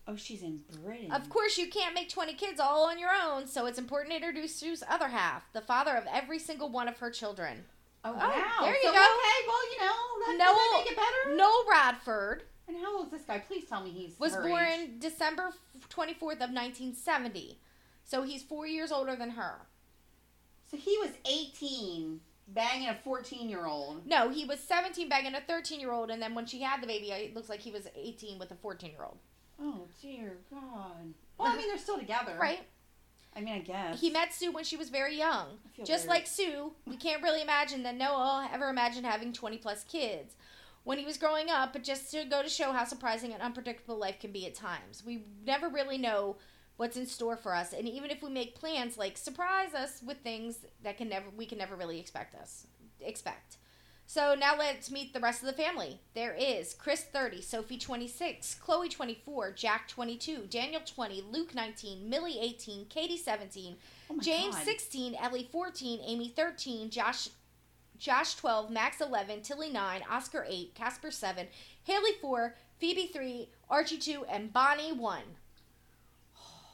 Oh, 0.07 0.17
she's 0.17 0.43
in 0.43 0.61
Britain. 0.83 1.11
Of 1.13 1.31
course, 1.31 1.57
you 1.57 1.69
can't 1.69 1.95
make 1.95 2.11
20 2.11 2.35
kids 2.35 2.61
all 2.61 2.85
on 2.89 2.99
your 2.99 3.11
own, 3.11 3.47
so 3.47 3.65
it's 3.67 3.79
important 3.79 4.11
to 4.11 4.17
introduce 4.17 4.55
Sue's 4.55 4.83
other 4.89 5.09
half, 5.09 5.51
the 5.55 5.63
father 5.63 5.93
of 5.97 6.05
every 6.13 6.39
single 6.39 6.69
one 6.69 6.89
of 6.89 6.99
her 6.99 7.11
children. 7.11 7.65
Oh, 8.05 8.11
Oh, 8.11 8.17
wow. 8.19 8.53
there 8.61 8.75
you 8.75 8.83
So, 8.83 8.93
go. 8.93 8.99
Okay, 8.99 9.47
well, 9.49 9.73
you 9.73 9.79
know, 9.81 10.27
that, 10.27 10.37
Noel- 10.39 10.55
that 10.55 10.83
make 10.85 10.93
it 10.93 10.97
better? 10.97 11.37
Noel 11.37 11.65
Radford 11.71 12.43
And 12.69 12.77
how 12.77 12.99
old 12.99 13.07
is 13.07 13.13
this 13.13 13.23
guy? 13.23 13.39
Please 13.39 13.65
tell 13.67 13.83
me 13.83 13.91
he's 13.91 14.19
was 14.21 14.37
born 14.37 14.63
age. 14.63 14.91
December 15.01 15.53
24th 15.89 16.21
of 16.43 16.51
1970. 16.51 17.59
So 18.05 18.23
he's 18.23 18.43
4 18.43 18.67
years 18.67 18.93
older 18.93 19.17
than 19.17 19.31
her. 19.31 19.63
So 20.71 20.77
he 20.77 20.99
was 20.99 21.11
18, 21.25 22.21
banging 22.49 22.89
a 22.89 22.95
14 22.95 23.49
year 23.49 23.67
old. 23.67 24.07
No, 24.07 24.29
he 24.31 24.45
was 24.45 24.61
17 24.61 25.09
banging 25.09 25.35
a 25.35 25.41
13 25.41 25.81
year 25.81 25.93
old, 25.93 26.11
and 26.11 26.21
then 26.21 26.35
when 26.35 26.47
she 26.47 26.61
had 26.63 26.83
the 26.83 26.87
baby, 26.87 27.11
it 27.11 27.35
looks 27.35 27.49
like 27.49 27.61
he 27.61 27.71
was 27.71 27.89
18 27.97 28.39
with 28.39 28.51
a 28.51 28.57
14 28.57 28.91
year 28.91 29.05
old. 29.05 29.19
Oh, 29.61 29.87
dear 30.03 30.39
God. 30.51 31.15
Well, 31.39 31.49
I 31.53 31.57
mean, 31.57 31.69
they're 31.69 31.79
still 31.79 31.99
together. 31.99 32.37
Right? 32.41 32.61
I 33.37 33.41
mean, 33.41 33.55
I 33.55 33.59
guess. 33.61 34.01
He 34.01 34.11
met 34.11 34.33
Sue 34.33 34.53
when 34.53 34.65
she 34.65 34.77
was 34.77 34.91
very 34.91 35.17
young. 35.17 35.59
Just 35.85 36.05
very- 36.07 36.19
like 36.19 36.27
Sue, 36.27 36.73
we 36.87 36.97
can't 36.97 37.23
really 37.23 37.43
imagine 37.43 37.83
that 37.83 37.97
Noah 37.97 38.49
ever 38.53 38.69
imagined 38.69 39.07
having 39.07 39.33
20 39.33 39.59
plus 39.59 39.83
kids 39.85 40.37
when 40.85 40.99
he 40.99 41.05
was 41.05 41.17
growing 41.19 41.51
up, 41.51 41.73
but 41.73 41.83
just 41.83 42.11
to 42.13 42.25
go 42.25 42.43
to 42.43 42.49
show 42.49 42.71
how 42.73 42.85
surprising 42.85 43.33
and 43.33 43.43
unpredictable 43.43 43.97
life 43.97 44.21
can 44.21 44.31
be 44.31 44.47
at 44.47 44.55
times. 44.55 45.03
We 45.05 45.25
never 45.45 45.69
really 45.69 45.99
know 45.99 46.37
what's 46.77 46.97
in 46.97 47.07
store 47.07 47.37
for 47.37 47.55
us, 47.55 47.73
and 47.73 47.89
even 47.89 48.11
if 48.11 48.23
we 48.23 48.31
make 48.31 48.55
plans, 48.55 48.99
like 48.99 49.17
surprise 49.17 49.75
us 49.75 50.03
with 50.05 50.19
things 50.19 50.59
that 50.83 50.99
can 50.99 51.09
never 51.09 51.27
we 51.37 51.47
can 51.47 51.59
never 51.59 51.77
really 51.77 52.01
expect 52.01 52.35
us 52.35 52.67
expect. 53.01 53.59
So 54.07 54.35
now 54.39 54.57
let's 54.59 54.91
meet 54.91 55.15
the 55.15 55.21
rest 55.21 55.43
of 55.43 55.47
the 55.47 55.55
family. 55.63 55.99
There 56.15 56.35
is 56.35 56.75
Chris 56.75 57.05
30, 57.05 57.41
Sophie 57.41 57.79
26, 57.79 58.57
Chloe 58.57 58.89
24, 58.89 59.53
Jack 59.53 59.89
22, 59.89 60.47
Daniel 60.51 60.83
20, 60.85 61.25
Luke 61.33 61.55
19, 61.55 62.09
Millie 62.09 62.39
18, 62.39 62.87
Katie 62.87 63.17
17, 63.17 63.77
Oh 64.11 64.19
James 64.21 64.55
God. 64.57 64.65
16, 64.65 65.15
Ellie 65.15 65.49
14, 65.51 66.01
Amy 66.05 66.29
13, 66.29 66.91
Josh 66.91 67.31
Josh 67.97 68.35
12, 68.35 68.71
Max 68.71 69.01
11, 69.01 69.41
Tilly 69.41 69.71
9, 69.71 70.03
Oscar 70.11 70.45
8, 70.47 70.75
Casper 70.75 71.11
7, 71.11 71.47
Haley 71.85 72.13
4, 72.21 72.55
Phoebe 72.79 73.07
3, 73.07 73.49
Archie 73.71 73.99
2, 73.99 74.25
and 74.29 74.53
Bonnie 74.53 74.93
1. 74.93 75.23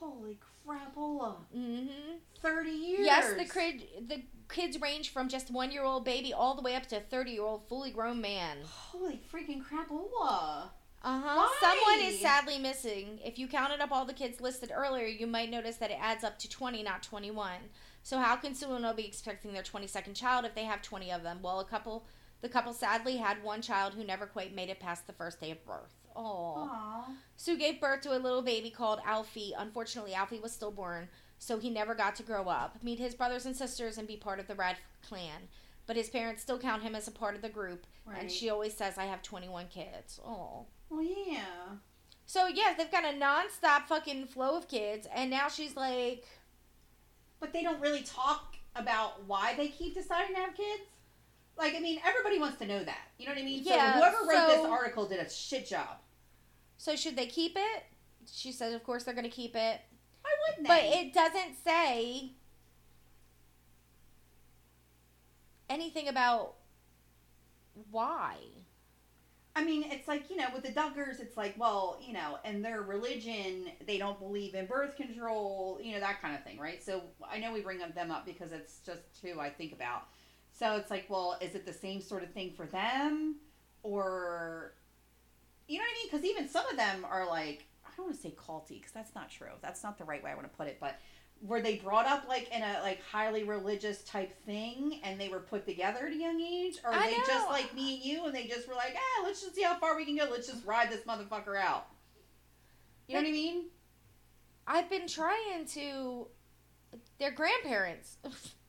Holy 0.00 0.38
crapola. 0.66 1.36
Mm-hmm. 1.56 2.16
30 2.42 2.70
years. 2.70 3.00
Yes, 3.06 3.34
the 3.34 3.44
kid, 3.44 3.84
the 4.08 4.22
kids 4.48 4.80
range 4.80 5.12
from 5.12 5.28
just 5.28 5.50
one 5.50 5.70
year 5.70 5.84
old 5.84 6.04
baby 6.04 6.32
all 6.32 6.54
the 6.54 6.62
way 6.62 6.74
up 6.74 6.86
to 6.86 6.96
a 6.96 7.00
30 7.00 7.32
year 7.32 7.42
old 7.42 7.68
fully 7.68 7.90
grown 7.90 8.20
man. 8.20 8.58
Holy 8.64 9.20
freaking 9.32 9.62
crapola. 9.62 10.70
Uh 11.02 11.20
huh. 11.24 11.48
Someone 11.60 12.06
is 12.06 12.20
sadly 12.20 12.58
missing. 12.58 13.20
If 13.24 13.38
you 13.38 13.46
counted 13.46 13.80
up 13.80 13.90
all 13.92 14.04
the 14.04 14.12
kids 14.12 14.40
listed 14.40 14.70
earlier, 14.74 15.06
you 15.06 15.26
might 15.26 15.50
notice 15.50 15.76
that 15.76 15.90
it 15.90 15.98
adds 16.00 16.24
up 16.24 16.38
to 16.40 16.48
20, 16.48 16.82
not 16.82 17.02
21. 17.02 17.52
So 18.02 18.18
how 18.18 18.36
can 18.36 18.52
Suno 18.52 18.94
be 18.94 19.06
expecting 19.06 19.52
their 19.52 19.62
22nd 19.62 20.14
child 20.14 20.44
if 20.44 20.54
they 20.54 20.64
have 20.64 20.82
20 20.82 21.10
of 21.10 21.22
them? 21.22 21.38
Well, 21.42 21.60
a 21.60 21.64
couple, 21.64 22.06
the 22.42 22.48
couple 22.48 22.72
sadly 22.72 23.16
had 23.16 23.42
one 23.42 23.62
child 23.62 23.94
who 23.94 24.04
never 24.04 24.26
quite 24.26 24.54
made 24.54 24.68
it 24.68 24.80
past 24.80 25.06
the 25.06 25.12
first 25.12 25.40
day 25.40 25.50
of 25.50 25.64
birth. 25.64 25.99
Oh. 26.16 27.06
Sue 27.36 27.56
gave 27.56 27.80
birth 27.80 28.02
to 28.02 28.16
a 28.16 28.18
little 28.18 28.42
baby 28.42 28.70
called 28.70 29.00
Alfie. 29.06 29.52
Unfortunately, 29.56 30.14
Alfie 30.14 30.40
was 30.40 30.52
stillborn, 30.52 31.08
so 31.38 31.58
he 31.58 31.70
never 31.70 31.94
got 31.94 32.14
to 32.16 32.22
grow 32.22 32.48
up, 32.48 32.82
meet 32.82 32.98
his 32.98 33.14
brothers 33.14 33.46
and 33.46 33.56
sisters, 33.56 33.96
and 33.98 34.06
be 34.06 34.16
part 34.16 34.38
of 34.40 34.46
the 34.46 34.54
Rad 34.54 34.76
clan. 35.06 35.48
But 35.86 35.96
his 35.96 36.10
parents 36.10 36.42
still 36.42 36.58
count 36.58 36.82
him 36.82 36.94
as 36.94 37.08
a 37.08 37.12
part 37.12 37.34
of 37.34 37.42
the 37.42 37.48
group, 37.48 37.86
Right. 38.04 38.20
and 38.20 38.30
she 38.30 38.50
always 38.50 38.76
says, 38.76 38.98
I 38.98 39.04
have 39.06 39.22
21 39.22 39.68
kids. 39.68 40.20
Oh. 40.24 40.66
Well, 40.88 41.02
yeah. 41.02 41.44
So 42.26 42.46
yeah, 42.46 42.74
they've 42.76 42.90
got 42.90 43.04
a 43.12 43.16
non-stop 43.16 43.88
fucking 43.88 44.26
flow 44.26 44.56
of 44.56 44.68
kids, 44.68 45.06
and 45.14 45.30
now 45.30 45.48
she's 45.48 45.74
like, 45.76 46.24
But 47.40 47.52
they 47.52 47.62
don't 47.62 47.80
really 47.80 48.02
talk 48.02 48.56
about 48.76 49.24
why 49.26 49.54
they 49.56 49.68
keep 49.68 49.94
deciding 49.94 50.34
to 50.36 50.40
have 50.42 50.54
kids. 50.54 50.82
Like, 51.58 51.74
I 51.74 51.80
mean, 51.80 52.00
everybody 52.04 52.38
wants 52.38 52.58
to 52.58 52.66
know 52.66 52.82
that. 52.84 53.08
You 53.18 53.26
know 53.26 53.32
what 53.32 53.40
I 53.40 53.44
mean? 53.44 53.62
Yeah, 53.64 53.94
So 53.94 53.98
whoever 53.98 54.16
wrote 54.28 54.48
this 54.48 54.64
article 54.66 55.06
did 55.06 55.20
a 55.20 55.28
shit 55.28 55.66
job. 55.66 55.98
so 56.78 56.96
should 56.96 57.16
they 57.16 57.26
keep 57.26 57.52
it? 57.56 57.84
She 58.30 58.52
said, 58.52 58.72
of 58.72 58.82
course 58.84 59.04
they're 59.04 59.14
gonna 59.14 59.28
keep 59.28 59.54
it, 59.56 59.80
Why 60.22 60.30
wouldn't 60.48 60.66
but 60.68 60.80
they? 60.80 61.00
it 61.00 61.12
doesn't 61.14 61.56
say 61.64 62.32
anything 65.68 66.08
about 66.08 66.54
why. 67.90 68.36
I 69.56 69.64
mean, 69.64 69.84
it's 69.90 70.06
like, 70.06 70.30
you 70.30 70.36
know, 70.36 70.46
with 70.54 70.62
the 70.62 70.70
Duggars, 70.70 71.20
it's 71.20 71.36
like, 71.36 71.54
well, 71.58 71.98
you 72.06 72.12
know, 72.12 72.38
and 72.44 72.64
their 72.64 72.82
religion, 72.82 73.66
they 73.86 73.98
don't 73.98 74.18
believe 74.18 74.54
in 74.54 74.66
birth 74.66 74.96
control, 74.96 75.80
you 75.82 75.92
know, 75.92 76.00
that 76.00 76.22
kind 76.22 76.36
of 76.36 76.44
thing, 76.44 76.58
right? 76.58 76.82
So 76.82 77.02
I 77.28 77.38
know 77.38 77.52
we 77.52 77.60
bring 77.60 77.78
them 77.78 78.10
up 78.10 78.24
because 78.24 78.52
it's 78.52 78.78
just 78.86 79.00
who 79.22 79.40
I 79.40 79.50
think 79.50 79.72
about. 79.72 80.06
So 80.60 80.76
it's 80.76 80.90
like, 80.90 81.06
well, 81.08 81.38
is 81.40 81.54
it 81.54 81.64
the 81.64 81.72
same 81.72 82.02
sort 82.02 82.22
of 82.22 82.32
thing 82.32 82.52
for 82.52 82.66
them? 82.66 83.36
Or, 83.82 84.74
you 85.66 85.78
know 85.78 85.84
what 85.84 85.90
I 85.90 85.94
mean? 85.94 86.08
Because 86.10 86.26
even 86.26 86.48
some 86.50 86.66
of 86.66 86.76
them 86.76 87.06
are 87.10 87.26
like, 87.26 87.66
I 87.86 87.88
don't 87.96 88.08
want 88.08 88.16
to 88.16 88.22
say 88.22 88.34
culty 88.36 88.78
because 88.78 88.92
that's 88.92 89.14
not 89.14 89.30
true. 89.30 89.52
That's 89.62 89.82
not 89.82 89.96
the 89.96 90.04
right 90.04 90.22
way 90.22 90.30
I 90.30 90.34
want 90.34 90.52
to 90.52 90.54
put 90.54 90.66
it. 90.66 90.76
But 90.78 91.00
were 91.40 91.62
they 91.62 91.76
brought 91.76 92.04
up 92.04 92.28
like 92.28 92.50
in 92.54 92.62
a 92.62 92.80
like 92.82 93.02
highly 93.02 93.42
religious 93.42 94.02
type 94.02 94.36
thing 94.44 95.00
and 95.02 95.18
they 95.18 95.30
were 95.30 95.40
put 95.40 95.64
together 95.64 96.06
at 96.06 96.12
a 96.12 96.16
young 96.16 96.38
age? 96.38 96.76
Or 96.84 96.92
are 96.92 97.06
they 97.06 97.16
know. 97.16 97.24
just 97.26 97.48
like 97.48 97.74
me 97.74 97.94
and 97.94 98.04
you 98.04 98.26
and 98.26 98.34
they 98.34 98.44
just 98.44 98.68
were 98.68 98.74
like, 98.74 98.94
ah, 98.94 99.22
let's 99.24 99.40
just 99.40 99.54
see 99.54 99.62
how 99.62 99.78
far 99.78 99.96
we 99.96 100.04
can 100.04 100.18
go. 100.18 100.28
Let's 100.30 100.46
just 100.46 100.66
ride 100.66 100.90
this 100.90 101.00
motherfucker 101.04 101.56
out. 101.56 101.86
You 103.08 103.14
know 103.14 103.22
what 103.22 103.28
I 103.28 103.32
mean? 103.32 103.64
I've 104.66 104.90
been 104.90 105.08
trying 105.08 105.64
to. 105.68 106.26
Their 107.18 107.30
grandparents. 107.30 108.18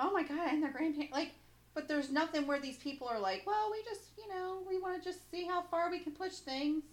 Oh 0.00 0.12
my 0.12 0.22
god, 0.22 0.52
and 0.52 0.62
their 0.62 0.72
grandparents 0.72 1.12
like 1.12 1.32
but 1.74 1.88
there's 1.88 2.10
nothing 2.10 2.46
where 2.46 2.60
these 2.60 2.76
people 2.76 3.08
are 3.08 3.18
like, 3.18 3.44
well, 3.46 3.70
we 3.70 3.82
just, 3.82 4.10
you 4.18 4.28
know, 4.28 4.62
we 4.68 4.78
want 4.78 5.02
to 5.02 5.08
just 5.08 5.30
see 5.30 5.46
how 5.46 5.62
far 5.62 5.90
we 5.90 6.00
can 6.00 6.12
push 6.12 6.34
things. 6.34 6.84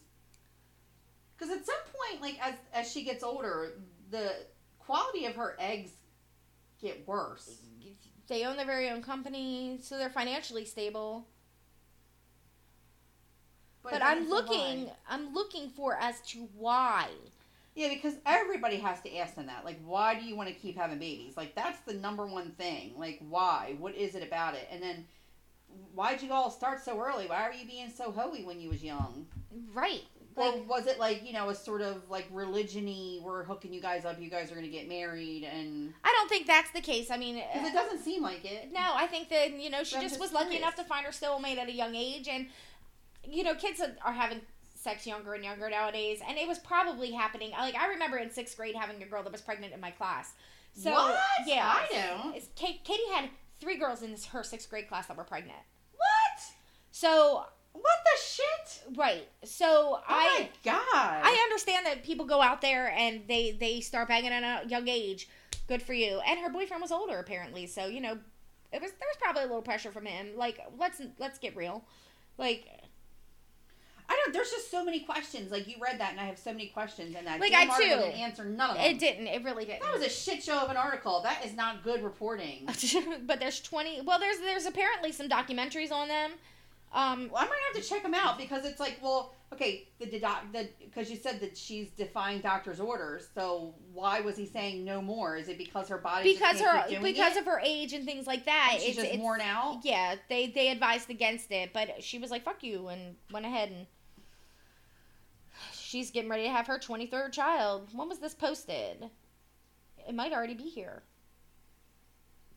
Because 1.38 1.54
at 1.54 1.66
some 1.66 1.76
point, 1.86 2.22
like 2.22 2.38
as 2.46 2.56
as 2.74 2.92
she 2.92 3.04
gets 3.04 3.24
older, 3.24 3.74
the 4.12 4.34
quality 4.80 5.26
of 5.26 5.36
her 5.36 5.56
eggs 5.60 5.92
get 6.82 7.08
worse. 7.08 7.60
they 8.28 8.46
own 8.46 8.58
their 8.58 8.66
very 8.66 8.90
own 8.90 9.02
company, 9.02 9.80
so 9.82 9.98
they're 9.98 10.10
financially 10.10 10.66
stable. 10.66 11.28
But, 13.84 13.96
it 13.96 14.02
I'm 14.04 14.30
looking. 14.30 14.88
why. 14.88 14.94
I'm 15.10 15.34
looking 15.34 15.70
for 15.70 15.96
as 15.96 16.20
to 16.32 16.50
why. 16.58 17.08
Yeah, 17.80 17.90
because 17.94 18.16
everybody 18.26 18.76
has 18.78 19.00
to 19.02 19.16
ask 19.18 19.36
them 19.36 19.46
that. 19.46 19.64
Like, 19.64 19.80
why 19.86 20.20
do 20.20 20.26
you 20.26 20.36
want 20.36 20.50
to 20.50 20.56
keep 20.56 20.78
having 20.78 21.00
babies? 21.00 21.38
Like, 21.38 21.56
that's 21.56 21.80
the 21.82 21.94
number 21.94 22.26
one 22.28 22.52
thing. 22.52 22.94
Like, 22.98 23.20
why? 23.30 23.76
What 23.80 23.96
is 23.96 24.16
it 24.16 24.24
about 24.24 24.56
it? 24.56 24.68
And 24.72 24.84
then, 24.84 25.06
why'd 25.96 26.22
you 26.22 26.32
all 26.34 26.50
start 26.52 26.84
so 26.84 27.00
early? 27.00 27.26
Why 27.28 27.48
were 27.48 27.54
you 27.54 27.66
being 27.66 27.90
so 27.90 28.12
hoey 28.12 28.44
when 28.44 28.60
you 28.60 28.70
was 28.70 28.84
young? 28.84 29.28
Right. 29.74 30.02
Or 30.36 30.52
Like 30.52 30.70
was 30.70 30.88
it 30.88 31.00
like 31.00 31.26
you 31.26 31.34
know 31.34 31.50
a 31.50 31.56
sort 31.56 31.82
of 31.82 32.10
like 32.10 32.28
religion-y? 32.32 33.20
We're 33.22 33.44
hooking 33.44 33.74
you 33.74 33.82
guys 33.82 34.06
up. 34.06 34.22
You 34.22 34.30
guys 34.30 34.52
are 34.52 34.56
gonna 34.56 34.68
get 34.68 34.88
married, 34.88 35.44
and 35.44 35.94
I 36.04 36.14
don't 36.18 36.30
think 36.30 36.48
that's 36.48 36.72
the 36.72 36.80
case. 36.82 37.10
I 37.12 37.18
mean, 37.18 37.38
uh, 37.38 37.42
because 37.54 37.70
it 37.70 37.74
doesn't 37.74 38.00
seem 38.04 38.22
like 38.22 38.46
it. 38.46 38.72
no, 38.72 38.80
I 38.96 39.08
think 39.08 39.30
that 39.30 39.60
you 39.60 39.70
know 39.70 39.84
she 39.84 39.96
just 39.96 40.10
just 40.10 40.20
was 40.22 40.32
lucky 40.32 40.56
enough 40.56 40.76
to 40.76 40.84
find 40.84 41.06
her 41.06 41.12
soulmate 41.12 41.58
at 41.58 41.68
a 41.68 41.74
young 41.74 41.94
age, 41.96 42.28
and 42.30 42.48
you 43.28 43.44
know 43.44 43.56
kids 43.56 43.82
are- 43.82 43.96
are 44.06 44.14
having 44.14 44.40
sex 44.82 45.06
younger 45.06 45.34
and 45.34 45.44
younger 45.44 45.70
nowadays, 45.70 46.22
and 46.28 46.38
it 46.38 46.48
was 46.48 46.58
probably 46.60 47.12
happening. 47.12 47.52
Like 47.52 47.76
I 47.76 47.88
remember 47.90 48.18
in 48.18 48.32
sixth 48.32 48.56
grade 48.58 48.76
having 48.76 49.02
a 49.04 49.06
girl 49.06 49.24
that 49.24 49.32
was 49.32 49.42
pregnant 49.42 49.74
in 49.74 49.80
my 49.82 49.92
class. 49.92 50.34
So 50.74 50.92
what? 50.92 51.20
yeah, 51.46 51.66
I 51.68 51.88
don't. 52.24 52.56
Kate, 52.56 52.84
Katie 52.84 53.02
had 53.14 53.30
three 53.60 53.78
girls 53.78 54.02
in 54.04 54.12
this, 54.12 54.26
her 54.28 54.44
sixth 54.44 54.70
grade 54.70 54.88
class 54.88 55.08
that 55.08 55.18
were 55.18 55.24
pregnant. 55.24 55.60
What? 55.94 56.42
So 56.92 57.46
What 57.74 57.84
the 58.06 58.22
shit? 58.22 58.96
right, 58.98 59.28
so 59.44 59.98
Oh 60.00 60.04
I. 60.08 60.40
my 60.40 60.50
god! 60.64 60.82
I 60.94 61.40
understand 61.44 61.86
that 61.86 62.04
people 62.04 62.26
go 62.26 62.42
out 62.42 62.62
there 62.62 62.90
and 62.92 63.22
they 63.28 63.52
they 63.52 63.82
start 63.82 64.08
banging 64.08 64.32
at 64.32 64.66
a 64.66 64.68
young 64.70 64.88
age. 64.88 65.28
Good 65.68 65.82
for 65.84 65.94
you. 65.94 66.20
And 66.26 66.40
her 66.40 66.50
boyfriend 66.50 66.82
was 66.82 66.92
older 66.92 67.20
apparently, 67.20 67.68
so 67.68 67.86
you 67.88 68.00
know, 68.02 68.18
it 68.72 68.82
was 68.82 68.92
there 68.92 69.08
was 69.10 69.18
probably 69.20 69.44
a 69.44 69.48
little 69.48 69.62
pressure 69.62 69.92
from 69.92 70.06
him. 70.06 70.30
Like 70.38 70.60
let's 70.80 71.02
let's 71.20 71.38
get 71.38 71.56
real. 71.56 71.84
Like 72.38 72.66
I 74.10 74.16
don't. 74.16 74.34
There's 74.34 74.50
just 74.50 74.72
so 74.72 74.84
many 74.84 75.02
questions. 75.02 75.52
Like 75.52 75.68
you 75.68 75.76
read 75.80 76.00
that, 76.00 76.12
and 76.12 76.20
I 76.20 76.26
have 76.26 76.40
so 76.40 76.52
many 76.52 76.68
questions, 76.68 77.16
and 77.16 77.28
that 77.28 77.40
Like, 77.40 77.54
I 77.54 77.66
too. 77.66 77.84
didn't 77.84 78.14
answer 78.14 78.44
none 78.44 78.72
of 78.72 78.78
them. 78.78 78.86
it 78.86 79.00
didn't. 79.00 79.28
It 79.28 79.44
really 79.44 79.66
didn't. 79.66 79.82
That 79.82 79.94
was 79.94 80.02
a 80.02 80.10
shit 80.10 80.44
show 80.44 80.58
of 80.58 80.70
an 80.70 80.78
article. 80.78 81.22
That 81.22 81.46
is 81.46 81.56
not 81.56 81.84
good 81.84 82.04
reporting. 82.04 82.68
but 83.28 83.40
there's 83.40 83.60
twenty. 83.62 84.02
Well, 84.02 84.20
there's 84.20 84.40
there's 84.40 84.66
apparently 84.66 85.12
some 85.12 85.30
documentaries 85.30 85.92
on 85.92 86.08
them. 86.08 86.32
Um, 86.92 87.30
Well, 87.32 87.44
I 87.44 87.46
might 87.46 87.60
have 87.72 87.84
to 87.84 87.88
check 87.88 88.02
them 88.02 88.16
out 88.16 88.40
because 88.40 88.66
it's 88.66 88.80
like, 88.80 88.98
well, 89.00 89.36
okay, 89.54 89.88
the 90.00 90.20
doc, 90.20 90.44
the 90.52 90.70
because 90.80 91.12
you 91.12 91.18
said 91.18 91.40
that 91.42 91.56
she's 91.56 91.90
defying 91.92 92.42
doctor's 92.42 92.80
orders. 92.80 93.28
So 93.36 93.76
why 93.94 94.22
was 94.22 94.36
he 94.38 94.48
saying 94.48 94.86
no 94.86 95.02
more? 95.02 95.38
Is 95.38 95.50
it 95.50 95.60
because 95.60 95.88
her 95.90 96.00
body 96.00 96.34
because 96.34 96.60
her 96.60 96.86
because 97.02 97.36
it? 97.36 97.42
of 97.42 97.46
her 97.46 97.62
age 97.64 97.94
and 97.94 98.06
things 98.06 98.26
like 98.26 98.46
that. 98.46 98.72
And 98.74 98.82
she's 98.82 98.90
it's, 98.90 98.98
just 98.98 99.14
it's, 99.14 99.22
worn 99.22 99.42
out. 99.42 99.82
Yeah, 99.84 100.16
they 100.30 100.48
they 100.48 100.70
advised 100.70 101.12
against 101.12 101.52
it, 101.52 101.74
but 101.74 102.04
she 102.04 102.18
was 102.18 102.32
like, 102.32 102.44
"Fuck 102.44 102.64
you," 102.64 102.88
and 102.88 103.16
went 103.32 103.46
ahead 103.46 103.70
and 103.70 103.86
she's 105.90 106.12
getting 106.12 106.30
ready 106.30 106.44
to 106.44 106.50
have 106.50 106.68
her 106.68 106.78
twenty 106.78 107.08
third 107.08 107.34
child. 107.34 107.90
When 107.94 108.08
was 108.08 108.20
this 108.20 108.36
posted? 108.36 109.10
It 110.08 110.16
might 110.16 110.32
already 110.32 110.54
be 110.54 110.70
here. 110.70 111.04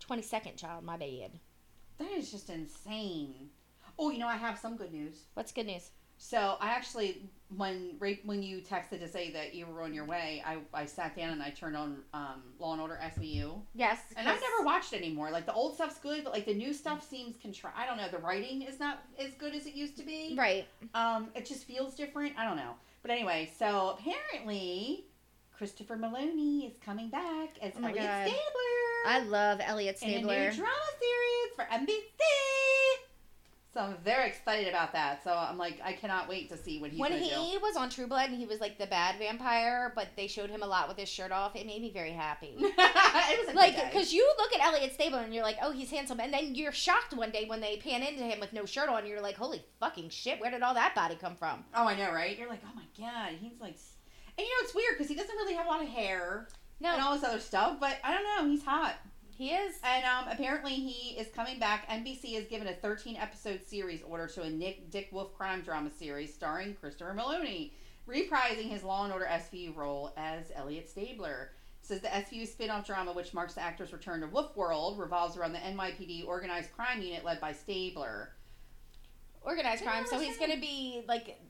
Twenty 0.00 0.22
second 0.22 0.56
child, 0.56 0.84
my 0.84 0.96
bad. 0.96 1.40
That 1.98 2.12
is 2.12 2.30
just 2.30 2.50
insane. 2.50 3.48
Oh, 3.98 4.10
you 4.10 4.18
know, 4.18 4.28
I 4.28 4.36
have 4.36 4.58
some 4.58 4.76
good 4.76 4.92
news. 4.92 5.24
What's 5.34 5.52
good 5.52 5.66
news? 5.66 5.90
So 6.18 6.56
I 6.60 6.68
actually, 6.70 7.28
when 7.56 7.96
when 8.24 8.42
you 8.42 8.60
texted 8.60 9.00
to 9.00 9.08
say 9.08 9.32
that 9.32 9.54
you 9.54 9.66
were 9.66 9.82
on 9.82 9.92
your 9.92 10.04
way, 10.04 10.42
I, 10.46 10.58
I 10.72 10.86
sat 10.86 11.16
down 11.16 11.30
and 11.30 11.42
I 11.42 11.50
turned 11.50 11.76
on 11.76 12.02
um, 12.14 12.42
Law 12.60 12.72
and 12.72 12.80
Order 12.80 12.98
SVU, 13.02 13.60
Yes, 13.74 13.98
and 14.16 14.28
I've 14.28 14.40
never 14.40 14.64
watched 14.64 14.92
anymore. 14.92 15.30
Like 15.30 15.46
the 15.46 15.52
old 15.52 15.74
stuff's 15.74 15.98
good, 15.98 16.22
but 16.22 16.32
like 16.32 16.46
the 16.46 16.54
new 16.54 16.72
stuff 16.72 17.08
seems 17.08 17.36
contrived. 17.36 17.76
I 17.76 17.86
don't 17.86 17.96
know. 17.96 18.08
The 18.08 18.18
writing 18.18 18.62
is 18.62 18.78
not 18.78 19.02
as 19.18 19.32
good 19.34 19.54
as 19.54 19.66
it 19.66 19.74
used 19.74 19.96
to 19.96 20.04
be. 20.04 20.36
Right. 20.38 20.66
Um, 20.94 21.28
it 21.34 21.46
just 21.46 21.64
feels 21.64 21.94
different. 21.94 22.34
I 22.38 22.44
don't 22.44 22.56
know. 22.56 22.74
But 23.02 23.10
anyway, 23.10 23.50
so 23.58 23.98
apparently, 23.98 25.06
Christopher 25.56 25.96
Meloni 25.96 26.66
is 26.70 26.76
coming 26.84 27.10
back 27.10 27.58
as 27.60 27.72
Oh 27.76 27.84
Elliot 27.84 27.96
God. 27.96 28.28
Stabler 28.28 29.06
I 29.06 29.18
love 29.24 29.60
Elliot 29.62 29.98
Stabler. 29.98 30.18
in 30.18 30.24
a 30.24 30.50
new 30.50 30.56
drama 30.56 30.90
series 31.00 31.52
for 31.56 31.64
NBC. 31.64 32.20
So 33.72 33.80
I'm 33.80 33.96
very 34.04 34.28
excited 34.28 34.68
about 34.68 34.92
that. 34.92 35.24
So 35.24 35.32
I'm 35.32 35.56
like, 35.56 35.80
I 35.82 35.94
cannot 35.94 36.28
wait 36.28 36.50
to 36.50 36.58
see 36.58 36.78
what 36.78 36.90
he's 36.90 37.00
when 37.00 37.12
he 37.12 37.56
was 37.56 37.74
on 37.74 37.88
True 37.88 38.06
Blood 38.06 38.28
and 38.28 38.36
he 38.38 38.44
was 38.44 38.60
like 38.60 38.76
the 38.76 38.86
bad 38.86 39.18
vampire, 39.18 39.92
but 39.96 40.08
they 40.14 40.26
showed 40.26 40.50
him 40.50 40.62
a 40.62 40.66
lot 40.66 40.88
with 40.88 40.98
his 40.98 41.08
shirt 41.08 41.32
off, 41.32 41.56
it 41.56 41.66
made 41.66 41.80
me 41.80 41.90
very 41.90 42.12
happy. 42.12 42.54
it 42.58 43.46
was 43.46 43.54
a 43.54 43.56
like, 43.56 43.74
because 43.90 44.12
you 44.12 44.30
look 44.36 44.52
at 44.52 44.60
Elliot 44.60 44.92
Stabler 44.92 45.20
and 45.20 45.34
you're 45.34 45.42
like, 45.42 45.56
oh, 45.62 45.72
he's 45.72 45.90
handsome, 45.90 46.20
and 46.20 46.34
then 46.34 46.54
you're 46.54 46.72
shocked 46.72 47.14
one 47.14 47.30
day 47.30 47.46
when 47.46 47.62
they 47.62 47.78
pan 47.78 48.02
into 48.02 48.24
him 48.24 48.40
with 48.40 48.52
no 48.52 48.66
shirt 48.66 48.90
on. 48.90 49.06
You're 49.06 49.22
like, 49.22 49.36
holy 49.36 49.64
fucking 49.80 50.10
shit, 50.10 50.38
where 50.38 50.50
did 50.50 50.62
all 50.62 50.74
that 50.74 50.94
body 50.94 51.14
come 51.18 51.34
from? 51.36 51.64
Oh, 51.74 51.86
I 51.86 51.96
know, 51.96 52.12
right? 52.12 52.38
You're 52.38 52.50
like, 52.50 52.62
oh 52.66 52.76
my 52.76 52.84
god, 52.98 53.32
he's 53.40 53.58
like, 53.58 53.76
and 54.36 54.46
you 54.46 54.52
know 54.52 54.64
it's 54.64 54.74
weird 54.74 54.96
because 54.98 55.08
he 55.08 55.14
doesn't 55.14 55.34
really 55.36 55.54
have 55.54 55.64
a 55.66 55.70
lot 55.70 55.82
of 55.82 55.88
hair 55.88 56.46
No, 56.80 56.92
and 56.92 57.00
all 57.02 57.14
this 57.14 57.24
other 57.24 57.40
stuff, 57.40 57.78
but 57.80 57.96
I 58.04 58.12
don't 58.12 58.24
know, 58.24 58.50
he's 58.50 58.64
hot. 58.64 58.96
He 59.42 59.48
is. 59.48 59.74
And 59.82 60.04
um, 60.04 60.26
apparently 60.30 60.74
he 60.74 61.18
is 61.18 61.26
coming 61.34 61.58
back. 61.58 61.88
NBC 61.88 62.34
has 62.36 62.44
given 62.44 62.68
a 62.68 62.74
13 62.74 63.16
episode 63.16 63.60
series 63.66 64.00
order 64.02 64.28
to 64.28 64.42
a 64.42 64.48
Nick 64.48 64.92
Dick 64.92 65.08
Wolf 65.10 65.36
crime 65.36 65.62
drama 65.62 65.90
series 65.90 66.32
starring 66.32 66.76
Christopher 66.76 67.12
Meloni, 67.12 67.72
reprising 68.08 68.70
his 68.70 68.84
Law 68.84 69.02
and 69.02 69.12
Order 69.12 69.26
SVU 69.28 69.74
role 69.74 70.12
as 70.16 70.52
Elliot 70.54 70.88
Stabler. 70.88 71.50
It 71.82 71.86
says 71.88 72.00
the 72.00 72.06
SVU 72.06 72.46
spin-off 72.46 72.86
drama, 72.86 73.12
which 73.12 73.34
marks 73.34 73.54
the 73.54 73.62
actor's 73.62 73.92
return 73.92 74.20
to 74.20 74.28
Wolf 74.28 74.56
World, 74.56 75.00
revolves 75.00 75.36
around 75.36 75.54
the 75.54 75.58
NYPD 75.58 76.24
organized 76.24 76.70
crime 76.70 77.02
unit 77.02 77.24
led 77.24 77.40
by 77.40 77.52
Stabler. 77.52 78.28
Organized 79.40 79.82
crime, 79.82 80.06
so 80.06 80.20
he's 80.20 80.38
gonna 80.38 80.60
be 80.60 81.02
like, 81.08 81.40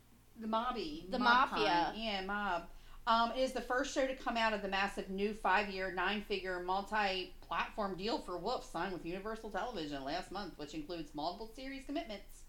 The 0.40 0.46
mobby. 0.46 1.10
The 1.10 1.18
mob 1.18 1.50
mafia. 1.50 1.66
kind. 1.68 1.98
Yeah, 1.98 2.22
mob. 2.22 2.62
Um, 3.06 3.32
it 3.36 3.40
is 3.40 3.52
the 3.52 3.60
first 3.60 3.92
show 3.94 4.06
to 4.06 4.14
come 4.14 4.36
out 4.36 4.52
of 4.52 4.62
the 4.62 4.68
massive 4.68 5.10
new 5.10 5.34
five-year, 5.34 5.92
nine-figure, 5.92 6.60
multi-platform 6.60 7.96
deal 7.96 8.18
for 8.18 8.38
Wolf 8.38 8.70
signed 8.70 8.92
with 8.92 9.04
Universal 9.04 9.50
Television 9.50 10.04
last 10.04 10.30
month, 10.30 10.54
which 10.56 10.74
includes 10.74 11.14
multiple 11.14 11.50
series 11.54 11.84
commitments. 11.84 12.44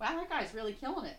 Wow, 0.00 0.16
that 0.16 0.30
guy's 0.30 0.54
really 0.54 0.72
killing 0.72 1.06
it. 1.06 1.16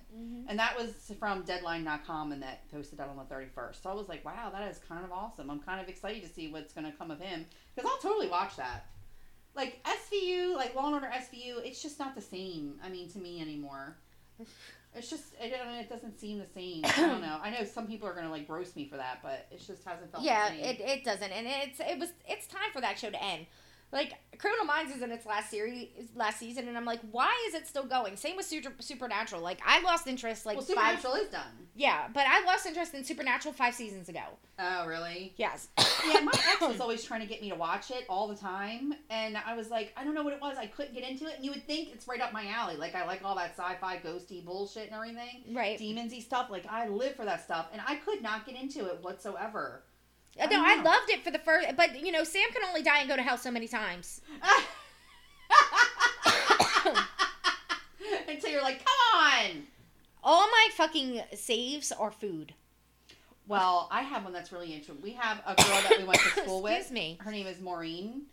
And 0.49 0.57
that 0.57 0.75
was 0.77 1.11
from 1.19 1.43
Deadline.com, 1.43 2.31
and 2.31 2.41
that 2.41 2.69
posted 2.71 2.99
out 2.99 3.09
on 3.09 3.17
the 3.17 3.23
31st. 3.23 3.83
So 3.83 3.89
I 3.89 3.93
was 3.93 4.07
like, 4.07 4.23
wow, 4.25 4.49
that 4.51 4.71
is 4.71 4.79
kind 4.79 5.03
of 5.03 5.11
awesome. 5.11 5.51
I'm 5.51 5.59
kind 5.59 5.81
of 5.81 5.89
excited 5.89 6.23
to 6.23 6.29
see 6.29 6.51
what's 6.51 6.73
going 6.73 6.89
to 6.89 6.97
come 6.97 7.11
of 7.11 7.19
him 7.19 7.45
because 7.75 7.89
I'll 7.89 7.99
totally 7.99 8.29
watch 8.29 8.55
that. 8.55 8.85
Like 9.53 9.83
SVU, 9.83 10.55
like 10.55 10.75
Law 10.75 10.85
and 10.85 10.95
Order 10.95 11.11
SVU, 11.13 11.65
it's 11.65 11.83
just 11.83 11.99
not 11.99 12.15
the 12.15 12.21
same. 12.21 12.79
I 12.83 12.89
mean, 12.89 13.09
to 13.11 13.19
me 13.19 13.41
anymore. 13.41 13.97
It's 14.95 15.09
just 15.09 15.33
it, 15.39 15.51
don't- 15.51 15.67
it 15.75 15.87
doesn't 15.89 16.19
seem 16.19 16.39
the 16.39 16.45
same. 16.47 16.81
I 16.83 16.91
don't 16.95 17.21
know. 17.21 17.39
I 17.43 17.49
know 17.51 17.63
some 17.63 17.87
people 17.87 18.07
are 18.07 18.13
gonna 18.15 18.31
like 18.31 18.49
roast 18.49 18.75
me 18.75 18.87
for 18.89 18.97
that, 18.97 19.19
but 19.21 19.47
it 19.51 19.59
just 19.65 19.83
hasn't 19.85 20.11
felt. 20.11 20.23
yeah, 20.23 20.49
the 20.49 20.55
same. 20.55 20.65
it, 20.65 20.79
it 20.81 21.03
doesn't, 21.03 21.31
and 21.31 21.47
it's 21.47 21.79
it 21.79 21.99
was 21.99 22.09
it's 22.27 22.47
time 22.47 22.69
for 22.73 22.81
that 22.81 22.97
show 22.97 23.09
to 23.09 23.23
end. 23.23 23.45
Like 23.91 24.13
Criminal 24.37 24.65
Minds 24.65 24.95
is 24.95 25.01
in 25.01 25.11
its 25.11 25.25
last 25.25 25.49
series, 25.49 25.87
last 26.15 26.39
season, 26.39 26.67
and 26.67 26.77
I'm 26.77 26.85
like, 26.85 26.99
why 27.11 27.33
is 27.47 27.55
it 27.55 27.67
still 27.67 27.85
going? 27.85 28.15
Same 28.15 28.37
with 28.37 28.45
Super, 28.45 28.71
Supernatural. 28.79 29.41
Like 29.41 29.59
I 29.65 29.81
lost 29.81 30.07
interest 30.07 30.45
like 30.45 30.57
well, 30.57 30.65
five. 30.65 30.99
Supernatural 30.99 31.13
is 31.15 31.27
done. 31.29 31.67
Yeah, 31.75 32.07
but 32.13 32.25
I 32.27 32.43
lost 32.45 32.65
interest 32.65 32.93
in 32.93 33.03
Supernatural 33.03 33.53
five 33.53 33.73
seasons 33.73 34.07
ago. 34.07 34.21
Oh, 34.57 34.85
really? 34.87 35.33
Yes. 35.37 35.67
Yeah, 36.07 36.21
my 36.21 36.31
ex 36.31 36.61
was 36.61 36.79
always 36.79 37.03
trying 37.03 37.19
to 37.19 37.27
get 37.27 37.41
me 37.41 37.49
to 37.49 37.57
watch 37.57 37.91
it 37.91 38.05
all 38.07 38.29
the 38.29 38.35
time, 38.35 38.93
and 39.09 39.35
I 39.35 39.53
was 39.53 39.69
like, 39.69 39.91
I 39.97 40.05
don't 40.05 40.13
know 40.13 40.23
what 40.23 40.31
it 40.31 40.41
was. 40.41 40.57
I 40.57 40.65
couldn't 40.65 40.93
get 40.93 41.03
into 41.03 41.25
it, 41.25 41.35
and 41.35 41.43
you 41.43 41.51
would 41.51 41.67
think 41.67 41.89
it's 41.93 42.07
right 42.07 42.21
up 42.21 42.31
my 42.31 42.47
alley. 42.47 42.77
Like 42.77 42.95
I 42.95 43.05
like 43.05 43.21
all 43.25 43.35
that 43.35 43.51
sci-fi, 43.57 43.97
ghosty 43.97 44.43
bullshit 44.43 44.85
and 44.85 44.95
everything, 44.95 45.53
right. 45.53 45.77
demonsy 45.77 46.23
stuff. 46.23 46.49
Like 46.49 46.65
I 46.69 46.87
live 46.87 47.15
for 47.15 47.25
that 47.25 47.43
stuff, 47.43 47.67
and 47.73 47.81
I 47.85 47.95
could 47.95 48.21
not 48.21 48.45
get 48.45 48.55
into 48.55 48.85
it 48.85 48.99
whatsoever. 49.01 49.83
I 50.41 50.45
No, 50.47 50.63
I 50.65 50.81
loved 50.81 51.09
it 51.09 51.23
for 51.23 51.31
the 51.31 51.39
first, 51.39 51.67
but 51.75 51.99
you 52.03 52.11
know, 52.11 52.23
Sam 52.23 52.49
can 52.51 52.63
only 52.67 52.81
die 52.83 52.99
and 52.99 53.09
go 53.09 53.15
to 53.15 53.21
hell 53.21 53.37
so 53.37 53.51
many 53.51 53.67
times. 53.67 54.21
Until 58.27 58.49
you're 58.51 58.61
like, 58.61 58.79
come 58.85 59.21
on. 59.21 59.63
All 60.23 60.47
my 60.47 60.67
fucking 60.75 61.21
saves 61.33 61.91
are 61.91 62.11
food. 62.11 62.53
Well, 63.47 63.87
I 63.91 64.01
have 64.03 64.23
one 64.23 64.33
that's 64.33 64.51
really 64.51 64.73
interesting. 64.73 65.01
We 65.01 65.11
have 65.13 65.39
a 65.45 65.55
girl 65.55 65.81
that 65.89 65.95
we 65.97 66.03
went 66.03 66.19
to 66.19 66.29
school 66.43 66.61
with. 66.61 66.73
Excuse 66.73 66.91
me. 66.93 67.17
Her 67.21 67.31
name 67.31 67.47
is 67.47 67.59
Maureen, 67.59 68.23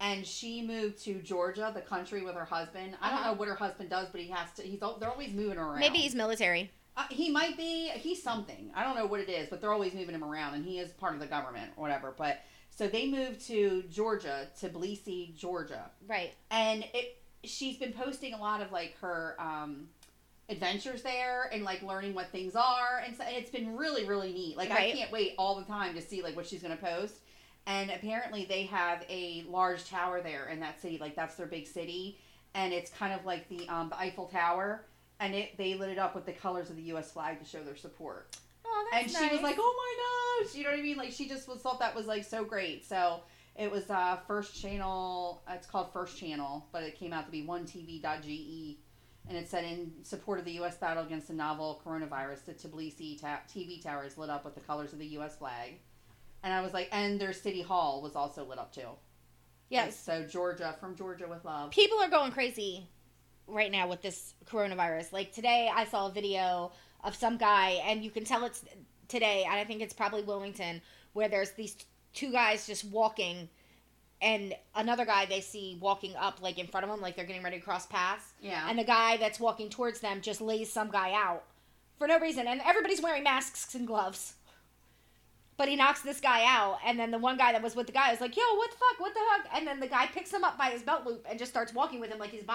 and 0.00 0.26
she 0.26 0.60
moved 0.62 0.98
to 1.04 1.14
Georgia, 1.22 1.70
the 1.74 1.80
country, 1.82 2.24
with 2.24 2.34
her 2.34 2.44
husband. 2.44 2.96
I 3.00 3.10
don't 3.10 3.18
Uh-huh. 3.20 3.30
know 3.30 3.36
what 3.38 3.48
her 3.48 3.54
husband 3.54 3.90
does, 3.90 4.08
but 4.10 4.20
he 4.20 4.28
has 4.30 4.50
to. 4.56 4.62
He's 4.62 4.80
they're 4.80 5.10
always 5.10 5.32
moving 5.32 5.58
around. 5.58 5.78
Maybe 5.78 5.98
he's 5.98 6.14
military. 6.16 6.70
Uh, 6.96 7.04
he 7.10 7.30
might 7.30 7.56
be. 7.56 7.88
He's 7.88 8.22
something. 8.22 8.70
I 8.74 8.82
don't 8.82 8.96
know 8.96 9.06
what 9.06 9.20
it 9.20 9.28
is, 9.28 9.48
but 9.48 9.60
they're 9.60 9.72
always 9.72 9.92
moving 9.92 10.14
him 10.14 10.24
around, 10.24 10.54
and 10.54 10.64
he 10.64 10.78
is 10.78 10.92
part 10.92 11.14
of 11.14 11.20
the 11.20 11.26
government 11.26 11.72
or 11.76 11.82
whatever. 11.82 12.14
But 12.16 12.40
so 12.70 12.88
they 12.88 13.06
moved 13.06 13.46
to 13.48 13.82
Georgia, 13.90 14.48
to 14.60 14.68
Tbilisi, 14.68 15.34
Georgia, 15.36 15.90
Right. 16.08 16.32
and 16.50 16.84
it. 16.94 17.22
She's 17.44 17.76
been 17.76 17.92
posting 17.92 18.34
a 18.34 18.38
lot 18.40 18.60
of 18.60 18.72
like 18.72 18.96
her 19.00 19.36
um, 19.38 19.88
adventures 20.48 21.02
there 21.02 21.48
and 21.52 21.62
like 21.62 21.82
learning 21.82 22.14
what 22.14 22.30
things 22.32 22.56
are, 22.56 23.02
and, 23.06 23.14
so, 23.16 23.22
and 23.24 23.36
it's 23.36 23.50
been 23.50 23.76
really 23.76 24.04
really 24.04 24.32
neat. 24.32 24.56
Like 24.56 24.70
I 24.70 24.90
can't 24.92 25.12
wait 25.12 25.34
all 25.38 25.54
the 25.56 25.64
time 25.64 25.94
to 25.94 26.00
see 26.02 26.22
like 26.22 26.34
what 26.34 26.46
she's 26.46 26.62
gonna 26.62 26.76
post. 26.76 27.16
And 27.68 27.90
apparently 27.90 28.44
they 28.46 28.62
have 28.66 29.04
a 29.08 29.44
large 29.48 29.88
tower 29.90 30.20
there 30.20 30.46
in 30.48 30.60
that 30.60 30.80
city. 30.80 30.98
Like 30.98 31.14
that's 31.16 31.34
their 31.34 31.46
big 31.46 31.66
city, 31.66 32.18
and 32.54 32.72
it's 32.72 32.90
kind 32.90 33.12
of 33.12 33.24
like 33.26 33.48
the 33.48 33.68
um, 33.68 33.90
the 33.90 33.98
Eiffel 33.98 34.26
Tower 34.26 34.86
and 35.20 35.34
it 35.34 35.56
they 35.56 35.74
lit 35.74 35.90
it 35.90 35.98
up 35.98 36.14
with 36.14 36.26
the 36.26 36.32
colors 36.32 36.70
of 36.70 36.76
the 36.76 36.82
U.S. 36.82 37.10
flag 37.12 37.38
to 37.40 37.44
show 37.44 37.62
their 37.62 37.76
support. 37.76 38.36
Oh, 38.64 38.88
that's 38.90 39.04
and 39.06 39.14
that's 39.14 39.24
she 39.24 39.32
was 39.34 39.42
like, 39.42 39.56
"Oh 39.58 39.74
my 40.40 40.44
gosh!" 40.44 40.54
You 40.54 40.64
know 40.64 40.70
what 40.70 40.78
I 40.78 40.82
mean? 40.82 40.96
Like 40.96 41.12
she 41.12 41.28
just 41.28 41.48
was 41.48 41.60
thought 41.60 41.78
that 41.80 41.94
was 41.94 42.06
like 42.06 42.24
so 42.24 42.44
great. 42.44 42.84
So 42.84 43.20
it 43.56 43.70
was 43.70 43.88
uh, 43.90 44.18
first 44.26 44.60
channel. 44.60 45.42
uh, 45.48 45.52
It's 45.54 45.66
called 45.66 45.92
First 45.92 46.18
Channel, 46.18 46.66
but 46.72 46.82
it 46.82 46.98
came 46.98 47.12
out 47.14 47.24
to 47.26 47.32
be 47.32 47.42
one 47.42 47.64
TV.ge, 47.64 48.26
E, 48.28 48.78
and 49.28 49.38
it 49.38 49.48
said 49.48 49.64
in 49.64 49.90
support 50.02 50.38
of 50.38 50.44
the 50.44 50.52
U.S. 50.52 50.76
battle 50.76 51.02
against 51.04 51.28
the 51.28 51.34
novel 51.34 51.80
coronavirus, 51.84 52.44
the 52.44 52.52
Tbilisi 52.52 53.18
ta- 53.18 53.40
TV 53.48 53.82
tower 53.82 54.04
is 54.04 54.18
lit 54.18 54.28
up 54.28 54.44
with 54.44 54.54
the 54.54 54.60
colors 54.60 54.92
of 54.92 54.98
the 54.98 55.06
U.S. 55.06 55.36
flag. 55.36 55.78
And 56.42 56.52
I 56.52 56.60
was 56.60 56.74
like, 56.74 56.88
and 56.92 57.18
their 57.18 57.32
city 57.32 57.62
hall 57.62 58.02
was 58.02 58.14
also 58.14 58.44
lit 58.44 58.58
up 58.58 58.74
too. 58.74 58.88
yes. 59.70 59.98
So 59.98 60.22
Georgia, 60.24 60.76
from 60.78 60.94
Georgia 60.94 61.26
with 61.26 61.44
love. 61.46 61.70
People 61.70 61.98
are 61.98 62.10
going 62.10 62.32
crazy 62.32 62.86
right 63.46 63.70
now 63.70 63.88
with 63.88 64.02
this 64.02 64.34
coronavirus. 64.46 65.12
Like 65.12 65.32
today, 65.32 65.70
I 65.74 65.84
saw 65.84 66.08
a 66.08 66.12
video 66.12 66.72
of 67.04 67.14
some 67.14 67.36
guy, 67.36 67.80
and 67.86 68.04
you 68.04 68.10
can 68.10 68.24
tell 68.24 68.44
it's 68.44 68.64
today, 69.08 69.44
and 69.44 69.54
I 69.54 69.64
think 69.64 69.80
it's 69.80 69.94
probably 69.94 70.22
Wilmington, 70.22 70.82
where 71.12 71.28
there's 71.28 71.52
these 71.52 71.76
two 72.12 72.32
guys 72.32 72.66
just 72.66 72.84
walking, 72.84 73.48
and 74.20 74.54
another 74.74 75.04
guy 75.04 75.26
they 75.26 75.40
see 75.40 75.78
walking 75.80 76.16
up 76.16 76.40
like 76.42 76.58
in 76.58 76.66
front 76.66 76.84
of 76.84 76.90
them, 76.90 77.00
like 77.00 77.16
they're 77.16 77.26
getting 77.26 77.42
ready 77.42 77.58
to 77.58 77.64
cross 77.64 77.86
paths. 77.86 78.32
Yeah. 78.40 78.68
and 78.68 78.78
the 78.78 78.84
guy 78.84 79.16
that's 79.18 79.38
walking 79.38 79.68
towards 79.68 80.00
them 80.00 80.20
just 80.20 80.40
lays 80.40 80.72
some 80.72 80.90
guy 80.90 81.12
out 81.12 81.44
for 81.98 82.06
no 82.06 82.18
reason 82.18 82.46
and 82.46 82.60
everybody's 82.64 83.00
wearing 83.02 83.22
masks 83.22 83.74
and 83.74 83.86
gloves 83.86 84.34
but 85.56 85.68
he 85.68 85.76
knocks 85.76 86.02
this 86.02 86.20
guy 86.20 86.44
out 86.46 86.78
and 86.84 86.98
then 86.98 87.10
the 87.10 87.18
one 87.18 87.36
guy 87.38 87.52
that 87.52 87.62
was 87.62 87.74
with 87.74 87.86
the 87.86 87.92
guy 87.92 88.12
is 88.12 88.20
like 88.20 88.36
yo 88.36 88.42
what 88.56 88.70
the 88.70 88.76
fuck 88.76 89.00
what 89.00 89.14
the 89.14 89.20
heck 89.32 89.58
and 89.58 89.66
then 89.66 89.80
the 89.80 89.86
guy 89.86 90.06
picks 90.06 90.32
him 90.32 90.44
up 90.44 90.58
by 90.58 90.66
his 90.66 90.82
belt 90.82 91.06
loop 91.06 91.24
and 91.28 91.38
just 91.38 91.50
starts 91.50 91.72
walking 91.72 91.98
with 92.00 92.10
him 92.10 92.18
like 92.18 92.30
he's 92.30 92.42
a 92.42 92.46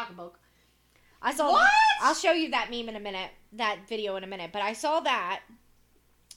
i 1.21 1.33
saw 1.33 1.51
What? 1.51 1.69
i'll 2.01 2.13
show 2.13 2.31
you 2.31 2.51
that 2.51 2.69
meme 2.69 2.89
in 2.89 2.95
a 2.95 2.99
minute 2.99 3.29
that 3.53 3.79
video 3.87 4.15
in 4.15 4.23
a 4.23 4.27
minute 4.27 4.51
but 4.53 4.61
i 4.61 4.73
saw 4.73 4.99
that 5.01 5.41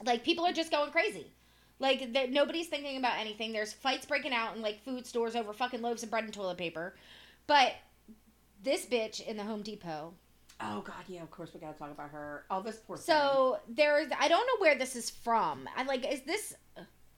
like 0.05 0.25
people 0.25 0.45
are 0.45 0.53
just 0.53 0.71
going 0.71 0.91
crazy 0.91 1.33
like 1.79 2.13
that 2.13 2.31
nobody's 2.31 2.69
thinking 2.69 2.97
about 2.97 3.19
anything 3.19 3.53
there's 3.53 3.73
fights 3.73 4.07
breaking 4.07 4.33
out 4.33 4.57
in 4.57 4.63
like 4.63 4.85
food 4.85 5.07
stores 5.07 5.37
over 5.37 5.53
fucking 5.53 5.83
loaves 5.83 6.03
of 6.03 6.11
bread 6.11 6.25
and 6.25 6.33
toilet 6.33 6.59
paper 6.59 6.95
but 7.47 7.73
this 8.63 8.87
bitch 8.87 9.21
in 9.27 9.37
the 9.37 9.43
home 9.43 9.63
depot 9.63 10.13
oh 10.61 10.81
God, 10.81 10.95
yeah. 11.09 11.23
Of 11.23 11.31
course, 11.31 11.51
we 11.53 11.61
gotta 11.61 11.77
talk 11.77 11.91
about 11.91 12.11
her. 12.11 12.45
Oh, 12.49 12.63
this 12.63 12.77
poor. 12.77 12.97
thing. 12.97 13.05
So 13.05 13.59
there's 13.69 14.07
I 14.19 14.29
don't 14.29 14.47
know 14.47 14.57
where 14.61 14.79
this 14.79 14.95
is 14.97 15.11
from. 15.11 15.69
I 15.77 15.83
like 15.83 16.11
is 16.11 16.23
this 16.23 16.55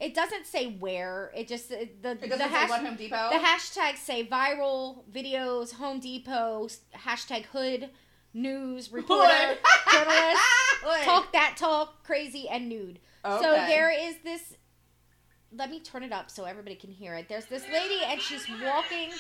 it 0.01 0.15
doesn't 0.15 0.47
say 0.47 0.67
where. 0.79 1.31
It 1.35 1.49
just 1.49 1.69
the 1.69 1.83
It 1.83 2.03
the, 2.03 2.15
doesn't 2.15 2.39
say 2.39 2.49
hash, 2.49 2.69
what 2.71 2.81
Home 2.85 2.97
Depot. 2.97 3.31
the 3.31 3.39
hashtags 3.39 3.99
say 3.99 4.27
viral 4.27 5.05
videos, 5.13 5.75
Home 5.75 6.01
Depot, 6.01 6.69
hashtag 6.95 7.47
hood, 7.47 7.91
news, 8.35 8.93
reporter, 8.93 9.29
Hood. 9.33 9.59
journalist, 9.93 10.43
Hood. 10.83 11.05
talk 11.05 11.33
that 11.33 11.57
talk, 11.57 12.05
crazy 12.05 12.49
and 12.49 12.69
nude. 12.69 12.99
So 13.25 13.41
there 13.43 13.91
is 13.91 14.17
this 14.23 14.55
let 15.53 15.71
me 15.71 15.81
turn 15.81 16.03
it 16.03 16.13
up 16.13 16.31
so 16.31 16.45
everybody 16.45 16.75
can 16.77 16.91
hear 16.91 17.15
it. 17.15 17.29
There's 17.29 17.47
this 17.47 17.65
lady 17.73 18.03
and 18.05 18.21
she's 18.21 18.47
walking 18.63 19.11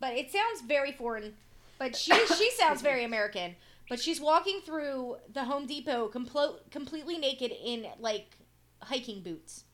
but 0.00 0.14
it 0.14 0.30
sounds 0.32 0.62
very 0.66 0.92
foreign. 0.92 1.34
But 1.78 1.94
she 1.94 2.12
she 2.26 2.50
sounds 2.52 2.82
very 2.82 3.04
American. 3.04 3.54
But 3.90 3.98
she's 4.00 4.20
walking 4.20 4.60
through 4.64 5.16
the 5.32 5.44
Home 5.44 5.66
Depot 5.66 6.08
complo- 6.14 6.60
completely 6.70 7.18
naked 7.18 7.50
in 7.50 7.86
like 7.98 8.36
hiking 8.80 9.20
boots. 9.20 9.64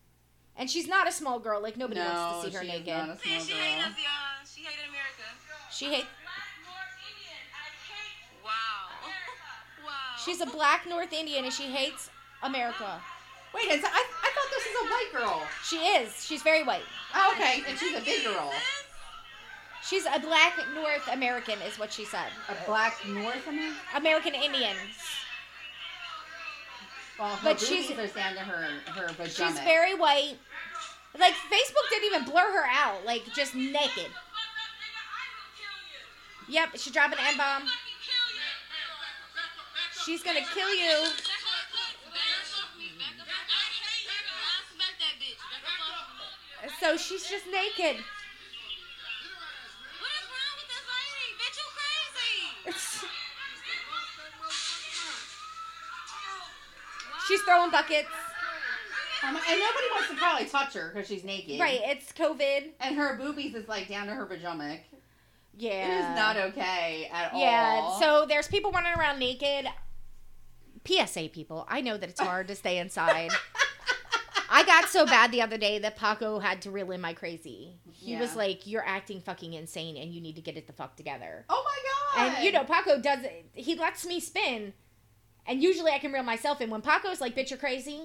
And 0.57 0.71
she's 0.71 0.89
not 0.89 1.07
a 1.07 1.13
small 1.13 1.39
girl. 1.39 1.63
Like 1.63 1.77
nobody 1.77 2.01
no, 2.01 2.07
wants 2.07 2.47
to 2.47 2.51
see 2.51 2.57
her 2.57 2.63
she 2.65 2.69
is 2.71 2.73
naked. 2.73 2.87
not 2.87 3.11
a 3.11 3.21
small 3.21 3.35
Man, 3.37 3.47
she 3.47 3.53
hate 3.53 3.77
girl. 3.77 3.85
us, 3.85 3.97
y'all. 3.99 4.47
She 4.57 4.61
hated 4.63 4.89
America. 4.89 5.27
She 5.71 5.85
hates. 5.85 6.07
Wow. 8.43 8.51
Wow. 9.85 9.93
She's 10.25 10.41
a 10.41 10.47
black 10.47 10.89
North 10.89 11.13
Indian 11.13 11.45
and 11.45 11.53
she 11.53 11.65
hates 11.65 12.09
America. 12.43 12.99
Wait, 13.55 13.67
it's, 13.69 13.85
I, 13.85 13.89
I 13.89 14.31
thought 14.33 14.51
this 14.51 14.65
was 14.65 14.77
a 14.81 14.89
white 14.91 15.11
girl. 15.13 15.43
She 15.63 15.77
is. 15.77 16.25
She's 16.25 16.43
very 16.43 16.63
white. 16.63 16.83
Oh, 17.15 17.33
okay, 17.35 17.63
and 17.69 17.79
she's 17.79 17.97
a 17.97 18.01
big 18.01 18.25
girl. 18.25 18.51
She's 19.89 20.05
a 20.05 20.19
black 20.19 20.59
North 20.75 21.07
American, 21.13 21.61
is 21.63 21.79
what 21.79 21.93
she 21.93 22.05
said. 22.05 22.29
A 22.49 22.67
black 22.67 23.07
North 23.07 23.47
American. 23.47 23.77
American 23.95 24.35
Indian. 24.35 24.77
Well, 27.19 27.39
But 27.43 27.61
she's- 27.61 27.91
are 27.91 28.07
down 28.09 28.35
to 28.35 28.41
her 28.41 28.81
her 28.93 29.09
vagina. 29.09 29.51
She's 29.51 29.61
very 29.61 29.95
white. 29.95 30.39
Like 31.19 31.35
Facebook 31.35 31.89
didn't 31.89 32.05
even 32.07 32.25
blur 32.25 32.51
her 32.53 32.67
out. 32.67 33.05
Like 33.05 33.33
just 33.33 33.55
naked. 33.55 34.11
Yep, 36.49 36.71
she's 36.77 36.93
dropping 36.93 37.19
an 37.19 37.25
N 37.27 37.37
bomb. 37.39 37.71
She's 40.05 40.23
gonna 40.23 40.45
kill 40.53 40.75
you. 40.75 41.07
So 46.81 46.97
she's 46.97 47.29
just 47.29 47.47
naked. 47.47 48.05
She's 57.37 57.45
throwing 57.45 57.71
buckets. 57.71 58.09
Um, 59.23 59.35
and 59.37 59.61
nobody 59.61 59.87
wants 59.93 60.09
to 60.11 60.15
probably 60.17 60.47
touch 60.47 60.75
her 60.75 60.91
because 60.95 61.09
she's 61.09 61.25
naked. 61.25 61.59
Right, 61.61 61.81
it's 61.85 62.13
COVID. 62.13 62.71
And 62.81 62.97
her 62.97 63.17
boobies 63.17 63.55
is 63.55 63.69
like 63.69 63.89
down 63.89 64.07
to 64.07 64.15
her 64.15 64.25
vagina. 64.27 64.79
Yeah. 65.59 65.87
It 65.87 66.01
is 66.13 66.17
not 66.17 66.37
okay 66.37 67.11
at 67.13 67.33
Yeah, 67.37 67.81
all. 67.83 67.99
Yeah, 68.01 68.07
so 68.21 68.27
there's 68.27 68.47
people 68.49 68.71
running 68.73 68.93
around 68.95 69.19
naked. 69.19 69.67
PSA 70.87 71.31
people, 71.33 71.67
I 71.69 71.81
know 71.81 71.97
that 71.97 72.09
it's 72.11 72.21
hard 72.21 72.47
to 72.49 72.55
stay 72.55 72.79
inside. 72.79 73.31
I 74.51 74.63
got 74.65 74.89
so 74.89 75.05
bad 75.05 75.33
the 75.33 75.43
other 75.43 75.59
day 75.59 75.81
that 75.81 75.97
Paco 75.97 76.39
had 76.39 76.63
to 76.63 76.71
reel 76.71 76.93
in 76.93 77.01
my 77.01 77.13
crazy. 77.13 77.81
He 77.91 78.13
Yeah. 78.13 78.21
was 78.21 78.37
like, 78.37 78.67
"You're 78.67 78.87
acting 78.87 79.21
fucking 79.21 79.55
insane, 79.55 79.97
and 79.97 80.13
you 80.15 80.21
need 80.21 80.37
to 80.37 80.43
get 80.43 80.57
it 80.57 80.69
the 80.69 80.73
fuck 80.73 80.95
together." 80.97 81.45
Oh 81.49 81.65
my 81.65 82.23
god. 82.23 82.37
And 82.37 82.45
you 82.45 82.53
know, 82.53 82.63
Paco 82.65 83.01
does. 83.01 83.27
He 83.55 83.75
lets 83.75 84.07
me 84.07 84.21
spin, 84.21 84.73
and 85.49 85.63
usually 85.63 85.93
I 85.93 85.99
can 85.99 86.13
reel 86.13 86.23
myself 86.23 86.61
in. 86.61 86.71
When 86.71 86.83
Paco's 86.83 87.21
like, 87.21 87.35
"Bitch, 87.37 87.51
you're 87.51 87.59
crazy," 87.59 88.01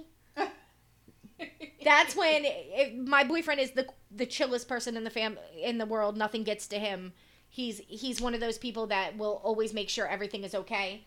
that's 1.83 2.15
when 2.15 2.43
if 2.45 2.93
my 3.07 3.23
boyfriend 3.23 3.59
is 3.59 3.71
the 3.71 3.87
the 4.11 4.25
chillest 4.25 4.67
person 4.67 4.95
in 4.97 5.03
the 5.03 5.09
fam 5.09 5.37
in 5.61 5.77
the 5.77 5.85
world. 5.85 6.17
Nothing 6.17 6.43
gets 6.43 6.67
to 6.67 6.79
him. 6.79 7.13
He's 7.49 7.81
he's 7.87 8.21
one 8.21 8.33
of 8.33 8.39
those 8.39 8.57
people 8.57 8.87
that 8.87 9.17
will 9.17 9.41
always 9.43 9.73
make 9.73 9.89
sure 9.89 10.07
everything 10.07 10.43
is 10.43 10.53
okay. 10.55 11.05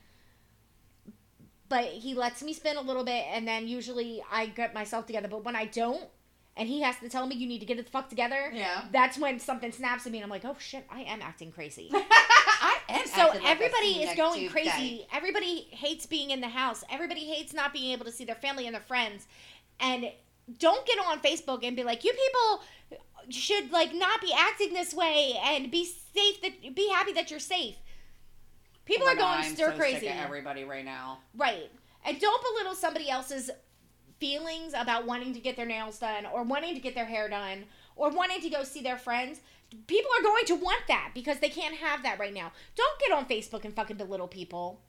But 1.69 1.87
he 1.87 2.15
lets 2.15 2.43
me 2.43 2.53
spin 2.53 2.77
a 2.77 2.81
little 2.83 3.05
bit 3.05 3.25
and 3.33 3.49
then 3.49 3.67
usually 3.67 4.23
I 4.31 4.47
get 4.47 4.75
myself 4.75 5.07
together. 5.07 5.29
But 5.29 5.45
when 5.45 5.57
I 5.57 5.65
don't 5.65 6.05
and 6.57 6.69
he 6.69 6.83
has 6.83 6.97
to 6.99 7.09
tell 7.09 7.27
me 7.27 7.35
you 7.35 7.49
need 7.49 7.61
to 7.61 7.67
get 7.67 7.79
it 7.79 7.87
the 7.87 7.91
fuck 7.91 8.09
together, 8.09 8.51
Yeah. 8.53 8.85
that's 8.93 9.19
when 9.19 9.41
something 9.41 9.73
snaps 9.73 10.07
at 10.07 10.13
me 10.13 10.19
and 10.19 10.25
I'm 10.25 10.31
like, 10.31 10.45
oh 10.45 10.57
shit, 10.59 10.85
I 10.91 11.01
am 11.03 11.21
acting 11.23 11.51
crazy. 11.53 11.91
Am 12.89 13.07
so 13.07 13.23
acting 13.29 13.43
like 13.43 13.51
everybody 13.51 14.03
is 14.03 14.17
going 14.17 14.49
crazy. 14.49 14.69
day. 14.69 15.07
Everybody 15.13 15.69
hates 15.71 16.07
being 16.07 16.31
in 16.31 16.41
the 16.41 16.49
house. 16.49 16.85
Everybody 16.91 17.21
hates 17.21 17.53
not 17.53 17.73
being 17.73 17.93
able 17.93 18.05
to 18.05 18.13
see 18.13 18.25
their 18.25 18.35
family 18.35 18.67
and 18.67 18.75
their 18.75 18.83
friends. 18.83 19.27
And 19.81 20.11
don't 20.59 20.87
get 20.87 20.99
on 20.99 21.21
Facebook 21.21 21.67
and 21.67 21.77
be 21.77 21.85
like, 21.85 22.05
you 22.05 22.13
people 22.13 22.65
should 23.31 23.73
like 23.73 23.95
not 23.95 24.21
be 24.21 24.33
acting 24.37 24.75
this 24.75 24.93
way 24.93 25.35
and 25.43 25.71
be 25.71 25.85
safe 25.85 26.41
that 26.43 26.75
be 26.75 26.91
happy 26.91 27.13
that 27.13 27.31
you're 27.31 27.41
safe. 27.41 27.77
People 28.85 29.07
Oh 29.09 29.13
are 29.13 29.17
God, 29.17 29.43
going 29.43 29.55
stir 29.55 29.71
so 29.71 29.77
crazy. 29.79 30.09
Everybody 30.09 30.65
right 30.65 30.85
now. 30.85 31.19
Right. 31.37 31.71
And 32.05 32.21
don't 32.21 32.43
belittle 32.43 32.75
somebody 32.75 33.09
else's 33.09 33.51
feelings 34.21 34.75
about 34.77 35.07
wanting 35.07 35.33
to 35.33 35.41
get 35.41 35.57
their 35.57 35.67
nails 35.67 35.99
done 35.99 36.27
or 36.27 36.43
wanting 36.43 36.75
to 36.75 36.81
get 36.81 36.95
their 36.95 37.07
hair 37.07 37.29
done 37.29 37.65
or 37.97 38.11
wanting 38.11 38.41
to 38.43 38.51
go 38.51 38.63
see 38.63 38.83
their 38.83 38.99
friends. 38.99 39.41
People 39.87 40.11
are 40.19 40.23
going 40.23 40.45
to 40.47 40.55
want 40.55 40.83
that 40.89 41.11
because 41.15 41.39
they 41.41 41.49
can't 41.49 41.75
have 41.77 42.03
that 42.03 42.19
right 42.19 42.33
now. 42.35 42.53
Don't 42.77 42.99
get 43.01 43.13
on 43.13 43.27
Facebook 43.27 43.65
and 43.65 43.75
fucking 43.75 43.97
belittle 43.97 44.29
people. 44.29 44.81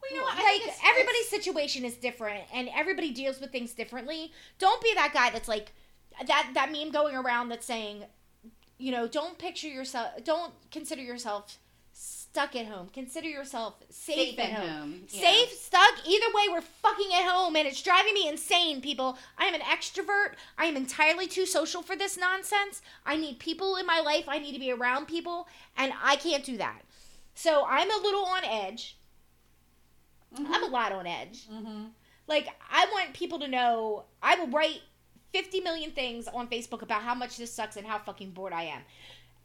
Well, 0.00 0.12
you 0.12 0.18
know, 0.20 0.26
like 0.26 0.60
it's- 0.62 0.78
everybody's 0.86 1.26
it's- 1.26 1.30
situation 1.44 1.84
is 1.84 1.96
different 1.96 2.44
and 2.52 2.68
everybody 2.74 3.10
deals 3.10 3.40
with 3.40 3.50
things 3.50 3.72
differently. 3.72 4.32
Don't 4.58 4.80
be 4.82 4.94
that 4.94 5.12
guy 5.12 5.30
that's 5.30 5.48
like 5.48 5.72
that 6.26 6.50
that 6.54 6.70
meme 6.72 6.90
going 6.90 7.16
around 7.16 7.48
that's 7.48 7.66
saying, 7.66 8.04
you 8.78 8.92
know, 8.92 9.08
don't 9.08 9.38
picture 9.38 9.68
yourself 9.68 10.22
don't 10.24 10.52
consider 10.70 11.02
yourself 11.02 11.58
stuck 12.38 12.54
at 12.54 12.66
home. 12.66 12.88
Consider 12.92 13.28
yourself 13.28 13.74
safe, 13.90 14.36
safe 14.36 14.38
at 14.38 14.52
home. 14.52 14.68
home. 14.68 15.00
Yeah. 15.08 15.20
Safe, 15.22 15.50
stuck, 15.50 16.06
either 16.06 16.26
way, 16.32 16.48
we're 16.52 16.60
fucking 16.60 17.10
at 17.12 17.28
home 17.28 17.56
and 17.56 17.66
it's 17.66 17.82
driving 17.82 18.14
me 18.14 18.28
insane, 18.28 18.80
people. 18.80 19.18
I 19.36 19.46
am 19.46 19.54
an 19.54 19.60
extrovert. 19.62 20.34
I 20.56 20.66
am 20.66 20.76
entirely 20.76 21.26
too 21.26 21.46
social 21.46 21.82
for 21.82 21.96
this 21.96 22.16
nonsense. 22.16 22.80
I 23.04 23.16
need 23.16 23.40
people 23.40 23.74
in 23.74 23.86
my 23.86 24.00
life. 24.00 24.26
I 24.28 24.38
need 24.38 24.52
to 24.52 24.60
be 24.60 24.70
around 24.70 25.06
people, 25.06 25.48
and 25.76 25.92
I 26.00 26.14
can't 26.14 26.44
do 26.44 26.56
that. 26.58 26.82
So 27.34 27.64
I'm 27.68 27.90
a 27.90 28.02
little 28.02 28.24
on 28.24 28.44
edge. 28.44 28.96
Mhm. 30.32 30.46
I'm 30.48 30.62
a 30.62 30.68
lot 30.68 30.92
on 30.92 31.06
edge. 31.08 31.48
Mm-hmm. 31.48 31.86
Like, 32.28 32.48
I 32.70 32.86
want 32.92 33.14
people 33.14 33.40
to 33.40 33.48
know 33.48 34.04
I 34.22 34.36
will 34.36 34.48
write 34.48 34.82
50 35.32 35.60
million 35.60 35.90
things 35.90 36.28
on 36.28 36.48
Facebook 36.48 36.82
about 36.82 37.02
how 37.02 37.14
much 37.14 37.36
this 37.36 37.52
sucks 37.52 37.76
and 37.76 37.86
how 37.86 37.98
fucking 37.98 38.30
bored 38.30 38.52
I 38.52 38.62
am. 38.64 38.82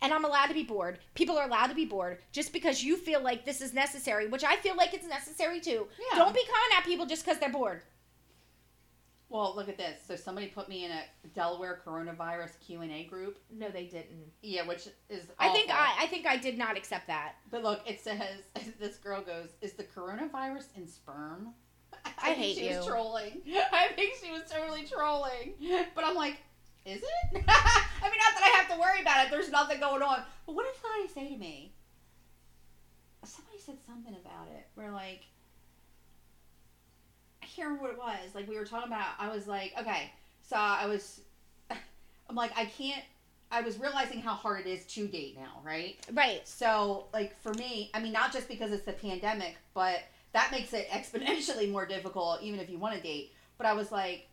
And 0.04 0.14
I'm 0.14 0.26
allowed 0.26 0.48
to 0.48 0.54
be 0.54 0.64
bored. 0.64 1.00
People 1.16 1.38
are 1.38 1.48
allowed 1.48 1.68
to 1.68 1.76
be 1.76 1.86
bored 1.86 2.20
just 2.32 2.54
because 2.54 2.84
you 2.84 2.98
feel 2.98 3.24
like 3.24 3.46
this 3.46 3.62
is 3.62 3.74
necessary, 3.74 4.28
which 4.28 4.44
I 4.44 4.58
feel 4.58 4.76
like 4.76 4.94
it's 4.94 5.08
necessary 5.08 5.60
too. 5.60 5.88
Yeah. 6.12 6.20
Don't 6.20 6.36
be 6.36 6.44
coming 6.46 6.78
at 6.78 6.84
people 6.86 7.06
just 7.06 7.26
because 7.26 7.40
they're 7.40 7.50
bored. 7.50 7.82
Well, 9.34 9.54
look 9.56 9.68
at 9.68 9.80
this. 9.80 10.00
So 10.08 10.16
somebody 10.16 10.46
put 10.46 10.70
me 10.70 10.86
in 10.86 10.92
a 10.92 11.02
Delaware 11.34 11.82
coronavirus 11.84 12.52
Q 12.64 12.82
and 12.82 12.92
A 12.92 13.06
group. 13.06 13.40
No, 13.52 13.68
they 13.70 13.86
didn't. 13.86 14.32
Yeah, 14.44 14.68
which 14.68 14.88
is. 15.10 15.24
I 15.40 15.50
think. 15.50 15.72
I, 15.72 15.96
I 16.02 16.06
think 16.06 16.28
I 16.28 16.38
did 16.38 16.56
not 16.56 16.78
accept 16.78 17.08
that. 17.08 17.34
But 17.50 17.64
look, 17.64 17.82
it 17.88 18.00
says 18.00 18.44
this 18.80 18.98
girl 18.98 19.22
goes, 19.24 19.50
"Is 19.62 19.74
the 19.74 19.86
coronavirus 19.86 20.66
in 20.76 20.88
sperm?" 20.88 21.56
I 22.06 22.36
think 22.36 22.38
hate 22.38 22.58
she 22.58 22.68
was 22.68 22.86
you. 22.86 22.92
trolling. 22.92 23.42
I 23.72 23.88
think 23.96 24.14
she 24.24 24.32
was 24.32 24.44
totally 24.48 24.86
trolling. 24.86 25.56
But 25.96 26.04
I'm 26.04 26.16
like, 26.16 26.38
is 26.86 27.02
it? 27.02 27.08
I 27.34 28.10
mean, 28.10 28.20
not 28.20 28.34
that 28.36 28.44
I 28.44 28.58
have 28.58 28.70
to 28.74 28.80
worry 28.80 29.02
about 29.02 29.26
it. 29.26 29.32
There's 29.32 29.50
nothing 29.50 29.80
going 29.80 30.02
on. 30.02 30.24
But 30.46 30.56
what 30.56 30.66
did 30.66 30.82
somebody 30.82 31.08
say 31.08 31.34
to 31.34 31.40
me? 31.40 31.74
Somebody 33.26 33.58
said 33.60 33.78
something 33.86 34.14
about 34.14 34.48
it. 34.54 34.68
Where 34.76 34.92
like, 34.92 35.22
I 37.42 37.46
can't 37.46 37.70
remember 37.70 37.84
what 37.84 37.92
it 37.94 37.98
was. 37.98 38.36
Like 38.36 38.50
we 38.50 38.58
were 38.58 38.66
talking 38.66 38.92
about. 38.92 39.08
I 39.18 39.30
was 39.30 39.48
like, 39.48 39.74
okay, 39.80 40.12
so 40.42 40.56
I 40.58 40.86
was. 40.88 41.22
I'm 42.30 42.36
like, 42.36 42.52
I 42.58 42.66
can't. 42.66 43.04
I 43.50 43.62
was 43.62 43.80
realizing 43.80 44.20
how 44.20 44.34
hard 44.34 44.66
it 44.66 44.70
is 44.70 44.86
to 44.88 45.08
date 45.08 45.38
now, 45.38 45.62
right? 45.64 45.96
Right. 46.12 46.46
So, 46.48 47.06
like 47.14 47.40
for 47.40 47.54
me, 47.54 47.92
I 47.94 48.02
mean, 48.02 48.12
not 48.12 48.34
just 48.34 48.48
because 48.48 48.72
it's 48.72 48.86
the 48.86 48.94
pandemic, 48.94 49.58
but 49.74 50.00
that 50.34 50.52
makes 50.52 50.74
it 50.74 50.90
exponentially 50.92 51.72
more 51.72 51.86
difficult, 51.86 52.42
even 52.42 52.60
if 52.60 52.70
you 52.70 52.78
want 52.78 52.96
to 52.96 53.02
date. 53.02 53.32
But 53.58 53.68
I 53.68 53.74
was 53.74 53.92
like, 53.92 54.28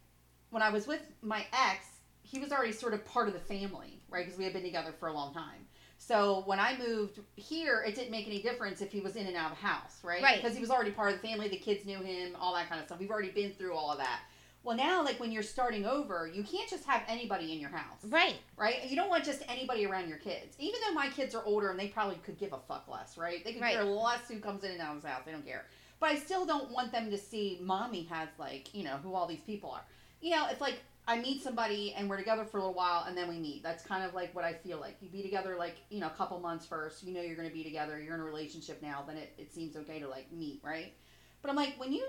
when 0.50 0.62
I 0.62 0.70
was 0.70 0.86
with 0.86 1.02
my 1.22 1.44
ex, 1.52 1.86
he 2.30 2.38
was 2.38 2.52
already 2.52 2.72
sort 2.72 2.94
of 2.94 3.04
part 3.04 3.26
of 3.28 3.34
the 3.34 3.40
family, 3.40 4.00
right? 4.08 4.24
Because 4.24 4.38
we 4.38 4.44
had 4.44 4.52
been 4.52 4.62
together 4.62 4.92
for 4.98 5.08
a 5.08 5.12
long 5.12 5.34
time. 5.34 5.66
So 5.98 6.42
when 6.46 6.58
I 6.60 6.78
moved 6.78 7.20
here, 7.36 7.82
it 7.86 7.94
didn't 7.94 8.10
make 8.10 8.26
any 8.26 8.40
difference 8.40 8.80
if 8.80 8.90
he 8.92 9.00
was 9.00 9.16
in 9.16 9.26
and 9.26 9.36
out 9.36 9.52
of 9.52 9.58
the 9.58 9.66
house, 9.66 9.98
right? 10.02 10.22
Right. 10.22 10.36
Because 10.40 10.54
he 10.54 10.60
was 10.60 10.70
already 10.70 10.92
part 10.92 11.12
of 11.12 11.20
the 11.20 11.26
family. 11.28 11.48
The 11.48 11.56
kids 11.56 11.84
knew 11.84 11.98
him, 11.98 12.36
all 12.40 12.54
that 12.54 12.68
kind 12.68 12.80
of 12.80 12.86
stuff. 12.86 13.00
We've 13.00 13.10
already 13.10 13.30
been 13.30 13.50
through 13.52 13.74
all 13.74 13.90
of 13.90 13.98
that. 13.98 14.20
Well, 14.62 14.76
now, 14.76 15.02
like 15.02 15.18
when 15.18 15.32
you're 15.32 15.42
starting 15.42 15.86
over, 15.86 16.30
you 16.32 16.42
can't 16.44 16.68
just 16.68 16.84
have 16.84 17.02
anybody 17.08 17.52
in 17.52 17.58
your 17.60 17.70
house 17.70 18.04
Right. 18.04 18.36
right? 18.56 18.84
You 18.86 18.94
don't 18.94 19.08
want 19.08 19.24
just 19.24 19.42
anybody 19.48 19.86
around 19.86 20.08
your 20.08 20.18
kids. 20.18 20.54
Even 20.58 20.80
though 20.86 20.92
my 20.94 21.08
kids 21.08 21.34
are 21.34 21.42
older 21.44 21.70
and 21.70 21.78
they 21.80 21.88
probably 21.88 22.16
could 22.16 22.38
give 22.38 22.52
a 22.52 22.58
fuck 22.68 22.86
less, 22.86 23.16
right? 23.18 23.42
They 23.44 23.54
could 23.54 23.62
Right. 23.62 23.74
care 23.74 23.84
less 23.84 24.28
who 24.28 24.38
comes 24.38 24.62
in 24.64 24.70
and 24.72 24.80
out 24.80 24.96
of 24.96 25.02
the 25.02 25.08
house. 25.08 25.22
They 25.24 25.32
don't 25.32 25.46
care. 25.46 25.64
But 25.98 26.10
I 26.10 26.16
still 26.16 26.44
don't 26.46 26.70
want 26.70 26.92
them 26.92 27.10
to 27.10 27.18
see 27.18 27.58
mommy 27.62 28.04
has 28.04 28.28
like, 28.38 28.74
you 28.74 28.84
know, 28.84 28.96
who 28.98 29.14
all 29.14 29.26
these 29.26 29.40
people 29.40 29.70
are. 29.70 29.84
You 30.20 30.30
know, 30.30 30.46
it's 30.50 30.60
like 30.60 30.80
I 31.10 31.20
meet 31.20 31.42
somebody 31.42 31.92
and 31.96 32.08
we're 32.08 32.18
together 32.18 32.44
for 32.44 32.58
a 32.58 32.60
little 32.60 32.74
while 32.74 33.04
and 33.08 33.16
then 33.16 33.28
we 33.28 33.36
meet. 33.36 33.64
That's 33.64 33.84
kind 33.84 34.04
of 34.04 34.14
like 34.14 34.32
what 34.32 34.44
I 34.44 34.52
feel 34.52 34.78
like. 34.78 34.96
You 35.00 35.08
be 35.08 35.22
together 35.22 35.56
like, 35.58 35.78
you 35.88 35.98
know, 35.98 36.06
a 36.06 36.10
couple 36.10 36.38
months 36.38 36.64
first. 36.64 37.02
You 37.02 37.12
know 37.12 37.20
you're 37.20 37.34
going 37.34 37.48
to 37.48 37.54
be 37.54 37.64
together. 37.64 38.00
You're 38.00 38.14
in 38.14 38.20
a 38.20 38.24
relationship 38.24 38.80
now. 38.80 39.02
Then 39.04 39.16
it, 39.16 39.32
it 39.36 39.52
seems 39.52 39.74
okay 39.76 39.98
to 39.98 40.08
like 40.08 40.30
meet, 40.32 40.60
right? 40.62 40.94
But 41.42 41.50
I'm 41.50 41.56
like, 41.56 41.74
when 41.78 41.92
you, 41.92 42.06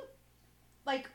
like, 0.85 1.09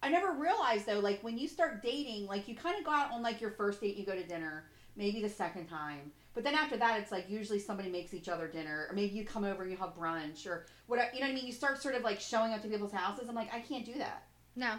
I 0.00 0.10
never 0.10 0.30
realized 0.30 0.86
though, 0.86 1.00
like 1.00 1.20
when 1.24 1.36
you 1.36 1.48
start 1.48 1.82
dating, 1.82 2.26
like 2.26 2.46
you 2.46 2.54
kind 2.54 2.78
of 2.78 2.84
go 2.84 2.92
out 2.92 3.10
on 3.10 3.20
like 3.20 3.40
your 3.40 3.50
first 3.50 3.80
date, 3.80 3.96
you 3.96 4.06
go 4.06 4.14
to 4.14 4.22
dinner, 4.22 4.66
maybe 4.94 5.20
the 5.20 5.28
second 5.28 5.66
time, 5.66 6.12
but 6.34 6.44
then 6.44 6.54
after 6.54 6.76
that, 6.76 7.00
it's 7.00 7.10
like 7.10 7.28
usually 7.28 7.58
somebody 7.58 7.90
makes 7.90 8.14
each 8.14 8.28
other 8.28 8.46
dinner, 8.46 8.86
or 8.88 8.94
maybe 8.94 9.12
you 9.12 9.24
come 9.24 9.42
over 9.42 9.62
and 9.62 9.72
you 9.72 9.76
have 9.78 9.96
brunch, 9.96 10.46
or 10.46 10.66
whatever. 10.86 11.10
You 11.12 11.18
know 11.18 11.26
what 11.26 11.32
I 11.32 11.34
mean? 11.34 11.46
You 11.46 11.52
start 11.52 11.82
sort 11.82 11.96
of 11.96 12.02
like 12.02 12.20
showing 12.20 12.52
up 12.52 12.62
to 12.62 12.68
people's 12.68 12.92
houses. 12.92 13.28
I'm 13.28 13.34
like, 13.34 13.52
I 13.52 13.58
can't 13.58 13.84
do 13.84 13.94
that. 13.94 14.22
No. 14.54 14.74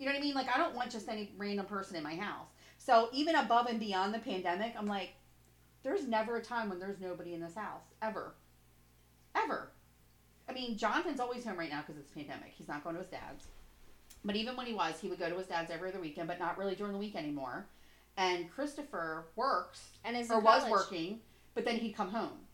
You 0.00 0.06
know 0.06 0.12
what 0.12 0.18
I 0.18 0.22
mean? 0.22 0.34
Like 0.34 0.48
I 0.48 0.56
don't 0.56 0.74
want 0.74 0.90
just 0.90 1.08
any 1.10 1.30
random 1.36 1.66
person 1.66 1.94
in 1.94 2.02
my 2.02 2.16
house. 2.16 2.48
So 2.78 3.10
even 3.12 3.34
above 3.36 3.66
and 3.66 3.78
beyond 3.78 4.14
the 4.14 4.18
pandemic, 4.18 4.72
I'm 4.76 4.86
like, 4.86 5.12
there's 5.82 6.06
never 6.08 6.36
a 6.36 6.42
time 6.42 6.70
when 6.70 6.80
there's 6.80 6.98
nobody 6.98 7.34
in 7.34 7.40
this 7.42 7.54
house 7.54 7.82
ever, 8.00 8.32
ever. 9.34 9.68
I 10.48 10.52
mean, 10.52 10.78
Jonathan's 10.78 11.20
always 11.20 11.44
home 11.44 11.58
right 11.58 11.70
now 11.70 11.82
because 11.86 12.00
it's 12.00 12.10
pandemic. 12.10 12.54
He's 12.56 12.66
not 12.66 12.82
going 12.82 12.96
to 12.96 13.02
his 13.02 13.10
dad's. 13.10 13.46
But 14.24 14.36
even 14.36 14.56
when 14.56 14.66
he 14.66 14.72
was, 14.72 14.98
he 14.98 15.08
would 15.08 15.18
go 15.18 15.28
to 15.28 15.36
his 15.36 15.46
dad's 15.46 15.70
every 15.70 15.90
other 15.90 16.00
weekend, 16.00 16.28
but 16.28 16.38
not 16.38 16.56
really 16.56 16.74
during 16.74 16.94
the 16.94 16.98
week 16.98 17.14
anymore. 17.14 17.66
And 18.16 18.50
Christopher 18.50 19.26
works 19.36 19.90
And 20.02 20.16
is 20.16 20.30
or 20.30 20.40
was 20.40 20.68
working, 20.68 21.20
but 21.54 21.66
then 21.66 21.76
he'd 21.76 21.92
come 21.92 22.10
home. 22.10 22.46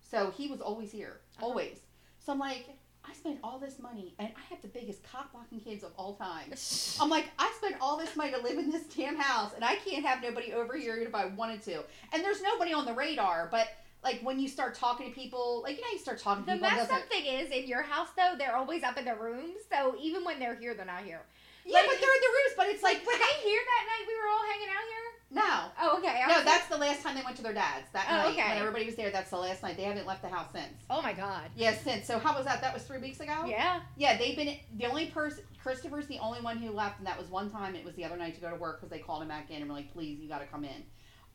So 0.00 0.30
he 0.30 0.46
was 0.46 0.60
always 0.60 0.92
here, 0.92 1.20
Uh-huh. 1.36 1.46
always. 1.46 1.80
So 2.20 2.32
I'm 2.32 2.38
like, 2.38 2.68
I 3.08 3.14
spent 3.14 3.38
all 3.44 3.58
this 3.58 3.78
money, 3.78 4.14
and 4.18 4.28
I 4.36 4.40
have 4.50 4.60
the 4.62 4.68
biggest 4.68 5.02
cock 5.04 5.32
blocking 5.32 5.60
kids 5.60 5.84
of 5.84 5.92
all 5.96 6.14
time. 6.14 6.52
I'm 7.00 7.08
like, 7.10 7.26
I 7.38 7.52
spent 7.58 7.76
all 7.80 7.96
this 7.96 8.14
money 8.16 8.32
to 8.32 8.38
live 8.38 8.58
in 8.58 8.70
this 8.70 8.82
damn 8.84 9.16
house, 9.16 9.52
and 9.54 9.64
I 9.64 9.76
can't 9.76 10.04
have 10.04 10.22
nobody 10.22 10.52
over 10.52 10.76
here 10.76 10.96
if 10.96 11.14
I 11.14 11.26
wanted 11.26 11.62
to. 11.64 11.84
And 12.12 12.24
there's 12.24 12.42
nobody 12.42 12.72
on 12.72 12.84
the 12.84 12.92
radar, 12.92 13.48
but 13.50 13.68
like 14.04 14.20
when 14.22 14.38
you 14.38 14.46
start 14.48 14.74
talking 14.74 15.08
to 15.08 15.14
people, 15.14 15.62
like 15.62 15.76
you 15.76 15.82
know, 15.82 15.88
you 15.92 15.98
start 15.98 16.18
talking 16.18 16.44
to 16.44 16.50
The 16.50 16.56
people. 16.58 16.68
it 16.68 16.76
messed 16.76 16.92
up 16.92 17.08
thing 17.08 17.26
is, 17.26 17.50
in 17.50 17.66
your 17.66 17.82
house 17.82 18.08
though, 18.16 18.34
they're 18.38 18.56
always 18.56 18.82
up 18.82 18.96
in 18.98 19.04
their 19.04 19.16
rooms. 19.16 19.58
So 19.72 19.96
even 20.00 20.24
when 20.24 20.38
they're 20.38 20.54
here, 20.54 20.74
they're 20.74 20.84
not 20.86 21.02
here. 21.02 21.22
yeah, 21.64 21.78
like- 21.78 21.86
but 21.86 21.96
they're 22.00 22.14
in 22.14 22.22
the 22.22 22.32
rooms. 22.38 22.54
But 22.56 22.66
it's 22.68 22.82
like, 22.82 22.98
Like, 22.98 23.06
were 23.06 23.18
they 23.18 23.34
here 23.42 23.62
that 23.62 23.84
night 23.86 24.04
we 24.06 24.14
were 24.14 24.28
all 24.30 24.44
hanging 24.46 24.68
out 24.70 24.86
here? 24.86 25.05
No, 25.30 25.42
Oh, 25.80 25.98
okay. 25.98 26.22
I 26.24 26.28
no, 26.28 26.44
that's 26.44 26.68
the 26.68 26.76
last 26.76 27.02
time 27.02 27.16
they 27.16 27.22
went 27.22 27.36
to 27.36 27.42
their 27.42 27.52
dad's 27.52 27.86
that 27.92 28.06
Oh, 28.08 28.16
night 28.16 28.32
okay. 28.38 28.48
when 28.48 28.58
everybody 28.58 28.86
was 28.86 28.94
there. 28.94 29.10
That's 29.10 29.30
the 29.30 29.36
last 29.38 29.62
night. 29.62 29.76
They 29.76 29.82
haven't 29.82 30.06
left 30.06 30.22
the 30.22 30.28
house 30.28 30.48
since. 30.52 30.72
oh 30.88 31.02
my 31.02 31.12
god. 31.12 31.50
Yeah, 31.56 31.74
since. 31.76 32.06
So 32.06 32.18
how 32.18 32.36
was 32.36 32.44
that? 32.46 32.60
That 32.60 32.72
was 32.72 32.84
three 32.84 32.98
weeks 32.98 33.18
ago. 33.20 33.44
Yeah. 33.46 33.80
Yeah, 33.96 34.16
they've 34.16 34.36
been 34.36 34.56
the 34.76 34.86
only 34.86 35.06
person. 35.06 35.42
Christopher's 35.62 36.06
the 36.06 36.18
only 36.20 36.40
one 36.40 36.58
who 36.58 36.70
left, 36.70 36.98
and 36.98 37.06
that 37.06 37.18
was 37.18 37.28
one 37.28 37.50
time. 37.50 37.74
It 37.74 37.84
was 37.84 37.94
the 37.96 38.04
other 38.04 38.16
night 38.16 38.34
to 38.36 38.40
go 38.40 38.50
to 38.50 38.56
work 38.56 38.80
because 38.80 38.90
they 38.90 39.00
called 39.00 39.22
him 39.22 39.28
back 39.28 39.50
in 39.50 39.56
and 39.62 39.68
were 39.68 39.76
like, 39.76 39.92
"Please, 39.92 40.20
you 40.20 40.28
got 40.28 40.38
to 40.38 40.46
come 40.46 40.64
in," 40.64 40.84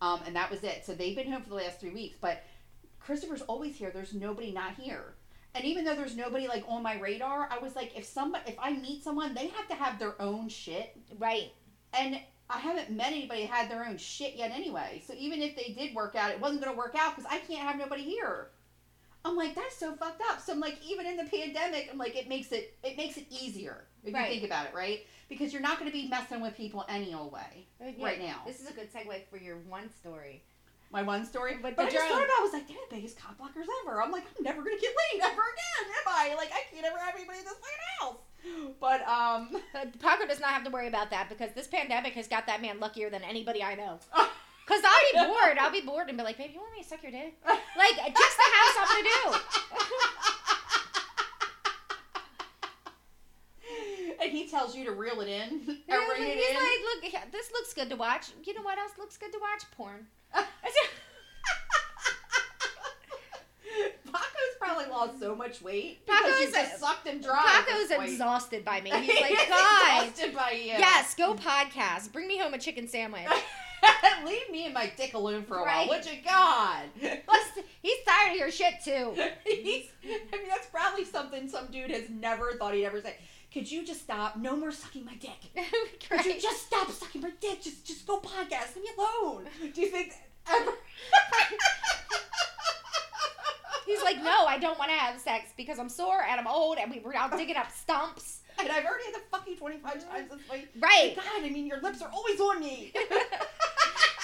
um, 0.01 0.21
and 0.25 0.35
that 0.37 0.49
was 0.49 0.63
it. 0.63 0.85
So 0.85 0.93
they've 0.95 1.15
been 1.15 1.29
home 1.29 1.41
for 1.43 1.49
the 1.49 1.55
last 1.55 1.81
three 1.81 1.89
weeks. 1.91 2.17
But 2.21 2.43
Christopher's 2.99 3.41
always 3.41 3.75
here. 3.75 3.91
There's 3.93 4.13
nobody 4.13 4.51
not 4.53 4.75
here, 4.75 5.15
and 5.53 5.65
even 5.65 5.83
though 5.83 5.95
there's 5.95 6.15
nobody 6.15 6.47
like 6.47 6.63
on 6.67 6.81
my 6.81 6.97
radar, 6.97 7.49
I 7.51 7.57
was 7.57 7.75
like, 7.75 7.97
if 7.97 8.05
somebody, 8.05 8.51
if 8.51 8.55
I 8.57 8.71
meet 8.71 9.03
someone, 9.03 9.33
they 9.33 9.47
have 9.47 9.67
to 9.67 9.75
have 9.75 9.99
their 9.99 10.19
own 10.21 10.47
shit, 10.47 10.95
Right. 11.19 11.51
and 11.93 12.19
I 12.53 12.59
haven't 12.59 12.91
met 12.91 13.07
anybody 13.07 13.41
that 13.45 13.49
had 13.51 13.71
their 13.71 13.85
own 13.85 13.97
shit 13.97 14.35
yet 14.35 14.51
anyway. 14.51 15.03
So 15.07 15.13
even 15.17 15.41
if 15.41 15.55
they 15.55 15.73
did 15.77 15.95
work 15.95 16.15
out, 16.15 16.31
it 16.31 16.39
wasn't 16.39 16.61
going 16.63 16.73
to 16.73 16.77
work 16.77 16.95
out 16.97 17.15
because 17.15 17.31
I 17.31 17.39
can't 17.39 17.61
have 17.67 17.77
nobody 17.77 18.03
here. 18.03 18.49
I'm 19.23 19.35
like, 19.35 19.53
that's 19.55 19.77
so 19.77 19.93
fucked 19.95 20.21
up. 20.29 20.41
So 20.41 20.51
I'm 20.51 20.59
like, 20.59 20.79
even 20.83 21.05
in 21.05 21.15
the 21.15 21.25
pandemic, 21.25 21.89
I'm 21.91 21.97
like, 21.97 22.15
it 22.15 22.27
makes 22.27 22.51
it 22.51 22.75
it 22.83 22.97
makes 22.97 23.17
it 23.17 23.25
easier 23.29 23.85
if 24.03 24.13
Right. 24.13 24.23
you 24.33 24.39
think 24.39 24.45
about 24.51 24.65
it, 24.65 24.73
right? 24.73 25.05
Because 25.29 25.53
you're 25.53 25.61
not 25.61 25.79
going 25.79 25.89
to 25.89 25.95
be 25.95 26.07
messing 26.07 26.41
with 26.41 26.55
people 26.57 26.83
any 26.89 27.13
old 27.13 27.31
way 27.31 27.67
Yeah, 27.79 28.05
right 28.05 28.19
now. 28.19 28.41
This 28.45 28.59
is 28.61 28.69
a 28.69 28.73
good 28.73 28.91
segue 28.91 29.27
for 29.29 29.37
your 29.37 29.57
one 29.69 29.89
story. 29.99 30.43
My 30.91 31.01
one 31.01 31.25
story. 31.25 31.57
With 31.61 31.75
but 31.75 31.87
I 31.87 31.89
just 31.89 32.05
thought 32.07 32.17
about, 32.17 32.23
it, 32.23 32.39
I 32.39 32.43
was 32.43 32.53
like, 32.53 32.67
they're 32.67 32.77
the 32.89 32.95
biggest 32.95 33.17
cop 33.19 33.37
blockers 33.39 33.65
ever. 33.83 34.01
I'm 34.01 34.11
like, 34.11 34.23
I'm 34.37 34.43
never 34.43 34.61
gonna 34.61 34.79
get 34.79 34.93
laid 35.13 35.21
ever 35.23 35.31
again, 35.31 35.85
am 35.99 36.07
I? 36.07 36.35
Like, 36.35 36.51
I 36.53 36.61
can't 36.73 36.85
ever 36.85 36.97
have 36.97 37.15
anybody 37.15 37.39
in 37.39 37.45
this 37.45 37.53
fucking 37.53 37.85
house. 37.99 38.17
But 38.79 39.07
um, 39.07 39.61
But 39.73 39.99
Paco 39.99 40.27
does 40.27 40.39
not 40.39 40.49
have 40.51 40.63
to 40.65 40.69
worry 40.69 40.87
about 40.87 41.09
that 41.11 41.29
because 41.29 41.51
this 41.53 41.67
pandemic 41.67 42.13
has 42.13 42.27
got 42.27 42.45
that 42.47 42.61
man 42.61 42.79
luckier 42.79 43.09
than 43.09 43.23
anybody 43.23 43.63
I 43.63 43.75
know. 43.75 43.99
Cause 44.67 44.81
I'll 44.85 45.25
be 45.25 45.27
bored. 45.27 45.57
I'll 45.57 45.71
be 45.71 45.81
bored 45.81 46.07
and 46.07 46.17
be 46.17 46.23
like, 46.23 46.37
babe, 46.37 46.51
you 46.53 46.59
want 46.59 46.71
me 46.73 46.81
to 46.83 46.87
suck 46.87 47.03
your 47.03 47.11
dick? 47.11 47.35
Like 47.43 47.95
just 47.95 48.37
to 48.37 48.43
have 48.53 48.87
something 48.87 49.03
to 49.03 49.09
do. 49.09 49.37
and 54.21 54.31
he 54.31 54.47
tells 54.47 54.75
you 54.75 54.85
to 54.85 54.91
reel 54.91 55.19
it 55.21 55.27
in, 55.27 55.59
He's 55.59 55.77
rein 55.89 56.07
like, 56.07 56.37
in. 56.37 57.11
look, 57.11 57.31
this 57.31 57.51
looks 57.51 57.73
good 57.73 57.89
to 57.89 57.95
watch. 57.95 58.31
You 58.43 58.53
know 58.53 58.61
what 58.61 58.77
else 58.77 58.91
looks 58.97 59.17
good 59.17 59.31
to 59.33 59.39
watch? 59.39 59.63
Porn. 59.75 60.07
Paco's 64.05 64.55
probably 64.59 64.85
lost 65.07 65.19
so 65.19 65.35
much 65.35 65.61
weight 65.61 66.05
because 66.05 66.39
you 66.39 66.47
Paco's- 66.47 66.53
just 66.69 66.79
sucked 66.79 67.07
him 67.07 67.21
dry. 67.21 67.63
Paco's 67.67 67.91
exhausted 67.91 68.63
by 68.65 68.81
me. 68.81 68.89
He's 69.01 69.21
like, 69.21 69.47
God. 69.49 70.07
exhausted 70.07 70.35
by 70.35 70.51
you. 70.51 70.65
Yes, 70.67 71.15
go 71.15 71.33
podcast. 71.35 72.11
Bring 72.11 72.27
me 72.27 72.37
home 72.37 72.53
a 72.53 72.57
chicken 72.57 72.87
sandwich. 72.87 73.27
Leave 74.25 74.49
me 74.51 74.65
and 74.65 74.73
my 74.75 74.91
dick 74.95 75.15
alone 75.15 75.43
for 75.43 75.57
a 75.57 75.63
Right. 75.63 75.87
while, 75.87 75.97
would 75.97 76.05
you, 76.05 76.19
God? 76.23 76.83
Plus, 77.25 77.47
he's 77.81 77.97
tired 78.07 78.31
of 78.33 78.37
your 78.37 78.51
shit 78.51 78.75
too. 78.85 79.15
He's, 79.43 79.87
I 80.05 80.37
mean, 80.37 80.47
that's 80.47 80.67
probably 80.67 81.03
something 81.03 81.49
some 81.49 81.67
dude 81.71 81.89
has 81.89 82.07
never 82.09 82.53
thought 82.53 82.75
he'd 82.75 82.85
ever 82.85 83.01
say. 83.01 83.15
Could 83.51 83.69
you 83.69 83.83
just 83.85 84.01
stop? 84.01 84.37
No 84.37 84.55
more 84.55 84.71
sucking 84.71 85.03
my 85.03 85.15
dick. 85.15 85.31
Could 86.09 86.25
you 86.25 86.39
just 86.39 86.67
stop 86.67 86.89
sucking 86.91 87.21
my 87.21 87.31
dick? 87.41 87.61
Just, 87.61 87.83
just 87.85 88.05
go 88.07 88.19
podcast. 88.21 88.75
Leave 88.75 88.85
me 88.85 88.91
alone. 88.97 89.45
Do 89.73 89.81
you 89.81 89.87
think 89.87 90.13
ever? 90.47 90.71
He's 93.91 94.03
like, 94.03 94.23
no, 94.23 94.45
I 94.45 94.57
don't 94.57 94.79
want 94.79 94.89
to 94.91 94.97
have 94.97 95.19
sex 95.19 95.51
because 95.57 95.79
I'm 95.79 95.89
sore 95.89 96.23
and 96.23 96.39
I'm 96.39 96.47
old 96.47 96.77
and 96.77 96.89
we 96.89 96.99
were 96.99 97.15
out 97.15 97.35
digging 97.37 97.57
up 97.57 97.71
stumps. 97.71 98.41
and 98.59 98.69
I've 98.69 98.85
already 98.85 99.05
had 99.05 99.15
the 99.15 99.21
fucking 99.31 99.57
twenty 99.57 99.77
five 99.77 100.07
times 100.09 100.29
this 100.29 100.39
week. 100.51 100.69
Right. 100.79 101.15
God, 101.15 101.25
I 101.43 101.49
mean, 101.49 101.65
your 101.65 101.81
lips 101.81 102.01
are 102.01 102.09
always 102.09 102.39
on 102.39 102.59
me. 102.59 102.93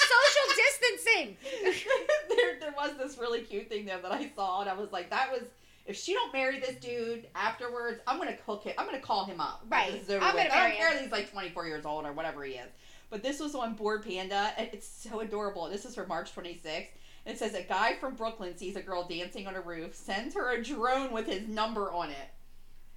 Social 0.08 0.48
distancing. 0.56 1.38
there, 2.30 2.60
there 2.60 2.74
was 2.76 2.98
this 2.98 3.18
really 3.18 3.42
cute 3.42 3.70
thing 3.70 3.86
there 3.86 4.00
that 4.00 4.12
I 4.12 4.30
saw, 4.36 4.62
and 4.62 4.70
I 4.70 4.74
was 4.74 4.92
like, 4.92 5.10
that 5.10 5.32
was. 5.32 5.44
If 5.86 5.96
she 5.96 6.14
don't 6.14 6.34
marry 6.34 6.60
this 6.60 6.76
dude 6.76 7.28
afterwards, 7.34 8.02
I'm 8.06 8.18
gonna 8.18 8.36
cook 8.46 8.66
him. 8.66 8.74
I'm 8.78 8.86
gonna 8.86 9.00
call 9.00 9.24
him 9.24 9.40
up. 9.40 9.64
Right. 9.70 9.94
This 9.94 10.04
is 10.04 10.10
over 10.10 10.26
I'm 10.26 10.36
gonna 10.36 10.50
I 10.50 10.56
marry 10.56 10.72
don't 10.72 10.80
care 10.80 10.94
that 10.94 11.02
he's 11.02 11.12
like 11.14 11.32
24 11.32 11.66
years 11.66 11.86
old 11.86 12.06
or 12.06 12.12
whatever 12.12 12.44
he 12.44 12.54
is. 12.56 12.68
But 13.10 13.24
this 13.24 13.40
was 13.40 13.56
on 13.56 13.74
Bored 13.76 14.04
Panda, 14.04 14.52
and 14.58 14.68
it's 14.74 14.86
so 14.86 15.22
adorable. 15.22 15.70
This 15.70 15.86
is 15.86 15.96
for 15.96 16.06
March 16.06 16.36
26th. 16.36 16.88
It 17.28 17.38
says 17.38 17.56
a 17.56 17.62
guy 17.62 17.96
from 17.96 18.16
Brooklyn 18.16 18.56
sees 18.56 18.78
a 18.78 18.82
girl 18.82 19.06
dancing 19.06 19.48
on 19.48 19.56
a 19.56 19.62
roof, 19.62 19.94
sends 19.94 20.34
her 20.34 20.52
a 20.52 20.64
drone 20.64 21.12
with 21.12 21.28
his 21.28 21.46
number 21.50 21.92
on 21.92 22.10
it. 22.10 22.30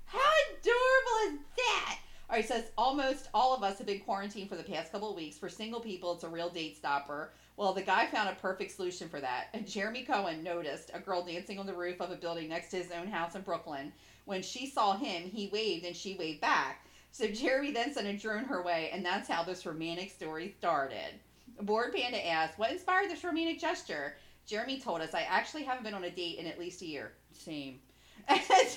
How 0.05 0.21
adorable 0.53 1.35
is 1.35 1.41
that? 1.57 1.99
All 2.29 2.37
right, 2.37 2.47
says 2.47 2.71
almost 2.79 3.29
all 3.35 3.57
of 3.57 3.65
us 3.65 3.79
have 3.79 3.89
been 3.89 3.99
quarantined 3.99 4.49
for 4.49 4.55
the 4.55 4.63
past 4.63 4.93
couple 4.93 5.11
of 5.11 5.17
weeks. 5.17 5.37
For 5.37 5.49
single 5.49 5.81
people, 5.81 6.15
it's 6.15 6.23
a 6.23 6.29
real 6.29 6.49
date 6.49 6.77
stopper. 6.77 7.33
Well, 7.57 7.73
the 7.73 7.83
guy 7.83 8.07
found 8.07 8.29
a 8.29 8.37
perfect 8.37 8.71
solution 8.71 9.09
for 9.09 9.21
that. 9.21 9.49
And 9.53 9.67
Jeremy 9.67 10.05
Cohen 10.05 10.45
noticed 10.45 10.93
a 10.95 11.01
girl 11.01 11.25
dancing 11.25 11.59
on 11.59 11.67
the 11.67 11.75
roof 11.75 12.01
of 12.01 12.13
a 12.13 12.17
building 12.17 12.49
next 12.49 12.71
to 12.71 12.77
his 12.77 12.93
own 12.93 13.09
house 13.09 13.35
in 13.35 13.43
Brooklyn. 13.43 13.93
When 14.27 14.43
she 14.43 14.71
saw 14.71 14.97
him, 14.97 15.25
he 15.25 15.51
waved 15.53 15.85
and 15.85 15.97
she 15.97 16.15
waved 16.15 16.41
back. 16.41 16.87
So 17.11 17.27
Jeremy 17.27 17.73
then 17.73 17.93
sent 17.93 18.07
a 18.07 18.17
drone 18.17 18.45
her 18.45 18.63
way, 18.63 18.91
and 18.93 19.05
that's 19.05 19.29
how 19.29 19.43
this 19.43 19.67
romantic 19.67 20.13
story 20.13 20.55
started. 20.57 21.19
Bored 21.63 21.95
Panda 21.95 22.27
asked, 22.27 22.59
What 22.59 22.73
inspired 22.73 23.11
this 23.11 23.25
romantic 23.25 23.61
gesture? 23.61 24.17
Jeremy 24.47 24.81
told 24.81 25.01
us, 25.01 25.15
I 25.15 25.23
actually 25.23 25.65
haven't 25.65 25.85
been 25.85 25.95
on 25.95 26.05
a 26.05 26.11
date 26.11 26.39
in 26.39 26.47
at 26.47 26.59
least 26.59 26.83
a 26.83 26.87
year. 26.87 27.13
Same. 27.33 27.81
Samesies. 28.29 28.77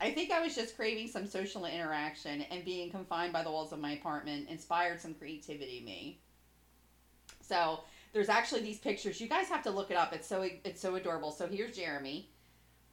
I 0.00 0.12
think 0.12 0.30
I 0.30 0.40
was 0.40 0.54
just 0.54 0.76
craving 0.76 1.08
some 1.08 1.26
social 1.26 1.66
interaction 1.66 2.42
and 2.50 2.64
being 2.64 2.90
confined 2.90 3.32
by 3.32 3.42
the 3.42 3.50
walls 3.50 3.72
of 3.72 3.80
my 3.80 3.92
apartment 3.92 4.48
inspired 4.48 5.00
some 5.00 5.14
creativity 5.14 5.78
in 5.78 5.84
me. 5.84 6.20
So 7.40 7.80
there's 8.12 8.28
actually 8.28 8.62
these 8.62 8.78
pictures. 8.78 9.20
You 9.20 9.28
guys 9.28 9.48
have 9.48 9.62
to 9.64 9.70
look 9.70 9.90
it 9.90 9.96
up. 9.96 10.12
It's 10.12 10.28
so 10.28 10.42
it's 10.42 10.80
so 10.80 10.94
adorable. 10.94 11.30
So 11.30 11.46
here's 11.46 11.76
Jeremy. 11.76 12.30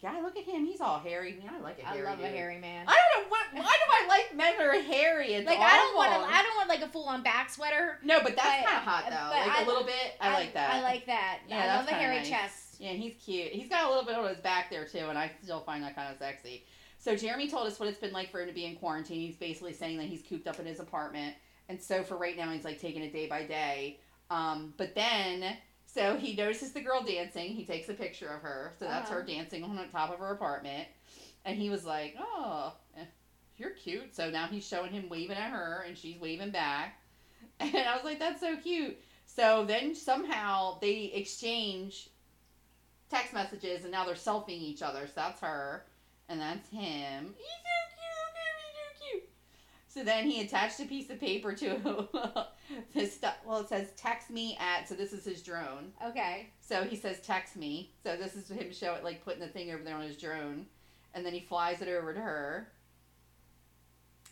God, 0.06 0.22
look 0.24 0.38
at 0.38 0.43
him. 0.43 0.66
He's 0.66 0.82
all 0.82 0.99
hairy. 0.99 1.34
Man, 1.43 1.51
I 1.58 1.60
like 1.62 1.80
a 1.80 1.88
I 1.88 1.93
hairy 1.93 2.08
I 2.08 2.10
love 2.12 2.20
a 2.20 2.28
hairy 2.28 2.60
man. 2.60 2.86
I 2.88 2.93
don't 2.95 3.24
know 3.24 3.30
what. 3.30 3.45
Why 3.53 3.74
do 3.74 4.06
I 4.06 4.08
like 4.08 4.36
men 4.36 4.53
that 4.58 4.68
are 4.68 4.80
hairy? 4.82 5.34
It's 5.34 5.47
Like 5.47 5.58
I 5.60 5.78
don't 5.78 5.95
want 5.95 6.12
awful. 6.12 6.28
to. 6.28 6.34
I 6.34 6.43
don't 6.43 6.56
want 6.56 6.70
like 6.70 6.82
a 6.84 6.88
full 6.89 7.06
on 7.06 7.24
back 7.24 7.49
sweater. 7.49 7.97
No, 8.03 8.20
but 8.22 8.36
that's 8.36 8.66
kind 8.66 8.78
of 8.78 8.84
hot 8.84 9.06
though. 9.10 9.36
Like 9.36 9.60
I- 9.60 9.64
a 9.64 9.66
little 9.66 9.84
bit. 9.84 10.14
I, 10.22 10.34
like 10.34 10.53
that. 10.53 10.74
I 10.74 10.82
like 10.82 11.06
that. 11.08 11.39
Yeah, 11.49 11.74
I 11.74 11.78
love 11.78 11.88
a 11.88 11.93
hairy 11.93 12.18
nice. 12.18 12.30
chest. 12.30 12.76
Yeah, 12.80 12.91
he's 12.91 13.14
cute. 13.24 13.51
He's 13.51 13.70
got 13.70 13.86
a 13.86 13.89
little 13.89 14.06
bit 14.06 14.16
on 14.16 14.28
his 14.28 14.38
back 14.39 14.70
there 14.70 14.86
too, 14.86 15.06
and 15.10 15.18
I 15.18 15.32
still 15.41 15.62
find 15.62 15.84
that 15.84 15.95
kind 15.95 16.12
of 16.12 16.18
sexy. 16.20 16.66
So 16.99 17.16
Jeremy 17.16 17.47
told 17.49 17.66
us 17.68 17.80
what 17.80 17.89
it's 17.89 17.99
been 17.99 18.14
like 18.14 18.30
for 18.32 18.41
him 18.41 18.47
to 18.47 18.53
be 18.53 18.66
in 18.66 18.76
quarantine. 18.76 19.20
He's 19.22 19.36
basically 19.38 19.74
saying 19.74 19.97
that 19.97 20.08
he's 20.08 20.22
cooped 20.22 20.47
up 20.47 20.60
in 20.60 20.66
his 20.66 20.80
apartment, 20.80 21.36
and 21.70 21.82
so 21.82 22.03
for 22.03 22.16
right 22.18 22.38
now 22.38 22.51
he's 22.51 22.64
like 22.66 22.80
taking 22.80 23.01
it 23.01 23.12
day 23.14 23.28
by 23.28 23.43
day. 23.43 23.99
Um, 24.30 24.74
but 24.78 24.93
then, 24.95 25.56
so 25.95 26.17
he 26.17 26.35
notices 26.35 26.73
the 26.73 26.81
girl 26.81 27.01
dancing. 27.01 27.53
He 27.55 27.65
takes 27.65 27.87
a 27.89 27.93
picture 27.93 28.27
of 28.27 28.41
her. 28.41 28.73
So 28.77 28.85
that's 28.85 29.09
Uh-huh. 29.09 29.21
her 29.21 29.25
dancing 29.25 29.63
on 29.63 29.75
the 29.77 29.85
top 29.85 30.11
of 30.11 30.19
her 30.19 30.31
apartment, 30.31 30.87
and 31.45 31.57
he 31.57 31.69
was 31.69 31.85
like, 31.85 32.15
"Oh, 32.19 32.73
eh, 32.97 33.05
you're 33.57 33.71
cute." 33.71 34.13
So 34.13 34.29
now 34.29 34.47
he's 34.47 34.67
showing 34.67 34.91
him 34.91 35.07
waving 35.09 35.37
at 35.37 35.51
her, 35.51 35.83
and 35.87 35.97
she's 35.97 36.19
waving 36.19 36.51
back, 36.51 36.99
and 37.59 37.75
I 37.75 37.95
was 37.95 38.03
like, 38.03 38.19
"That's 38.19 38.41
so 38.41 38.57
cute." 38.57 39.01
So 39.25 39.65
then 39.65 39.95
somehow 39.95 40.79
they 40.81 41.05
exchange 41.13 42.09
text 43.09 43.33
messages 43.33 43.83
and 43.83 43.91
now 43.91 44.05
they're 44.05 44.15
selfieing 44.15 44.61
each 44.61 44.81
other. 44.81 45.07
So 45.07 45.13
that's 45.15 45.39
her 45.41 45.85
and 46.27 46.41
that's 46.41 46.69
him. 46.69 47.33
He's 47.37 47.45
so 47.47 47.77
cute. 47.95 48.35
He's 48.35 48.75
so 48.75 49.05
cute. 49.11 49.29
So 49.95 50.03
then 50.03 50.29
he 50.29 50.41
attached 50.41 50.81
a 50.81 50.85
piece 50.85 51.09
of 51.09 51.21
paper 51.21 51.53
to 51.53 52.09
this 52.93 53.15
stuff. 53.15 53.35
Well, 53.45 53.61
it 53.61 53.69
says 53.69 53.93
text 53.95 54.29
me 54.29 54.57
at. 54.59 54.89
So 54.89 54.93
this 54.93 55.13
is 55.13 55.23
his 55.23 55.41
drone. 55.41 55.93
Okay. 56.05 56.49
So 56.59 56.83
he 56.83 56.97
says 56.97 57.21
text 57.21 57.55
me. 57.55 57.93
So 58.03 58.17
this 58.17 58.35
is 58.35 58.49
him 58.49 58.73
show 58.73 58.95
it 58.95 59.05
like 59.05 59.23
putting 59.23 59.39
the 59.39 59.47
thing 59.47 59.71
over 59.71 59.81
there 59.81 59.95
on 59.95 60.01
his 60.01 60.17
drone, 60.17 60.65
and 61.13 61.25
then 61.25 61.31
he 61.31 61.39
flies 61.39 61.81
it 61.81 61.87
over 61.87 62.13
to 62.13 62.19
her. 62.19 62.67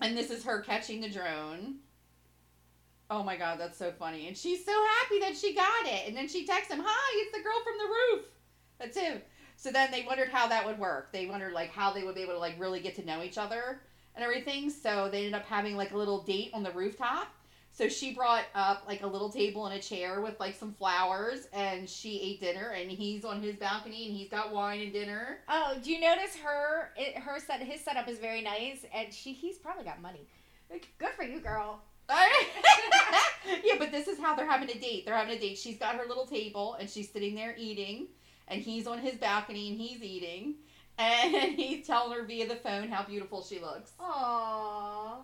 And 0.01 0.17
this 0.17 0.31
is 0.31 0.43
her 0.43 0.59
catching 0.59 0.99
the 0.99 1.09
drone. 1.09 1.75
Oh 3.09 3.23
my 3.23 3.37
god, 3.37 3.57
that's 3.57 3.77
so 3.77 3.93
funny. 3.97 4.27
And 4.27 4.35
she's 4.35 4.65
so 4.65 4.73
happy 4.99 5.19
that 5.21 5.37
she 5.37 5.55
got 5.55 5.85
it. 5.85 6.09
And 6.09 6.17
then 6.17 6.27
she 6.27 6.45
texts 6.45 6.73
him, 6.73 6.83
"Hi, 6.85 7.23
it's 7.25 7.37
the 7.37 7.41
girl 7.41 7.63
from 7.63 7.77
the 7.77 7.85
roof." 7.85 8.25
That's 8.79 8.97
him. 8.97 9.21
So 9.55 9.71
then 9.71 9.91
they 9.91 10.03
wondered 10.05 10.27
how 10.27 10.49
that 10.49 10.65
would 10.65 10.77
work. 10.77 11.13
They 11.13 11.25
wondered 11.25 11.53
like 11.53 11.71
how 11.71 11.93
they 11.93 12.03
would 12.03 12.15
be 12.15 12.21
able 12.21 12.33
to 12.33 12.39
like 12.39 12.59
really 12.59 12.81
get 12.81 12.95
to 12.95 13.05
know 13.05 13.23
each 13.23 13.37
other 13.37 13.79
and 14.15 14.23
everything. 14.23 14.69
So 14.69 15.09
they 15.11 15.25
ended 15.25 15.33
up 15.33 15.45
having 15.45 15.75
like 15.75 15.91
a 15.91 15.97
little 15.97 16.23
date 16.23 16.51
on 16.53 16.63
the 16.63 16.71
rooftop. 16.71 17.27
So 17.71 17.89
she 17.89 18.13
brought 18.13 18.45
up 18.53 18.83
like 18.87 19.01
a 19.01 19.07
little 19.07 19.29
table 19.29 19.65
and 19.65 19.75
a 19.75 19.81
chair 19.81 20.21
with 20.21 20.39
like 20.39 20.55
some 20.55 20.73
flowers, 20.73 21.47
and 21.51 21.89
she 21.89 22.21
ate 22.21 22.39
dinner. 22.39 22.69
And 22.69 22.91
he's 22.91 23.25
on 23.25 23.41
his 23.41 23.55
balcony, 23.55 24.07
and 24.07 24.15
he's 24.15 24.29
got 24.29 24.53
wine 24.53 24.81
and 24.81 24.93
dinner. 24.93 25.39
Oh, 25.49 25.75
do 25.81 25.91
you 25.91 25.99
notice 25.99 26.35
her? 26.35 26.91
It, 26.95 27.17
her 27.17 27.39
set. 27.39 27.61
His 27.61 27.81
setup 27.81 28.07
is 28.07 28.19
very 28.19 28.41
nice, 28.41 28.85
and 28.93 29.11
she. 29.11 29.33
He's 29.33 29.57
probably 29.57 29.85
got 29.85 30.01
money. 30.01 30.27
Like, 30.69 30.87
Good 30.99 31.11
for 31.15 31.23
you, 31.23 31.39
girl. 31.39 31.81
yeah, 33.63 33.75
but 33.79 33.91
this 33.91 34.07
is 34.07 34.19
how 34.19 34.35
they're 34.35 34.49
having 34.49 34.69
a 34.69 34.79
date. 34.79 35.05
They're 35.05 35.15
having 35.15 35.35
a 35.35 35.39
date. 35.39 35.57
She's 35.57 35.77
got 35.77 35.95
her 35.95 36.05
little 36.07 36.25
table, 36.25 36.75
and 36.79 36.89
she's 36.89 37.09
sitting 37.09 37.35
there 37.35 37.55
eating, 37.57 38.07
and 38.47 38.61
he's 38.61 38.87
on 38.87 38.99
his 38.99 39.15
balcony, 39.15 39.69
and 39.69 39.79
he's 39.79 40.01
eating, 40.03 40.55
and 40.97 41.33
he's 41.55 41.85
telling 41.85 42.17
her 42.17 42.25
via 42.25 42.47
the 42.47 42.55
phone 42.55 42.89
how 42.89 43.03
beautiful 43.03 43.43
she 43.43 43.59
looks. 43.59 43.91
Aww. 43.99 45.23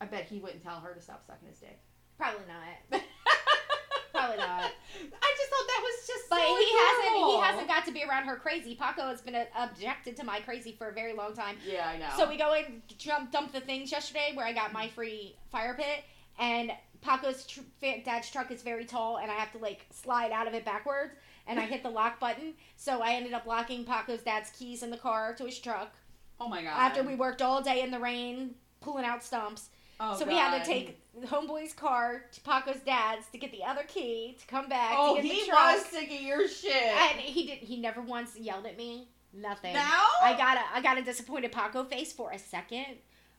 I 0.00 0.04
bet 0.04 0.26
he 0.26 0.38
wouldn't 0.38 0.62
tell 0.62 0.80
her 0.80 0.94
to 0.94 1.00
stop 1.00 1.24
sucking 1.26 1.48
his 1.48 1.58
dick. 1.58 1.80
Probably 2.16 2.44
not. 2.46 3.02
Probably 4.12 4.36
not. 4.36 4.62
I 4.64 5.34
just 5.36 5.50
thought 5.50 5.66
that 5.66 5.80
was 5.82 6.06
just 6.06 6.30
But 6.30 6.38
so 6.38 6.56
he 6.56 6.76
hasn't. 6.76 7.30
He 7.30 7.38
hasn't 7.38 7.68
got 7.68 7.84
to 7.86 7.92
be 7.92 8.04
around 8.04 8.24
her 8.24 8.36
crazy. 8.36 8.74
Paco 8.74 9.02
has 9.02 9.20
been 9.20 9.34
uh, 9.34 9.44
objected 9.56 10.16
to 10.16 10.24
my 10.24 10.40
crazy 10.40 10.74
for 10.76 10.88
a 10.88 10.92
very 10.92 11.12
long 11.12 11.34
time. 11.34 11.56
Yeah, 11.66 11.88
I 11.88 11.98
know. 11.98 12.08
So 12.16 12.28
we 12.28 12.36
go 12.36 12.54
and 12.54 12.82
jump, 12.96 13.30
dump 13.30 13.52
the 13.52 13.60
things 13.60 13.92
yesterday 13.92 14.32
where 14.34 14.46
I 14.46 14.52
got 14.52 14.72
my 14.72 14.88
free 14.88 15.36
fire 15.52 15.74
pit, 15.74 16.04
and 16.38 16.72
Paco's 17.00 17.46
tr- 17.46 17.60
dad's 18.04 18.30
truck 18.30 18.50
is 18.50 18.62
very 18.62 18.84
tall, 18.84 19.18
and 19.18 19.30
I 19.30 19.34
have 19.34 19.52
to 19.52 19.58
like 19.58 19.86
slide 19.90 20.32
out 20.32 20.48
of 20.48 20.54
it 20.54 20.64
backwards, 20.64 21.12
and 21.48 21.58
I 21.58 21.62
hit 21.66 21.82
the 21.82 21.90
lock 21.90 22.20
button, 22.20 22.52
so 22.76 23.00
I 23.02 23.14
ended 23.14 23.32
up 23.32 23.46
locking 23.46 23.84
Paco's 23.84 24.22
dad's 24.22 24.50
keys 24.50 24.82
in 24.84 24.90
the 24.90 24.96
car 24.96 25.34
to 25.34 25.44
his 25.44 25.58
truck 25.58 25.92
oh 26.38 26.48
my 26.48 26.62
god. 26.62 26.68
after 26.78 27.02
we 27.02 27.14
worked 27.16 27.42
all 27.42 27.60
day 27.62 27.82
in 27.82 27.90
the 27.90 27.98
rain 27.98 28.54
pulling 28.80 29.04
out 29.04 29.24
stumps. 29.24 29.70
Oh, 30.00 30.16
so 30.16 30.24
we 30.24 30.34
had 30.36 30.56
to 30.56 30.64
take 30.64 31.00
homeboy's 31.26 31.72
car 31.72 32.22
to 32.30 32.40
Paco's 32.42 32.78
dad's 32.86 33.26
to 33.32 33.38
get 33.38 33.50
the 33.50 33.64
other 33.64 33.82
key 33.88 34.36
to 34.38 34.46
come 34.46 34.68
back 34.68 34.94
Oh, 34.96 35.16
to 35.16 35.22
get 35.22 35.32
he 35.32 35.40
the 35.40 35.46
truck. 35.48 35.74
was 35.74 35.86
sick 35.86 36.08
of 36.12 36.20
your 36.20 36.46
shit. 36.46 36.72
And 36.72 37.18
he 37.18 37.46
didn't. 37.48 37.64
He 37.64 37.80
never 37.80 38.00
once 38.00 38.38
yelled 38.38 38.66
at 38.66 38.76
me. 38.78 39.08
Nothing. 39.34 39.72
now 39.74 40.04
I 40.22 40.36
got 40.38 40.56
a 40.56 40.60
I 40.72 40.80
got 40.80 40.98
a 40.98 41.02
disappointed 41.02 41.50
Paco 41.50 41.82
face 41.84 42.12
for 42.12 42.30
a 42.30 42.38
second, 42.38 42.86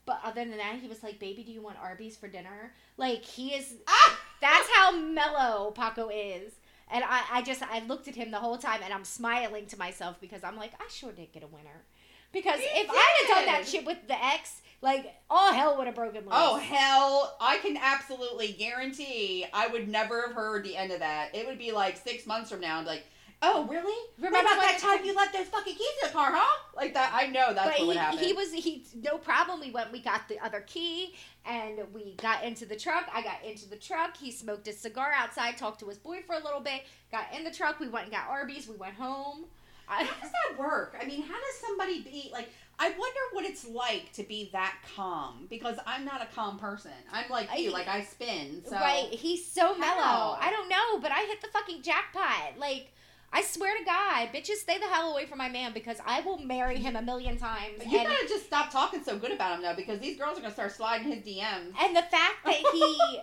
but 0.05 0.19
other 0.23 0.43
than 0.43 0.57
that, 0.57 0.75
he 0.81 0.87
was 0.89 1.01
like, 1.01 1.17
"Baby, 1.17 1.43
do 1.43 1.51
you 1.53 1.61
want 1.61 1.77
Arby's 1.81 2.17
for 2.17 2.27
dinner?" 2.27 2.73
Like 2.97 3.23
he 3.23 3.53
is 3.53 3.75
Ah! 3.87 4.19
That's 4.41 4.69
how 4.75 4.97
mellow 4.97 5.71
Paco 5.71 6.09
is. 6.09 6.53
And 6.91 7.03
I, 7.03 7.21
I 7.31 7.41
just 7.41 7.61
I 7.61 7.79
looked 7.85 8.07
at 8.07 8.15
him 8.15 8.31
the 8.31 8.39
whole 8.39 8.57
time 8.57 8.81
and 8.83 8.93
I'm 8.93 9.05
smiling 9.05 9.67
to 9.67 9.77
myself 9.77 10.19
because 10.19 10.43
I'm 10.43 10.55
like, 10.55 10.71
I 10.79 10.89
sure 10.89 11.11
did 11.11 11.31
get 11.31 11.43
a 11.43 11.47
winner. 11.47 11.85
Because 12.31 12.59
He 12.59 12.65
if 12.81 12.89
I 12.89 13.25
had 13.27 13.35
done 13.35 13.45
that 13.45 13.67
shit 13.67 13.85
with 13.85 14.07
the 14.07 14.23
ex, 14.23 14.61
like 14.81 15.13
all 15.29 15.51
hell 15.53 15.77
would 15.77 15.87
have 15.87 15.95
broken 15.95 16.21
loose. 16.21 16.33
Oh 16.33 16.57
hell! 16.57 17.37
I 17.41 17.57
can 17.57 17.77
absolutely 17.77 18.53
guarantee 18.53 19.45
I 19.53 19.67
would 19.67 19.87
never 19.87 20.27
have 20.27 20.35
heard 20.35 20.63
the 20.63 20.77
end 20.77 20.91
of 20.91 20.99
that. 20.99 21.35
It 21.35 21.47
would 21.47 21.57
be 21.57 21.71
like 21.71 21.97
six 21.97 22.25
months 22.25 22.51
from 22.51 22.61
now, 22.61 22.77
and 22.77 22.87
like, 22.87 23.03
"Oh, 23.41 23.65
really? 23.69 24.09
Remember 24.17 24.37
What 24.37 24.45
about 24.45 24.61
that 24.61 24.79
time 24.79 25.05
you 25.05 25.15
left 25.15 25.33
those 25.33 25.47
fucking 25.47 25.73
keys 25.73 25.87
in 26.03 26.09
the 26.09 26.13
car, 26.13 26.31
huh?" 26.33 26.63
Like 26.75 26.93
that. 26.93 27.11
I 27.13 27.27
know 27.27 27.53
that's 27.53 27.69
but 27.69 27.79
what 27.79 27.87
would 27.87 27.95
he, 27.95 27.99
happen. 27.99 28.19
he 28.19 28.33
was 28.33 28.53
he 28.53 28.83
no 29.01 29.17
problem. 29.17 29.59
We 29.59 29.71
went, 29.71 29.91
we 29.91 30.01
got 30.01 30.27
the 30.27 30.43
other 30.43 30.61
key, 30.61 31.15
and 31.45 31.79
we 31.93 32.15
got 32.21 32.43
into 32.43 32.65
the 32.65 32.75
truck. 32.75 33.09
I 33.13 33.21
got 33.21 33.43
into 33.43 33.69
the 33.69 33.75
truck. 33.77 34.17
He 34.17 34.31
smoked 34.31 34.67
a 34.67 34.73
cigar 34.73 35.11
outside, 35.15 35.57
talked 35.57 35.79
to 35.81 35.87
his 35.87 35.97
boy 35.97 36.21
for 36.25 36.35
a 36.35 36.43
little 36.43 36.61
bit. 36.61 36.83
Got 37.11 37.27
in 37.35 37.43
the 37.43 37.51
truck. 37.51 37.79
We 37.79 37.87
went 37.87 38.05
and 38.05 38.13
got 38.13 38.27
Arby's. 38.29 38.67
We 38.67 38.75
went 38.75 38.95
home. 38.95 39.45
I, 39.87 40.03
How 40.03 40.21
does 40.21 40.31
that 40.31 40.59
work? 40.59 40.95
I 41.01 41.05
mean, 41.05 41.23
how 41.23 41.33
does 41.33 41.59
somebody 41.65 42.01
be 42.01 42.29
like? 42.31 42.49
I 42.81 42.89
wonder 42.91 43.19
what 43.33 43.43
it's 43.43 43.67
like 43.67 44.13
to 44.13 44.23
be 44.23 44.49
that 44.53 44.73
calm 44.95 45.47
because 45.49 45.77
I'm 45.85 46.05
not 46.05 46.21
a 46.21 46.27
calm 46.33 46.57
person. 46.57 46.91
I'm 47.11 47.29
like 47.29 47.49
you, 47.57 47.71
like 47.71 47.89
I 47.89 48.03
spin. 48.03 48.61
So 48.65 48.75
Right, 48.77 49.09
he's 49.11 49.45
so 49.45 49.77
mellow. 49.77 50.01
How? 50.01 50.37
I 50.39 50.49
don't 50.49 50.69
know, 50.69 50.99
but 51.01 51.11
I 51.11 51.25
hit 51.25 51.41
the 51.41 51.47
fucking 51.49 51.81
jackpot. 51.81 52.57
Like, 52.57 52.93
I 53.31 53.43
swear 53.43 53.77
to 53.77 53.83
God, 53.85 54.29
bitches, 54.33 54.57
stay 54.57 54.79
the 54.79 54.85
hell 54.85 55.11
away 55.11 55.25
from 55.25 55.37
my 55.37 55.49
man 55.49 55.71
because 55.73 55.97
I 56.05 56.21
will 56.21 56.39
marry 56.39 56.77
him 56.77 56.95
a 56.95 57.01
million 57.01 57.37
times. 57.37 57.85
you 57.85 57.97
gotta 57.97 58.27
just 58.27 58.45
stop 58.45 58.71
talking 58.71 59.03
so 59.03 59.17
good 59.17 59.31
about 59.31 59.55
him 59.55 59.61
though, 59.61 59.75
because 59.75 59.99
these 59.99 60.17
girls 60.17 60.37
are 60.37 60.41
gonna 60.41 60.53
start 60.53 60.71
sliding 60.71 61.11
his 61.11 61.23
DMs. 61.23 61.73
and 61.79 61.95
the 61.95 62.03
fact 62.03 62.45
that 62.45 62.55
he. 62.73 63.21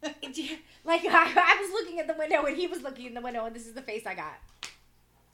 like 0.84 1.02
I, 1.04 1.32
I 1.36 1.60
was 1.60 1.70
looking 1.72 1.98
at 1.98 2.06
the 2.06 2.14
window 2.14 2.44
and 2.44 2.56
he 2.56 2.68
was 2.68 2.82
looking 2.82 3.06
in 3.06 3.14
the 3.14 3.20
window 3.20 3.44
and 3.46 3.54
this 3.54 3.66
is 3.66 3.74
the 3.74 3.82
face 3.82 4.06
I 4.06 4.14
got. 4.14 4.38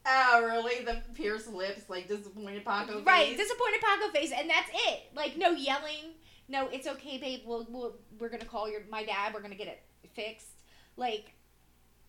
Oh, 0.06 0.44
really? 0.44 0.84
The 0.84 1.02
pierced 1.14 1.52
lips, 1.52 1.88
like 1.88 2.08
disappointed 2.08 2.64
Paco 2.64 2.98
face. 2.98 3.06
Right, 3.06 3.36
disappointed 3.36 3.80
Paco 3.80 4.12
face, 4.12 4.32
and 4.36 4.48
that's 4.50 4.70
it. 4.88 5.02
Like 5.14 5.36
no 5.36 5.50
yelling. 5.52 6.12
No, 6.48 6.68
it's 6.68 6.86
okay, 6.86 7.16
babe. 7.16 7.40
We'll, 7.46 7.66
we'll 7.70 7.96
we're 8.18 8.28
gonna 8.28 8.44
call 8.44 8.70
your 8.70 8.82
my 8.90 9.02
dad. 9.02 9.32
We're 9.32 9.40
gonna 9.40 9.54
get 9.54 9.68
it 9.68 9.82
fixed. 10.14 10.60
Like 10.96 11.32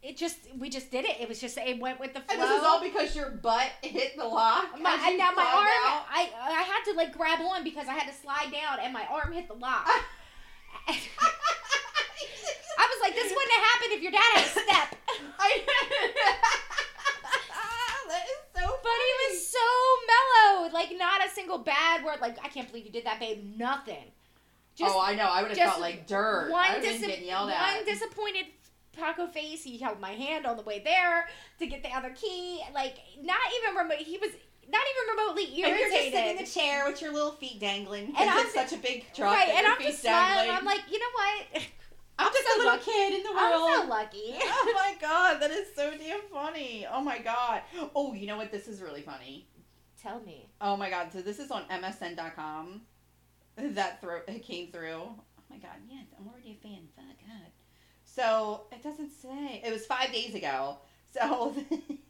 it 0.06 0.18
just 0.18 0.38
we 0.60 0.70
just 0.70 0.92
did 0.92 1.04
it. 1.04 1.20
It 1.20 1.28
was 1.28 1.42
just 1.42 1.58
it 1.58 1.80
went 1.80 2.00
with 2.00 2.14
the 2.14 2.22
flow. 2.22 2.34
And 2.34 2.42
this 2.42 2.52
is 2.52 2.64
all 2.64 2.80
because 2.80 3.16
your 3.16 3.32
butt 3.32 3.72
hit 3.82 4.16
the 4.16 4.24
lock. 4.24 4.80
My, 4.80 4.94
and 5.04 5.18
now 5.18 5.32
my 5.36 5.42
arm, 5.42 5.66
out? 5.66 6.06
I 6.08 6.30
I 6.42 6.62
had 6.62 6.84
to 6.92 6.94
like 6.96 7.18
grab 7.18 7.40
on 7.42 7.64
because 7.64 7.88
I 7.88 7.94
had 7.94 8.08
to 8.08 8.14
slide 8.14 8.52
down, 8.52 8.78
and 8.84 8.94
my 8.94 9.08
arm 9.12 9.34
hit 9.34 9.48
the 9.48 9.56
lock. 9.56 9.88
I 10.88 10.94
was 12.78 13.00
like, 13.02 13.16
this 13.16 13.34
wouldn't 13.34 13.52
have 13.52 13.64
happened 13.64 13.94
if 13.94 14.04
your 14.04 14.12
dad 14.12 14.22
had 14.36 14.46
a 14.46 14.50
step. 14.50 14.96
that 18.08 18.26
is 18.30 18.42
so 18.54 18.62
funny. 18.62 18.78
But 18.84 19.00
he 19.02 19.14
was 19.26 19.48
so 19.48 19.66
mellow, 20.06 20.70
like 20.72 20.94
not 20.96 21.26
a 21.26 21.30
single 21.32 21.58
bad 21.58 22.06
word. 22.06 22.20
Like 22.22 22.38
I 22.44 22.50
can't 22.50 22.68
believe 22.68 22.86
you 22.86 22.92
did 22.92 23.06
that, 23.06 23.20
babe. 23.20 23.58
Nothing. 23.58 24.12
Just 24.76 24.94
oh, 24.94 25.02
I 25.02 25.16
know. 25.16 25.24
I 25.24 25.42
would 25.42 25.58
have 25.58 25.70
felt 25.70 25.82
like 25.82 26.06
dirt. 26.06 26.52
One, 26.52 26.62
would 26.76 26.84
have 26.84 26.84
been 26.84 27.02
dis- 27.02 27.10
getting 27.10 27.26
yelled 27.26 27.50
one 27.50 27.86
disappointed 27.86 28.46
Paco 28.96 29.28
face. 29.28 29.64
He 29.64 29.78
held 29.78 30.00
my 30.00 30.12
hand 30.12 30.46
on 30.46 30.58
the 30.58 30.64
way 30.64 30.80
there 30.80 31.28
to 31.60 31.68
get 31.68 31.84
the 31.84 31.90
other 31.90 32.12
key. 32.12 32.62
Like 32.74 32.98
not 33.22 33.38
even 33.62 33.76
remote. 33.78 33.98
He 34.00 34.18
was 34.18 34.32
not 34.70 34.82
even 34.82 35.18
remotely 35.18 35.60
irritated. 35.60 35.66
and 35.66 35.80
you're 35.80 35.90
just 35.90 36.14
sitting 36.14 36.30
in 36.32 36.44
the 36.44 36.50
chair 36.50 36.86
with 36.88 37.02
your 37.02 37.14
little 37.14 37.32
feet 37.34 37.60
dangling. 37.60 38.14
I'm 38.18 38.46
it's 38.46 38.54
such 38.54 38.74
a 38.74 38.78
big 38.78 39.06
truck. 39.14 39.34
right, 39.34 39.50
and 39.50 39.68
I'm 39.68 39.80
just 39.82 40.02
smiling. 40.02 40.50
I'm 40.50 40.66
like, 40.66 40.82
you 40.90 41.00
know 41.00 41.06
what? 41.14 41.64
I'm 42.18 42.28
I'm 42.28 42.34
just 42.34 42.48
so 42.48 42.56
a 42.56 42.58
little 42.60 42.72
lucky. 42.74 42.92
kid 42.92 43.14
in 43.16 43.24
the 43.24 43.32
world. 43.32 43.70
I'm 43.70 43.82
so 43.84 43.90
lucky. 43.90 44.36
oh 44.42 44.72
my 44.74 44.96
god, 45.02 45.42
that 45.42 45.52
is 45.52 45.68
so 45.76 45.92
damn 45.98 46.22
funny. 46.32 46.88
Oh 46.92 47.02
my 47.02 47.20
god. 47.20 47.62
Oh, 47.94 48.14
you 48.14 48.26
know 48.26 48.38
what? 48.38 48.52
This 48.52 48.68
is 48.68 48.82
really 48.82 49.02
funny. 49.02 49.48
Tell 50.02 50.22
me. 50.22 50.48
Oh 50.62 50.78
my 50.78 50.90
god. 50.90 51.12
So 51.12 51.22
this 51.22 51.40
is 51.40 51.52
on 51.52 51.64
MSN.com. 51.66 52.82
That 53.58 54.02
thro- 54.02 54.22
it 54.28 54.44
came 54.44 54.72
through. 54.72 55.02
Oh 55.04 55.44
my 55.50 55.58
god. 55.58 55.76
Yes, 55.90 56.06
I'm 56.20 56.28
already 56.28 56.58
a 56.60 56.68
fan. 56.68 56.88
So 58.16 58.62
it 58.72 58.82
doesn't 58.82 59.12
say. 59.12 59.62
It 59.66 59.72
was 59.72 59.86
five 59.86 60.12
days 60.12 60.34
ago. 60.36 60.78
So 61.14 61.54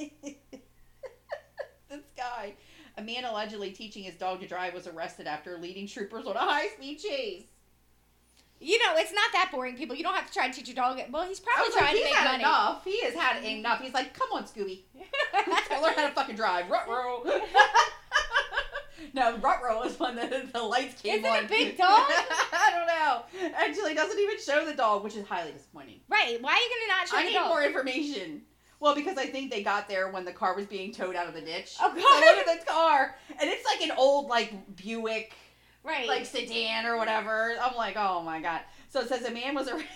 this 1.90 2.04
guy, 2.16 2.54
a 2.98 3.02
man 3.02 3.26
allegedly 3.26 3.72
teaching 3.72 4.04
his 4.04 4.16
dog 4.16 4.42
to 4.42 4.48
drive, 4.48 4.74
was 4.74 4.88
arrested 4.88 5.28
after 5.28 5.58
leading 5.58 5.88
troopers 5.88 6.26
on 6.26 6.36
a 6.36 6.40
high-speed 6.40 7.00
chase. 7.00 7.44
You 8.60 8.80
know, 8.80 8.94
it's 8.96 9.12
not 9.12 9.32
that 9.34 9.50
boring, 9.52 9.76
people. 9.76 9.96
You 9.96 10.04
don't 10.04 10.16
have 10.16 10.28
to 10.28 10.34
try 10.34 10.48
to 10.48 10.54
teach 10.54 10.68
your 10.68 10.76
dog. 10.76 11.00
Well, 11.12 11.28
he's 11.28 11.40
probably 11.42 11.68
was 11.68 11.76
like, 11.76 11.84
trying 11.84 11.96
he's 11.98 12.06
to 12.06 12.10
make 12.10 12.16
had 12.16 12.32
money. 12.32 12.44
enough. 12.44 12.84
He 12.86 13.04
has 13.04 13.14
had 13.14 13.44
enough. 13.44 13.82
He's 13.82 13.94
like, 13.94 14.14
come 14.14 14.30
on, 14.34 14.44
Scooby. 14.46 14.84
I 15.34 15.80
learned 15.82 15.98
how 15.98 16.08
to 16.08 16.14
fucking 16.14 16.36
drive. 16.36 16.70
Rut-row. 16.70 17.24
no, 19.14 19.38
Rut-row 19.38 19.84
is 19.84 20.00
when 20.00 20.16
the, 20.16 20.48
the 20.54 20.62
lights 20.62 21.02
came 21.02 21.20
Is 21.20 21.24
it 21.26 21.28
a 21.28 21.38
on. 21.40 21.48
big 21.48 21.78
dog? 21.78 21.88
I 21.90 22.72
don't 22.72 22.88
know. 22.88 23.52
Actually, 23.58 23.92
it 23.92 23.96
doesn't 23.96 24.20
even 24.20 24.40
show 24.40 24.66
the 24.66 24.74
dog, 24.74 25.04
which 25.04 25.16
is 25.16 25.26
highly 25.28 25.52
disappointing. 25.52 26.00
right? 26.10 26.38
Why 26.42 26.52
are 26.54 26.58
you 26.58 26.70
gonna 26.70 27.00
not 27.00 27.08
show 27.10 27.18
I 27.18 27.24
need 27.26 27.34
dog? 27.34 27.48
more 27.50 27.64
information. 27.64 28.42
Well, 28.80 28.94
because 28.94 29.18
I 29.18 29.26
think 29.28 29.52
they 29.52 29.64
got 29.64 29.88
there 29.88 30.10
when 30.10 30.26
the 30.26 30.34
car 30.34 30.56
was 30.56 30.66
being 30.66 30.92
towed 30.94 31.16
out 31.16 31.28
of 31.28 31.34
the 31.34 31.42
ditch. 31.42 31.76
Oh, 31.82 31.90
So 31.96 32.02
God. 32.02 32.20
look 32.38 32.48
at 32.48 32.60
the 32.60 32.66
car, 32.72 33.16
and 33.30 33.50
it's 33.50 33.66
like 33.66 33.82
an 33.90 33.96
old 33.98 34.28
like 34.28 34.76
Buick 34.76 35.34
right? 35.84 36.08
like 36.08 36.26
sedan 36.26 36.86
or 36.86 36.98
whatever. 36.98 37.56
I'm 37.62 37.76
like, 37.76 37.96
oh 37.98 38.22
my 38.22 38.42
god. 38.42 38.62
So 38.90 39.00
it 39.02 39.08
says 39.10 39.24
a 39.26 39.32
man 39.32 39.56
was 39.56 39.68
arrested. 39.70 39.90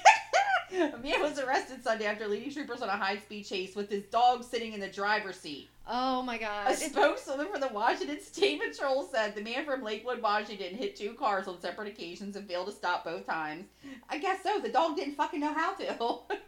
a 0.94 0.98
man 0.98 1.22
was 1.22 1.40
arrested 1.40 1.84
Sunday 1.84 2.06
after 2.06 2.28
leading 2.28 2.52
troopers 2.52 2.82
on 2.82 2.90
a 2.90 2.98
high-speed 2.98 3.44
chase 3.44 3.76
with 3.76 3.90
his 3.90 4.04
dog 4.06 4.44
sitting 4.44 4.74
in 4.74 4.80
the 4.80 4.88
driver's 4.88 5.38
seat. 5.40 5.70
Oh 5.90 6.22
my 6.22 6.38
gosh. 6.38 6.82
A 6.82 6.90
god. 6.90 7.18
spokeswoman 7.18 7.48
for 7.52 7.60
the 7.60 7.68
Washington 7.70 8.22
State 8.22 8.62
Patrol 8.62 9.10
said 9.12 9.36
the 9.36 9.42
man 9.42 9.66
from 9.66 9.84
Lakewood, 9.84 10.22
Washington, 10.22 10.76
hit 10.76 10.96
two 10.96 11.14
cars 11.14 11.48
on 11.48 11.60
separate 11.60 11.88
occasions 11.88 12.36
and 12.36 12.48
failed 12.48 12.68
to 12.68 12.74
stop 12.74 13.04
both 13.04 13.26
times. 13.26 13.66
I 14.10 14.18
guess 14.18 14.44
so. 14.44 14.60
The 14.60 14.70
dog 14.70 14.96
didn't 14.96 15.16
fucking 15.16 15.40
know 15.40 15.54
how 15.54 15.74
to. 15.76 16.20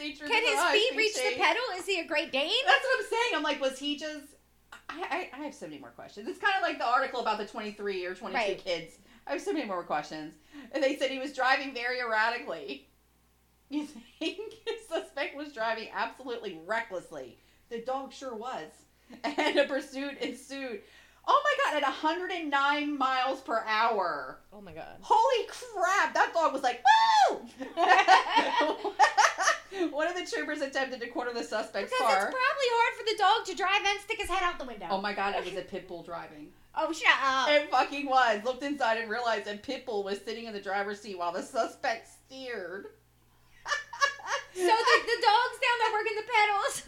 state 0.00 0.18
troopers 0.18 0.36
Can 0.36 0.42
his 0.42 0.60
feet 0.72 0.96
reach 0.96 1.14
the 1.14 1.36
pedal? 1.36 1.62
Is 1.76 1.86
he 1.86 2.00
a 2.00 2.06
Great 2.06 2.32
Dane? 2.32 2.50
That's 2.66 2.84
what 2.84 2.98
I'm 2.98 3.06
saying. 3.06 3.32
I'm 3.34 3.42
like, 3.42 3.60
was 3.60 3.78
he 3.78 3.96
just? 3.96 4.24
I, 4.88 5.28
I, 5.34 5.40
I 5.40 5.44
have 5.44 5.54
so 5.54 5.66
many 5.66 5.78
more 5.78 5.90
questions. 5.90 6.28
It's 6.28 6.38
kind 6.38 6.54
of 6.56 6.62
like 6.62 6.78
the 6.78 6.86
article 6.86 7.20
about 7.20 7.38
the 7.38 7.46
23 7.46 8.06
or 8.06 8.14
22 8.14 8.36
Right. 8.36 8.64
kids. 8.64 8.94
I 9.26 9.32
have 9.32 9.40
so 9.40 9.52
many 9.52 9.66
more 9.66 9.84
questions. 9.84 10.34
And 10.72 10.82
they 10.82 10.96
said 10.96 11.10
he 11.10 11.18
was 11.18 11.32
driving 11.32 11.72
very 11.74 12.00
erratically. 12.00 12.86
You 13.72 13.86
think 14.18 14.52
suspect 15.20 15.36
was 15.36 15.52
driving 15.52 15.88
absolutely 15.94 16.58
recklessly? 16.66 17.38
The 17.68 17.82
dog 17.82 18.12
sure 18.12 18.34
was. 18.34 18.70
And 19.24 19.58
a 19.58 19.64
pursuit 19.64 20.18
ensued. 20.20 20.82
Oh 21.26 21.42
my 21.44 21.54
god, 21.64 21.74
at 21.82 21.84
109 21.88 22.96
miles 22.96 23.40
per 23.40 23.64
hour. 23.66 24.38
Oh 24.52 24.60
my 24.60 24.70
god. 24.72 24.98
Holy 25.00 25.48
crap! 25.48 26.14
That 26.14 26.32
dog 26.32 26.52
was 26.52 26.62
like, 26.62 26.80
woo! 27.30 27.40
One 29.90 30.06
of 30.06 30.14
the 30.14 30.24
troopers 30.30 30.60
attempted 30.60 31.00
to 31.00 31.08
corner 31.08 31.32
the 31.32 31.42
suspect's 31.42 31.90
Because 31.92 32.06
car. 32.06 32.28
it's 32.28 32.34
probably 32.36 32.68
hard 32.70 32.94
for 32.96 33.02
the 33.04 33.16
dog 33.18 33.44
to 33.46 33.54
drive 33.56 33.80
and 33.84 33.98
stick 34.00 34.20
his 34.20 34.30
head 34.30 34.44
out 34.44 34.60
the 34.60 34.64
window. 34.64 34.86
Oh 34.90 35.00
my 35.00 35.12
god, 35.12 35.34
it 35.34 35.44
was 35.44 35.56
a 35.56 35.62
pit 35.62 35.88
bull 35.88 36.04
driving. 36.04 36.50
Oh, 36.76 36.92
shut 36.92 37.10
up. 37.20 37.48
It 37.50 37.68
fucking 37.68 38.06
was. 38.06 38.44
Looked 38.44 38.62
inside 38.62 38.98
and 38.98 39.10
realized 39.10 39.48
a 39.48 39.56
pit 39.56 39.84
bull 39.86 40.04
was 40.04 40.20
sitting 40.20 40.44
in 40.44 40.52
the 40.52 40.60
driver's 40.60 41.00
seat 41.00 41.18
while 41.18 41.32
the 41.32 41.42
suspect 41.42 42.06
steered. 42.08 42.86
So 44.54 44.62
the, 44.62 44.96
the 45.06 45.18
dog's 45.22 45.58
down 45.60 45.76
there 45.80 45.92
working 45.92 46.16
the 46.16 46.26
pedals. 46.26 46.82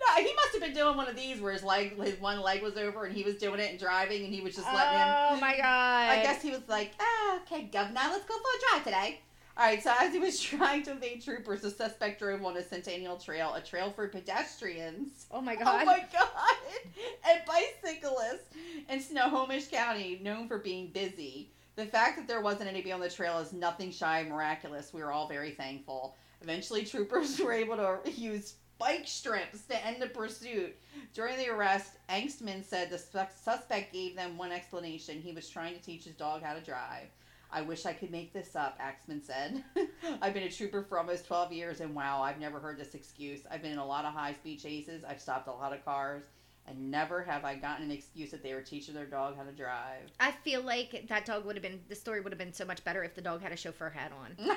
no, 0.00 0.22
he 0.22 0.34
must 0.34 0.52
have 0.52 0.60
been 0.62 0.74
doing 0.74 0.96
one 0.96 1.08
of 1.08 1.16
these 1.16 1.40
where 1.40 1.52
his 1.52 1.62
leg, 1.62 2.00
his 2.02 2.20
one 2.20 2.40
leg 2.40 2.62
was 2.62 2.76
over, 2.76 3.04
and 3.04 3.14
he 3.14 3.22
was 3.22 3.36
doing 3.36 3.60
it 3.60 3.70
and 3.70 3.78
driving, 3.78 4.24
and 4.24 4.32
he 4.34 4.40
was 4.40 4.54
just 4.54 4.66
letting 4.66 4.98
him. 4.98 5.08
Oh 5.30 5.40
my 5.40 5.56
god. 5.56 6.10
I 6.10 6.22
guess 6.22 6.42
he 6.42 6.50
was 6.50 6.62
like, 6.68 6.92
ah, 7.00 7.40
okay, 7.42 7.64
governor, 7.64 8.00
let's 8.10 8.24
go 8.24 8.34
for 8.34 8.40
a 8.40 8.60
drive 8.70 8.84
today. 8.84 9.20
All 9.54 9.66
right, 9.66 9.82
so 9.82 9.92
as 10.00 10.12
he 10.14 10.18
was 10.18 10.40
trying 10.40 10.82
to 10.84 10.92
evade 10.92 11.22
troopers, 11.22 11.60
the 11.60 11.70
suspect 11.70 12.18
drove 12.18 12.42
on 12.44 12.56
a 12.56 12.62
Centennial 12.62 13.16
Trail, 13.18 13.52
a 13.54 13.60
trail 13.60 13.90
for 13.90 14.08
pedestrians. 14.08 15.26
Oh 15.30 15.42
my 15.42 15.56
god! 15.56 15.82
Oh 15.82 15.84
my 15.84 16.04
god! 16.12 16.56
And 17.28 17.40
bicyclists 17.46 18.48
in 18.88 19.00
Snohomish 19.00 19.68
County, 19.68 20.20
known 20.22 20.48
for 20.48 20.58
being 20.58 20.88
busy. 20.88 21.50
The 21.76 21.86
fact 21.86 22.16
that 22.16 22.26
there 22.26 22.40
wasn't 22.40 22.68
anybody 22.68 22.92
on 22.92 23.00
the 23.00 23.08
trail 23.08 23.38
is 23.38 23.52
nothing 23.52 23.92
shy 23.92 24.20
of 24.20 24.28
miraculous. 24.28 24.92
We 24.92 25.02
were 25.02 25.12
all 25.12 25.28
very 25.28 25.52
thankful. 25.52 26.16
Eventually, 26.42 26.84
troopers 26.84 27.38
were 27.44 27.52
able 27.52 27.76
to 27.76 27.98
use 28.10 28.54
spike 28.76 29.06
strips 29.06 29.62
to 29.62 29.86
end 29.86 30.02
the 30.02 30.08
pursuit. 30.08 30.76
During 31.14 31.38
the 31.38 31.48
arrest, 31.48 31.98
Axtman 32.08 32.64
said 32.64 32.90
the 32.90 32.98
suspect 32.98 33.92
gave 33.92 34.16
them 34.16 34.36
one 34.36 34.50
explanation. 34.50 35.20
He 35.20 35.32
was 35.32 35.48
trying 35.48 35.74
to 35.74 35.82
teach 35.82 36.04
his 36.04 36.14
dog 36.14 36.42
how 36.42 36.54
to 36.54 36.60
drive. 36.60 37.08
I 37.52 37.60
wish 37.60 37.84
I 37.84 37.92
could 37.92 38.10
make 38.10 38.32
this 38.32 38.56
up, 38.56 38.78
Axtman 38.80 39.22
said. 39.22 39.62
I've 40.22 40.32
been 40.32 40.44
a 40.44 40.50
trooper 40.50 40.82
for 40.82 40.98
almost 40.98 41.26
12 41.26 41.52
years, 41.52 41.80
and 41.80 41.94
wow, 41.94 42.22
I've 42.22 42.40
never 42.40 42.58
heard 42.58 42.78
this 42.78 42.94
excuse. 42.94 43.40
I've 43.50 43.60
been 43.60 43.72
in 43.72 43.78
a 43.78 43.86
lot 43.86 44.06
of 44.06 44.14
high 44.14 44.32
speed 44.32 44.58
chases, 44.58 45.04
I've 45.04 45.20
stopped 45.20 45.48
a 45.48 45.52
lot 45.52 45.74
of 45.74 45.84
cars, 45.84 46.24
and 46.66 46.90
never 46.90 47.22
have 47.22 47.44
I 47.44 47.56
gotten 47.56 47.84
an 47.84 47.90
excuse 47.90 48.30
that 48.30 48.42
they 48.42 48.54
were 48.54 48.62
teaching 48.62 48.94
their 48.94 49.04
dog 49.04 49.36
how 49.36 49.42
to 49.42 49.52
drive. 49.52 50.10
I 50.18 50.30
feel 50.30 50.62
like 50.62 51.06
that 51.08 51.26
dog 51.26 51.44
would 51.44 51.56
have 51.56 51.62
been 51.62 51.80
the 51.88 51.94
story 51.94 52.22
would 52.22 52.32
have 52.32 52.38
been 52.38 52.54
so 52.54 52.64
much 52.64 52.82
better 52.84 53.04
if 53.04 53.14
the 53.14 53.20
dog 53.22 53.42
had 53.42 53.52
a 53.52 53.56
chauffeur 53.56 53.90
hat 53.90 54.12
on. 54.18 54.56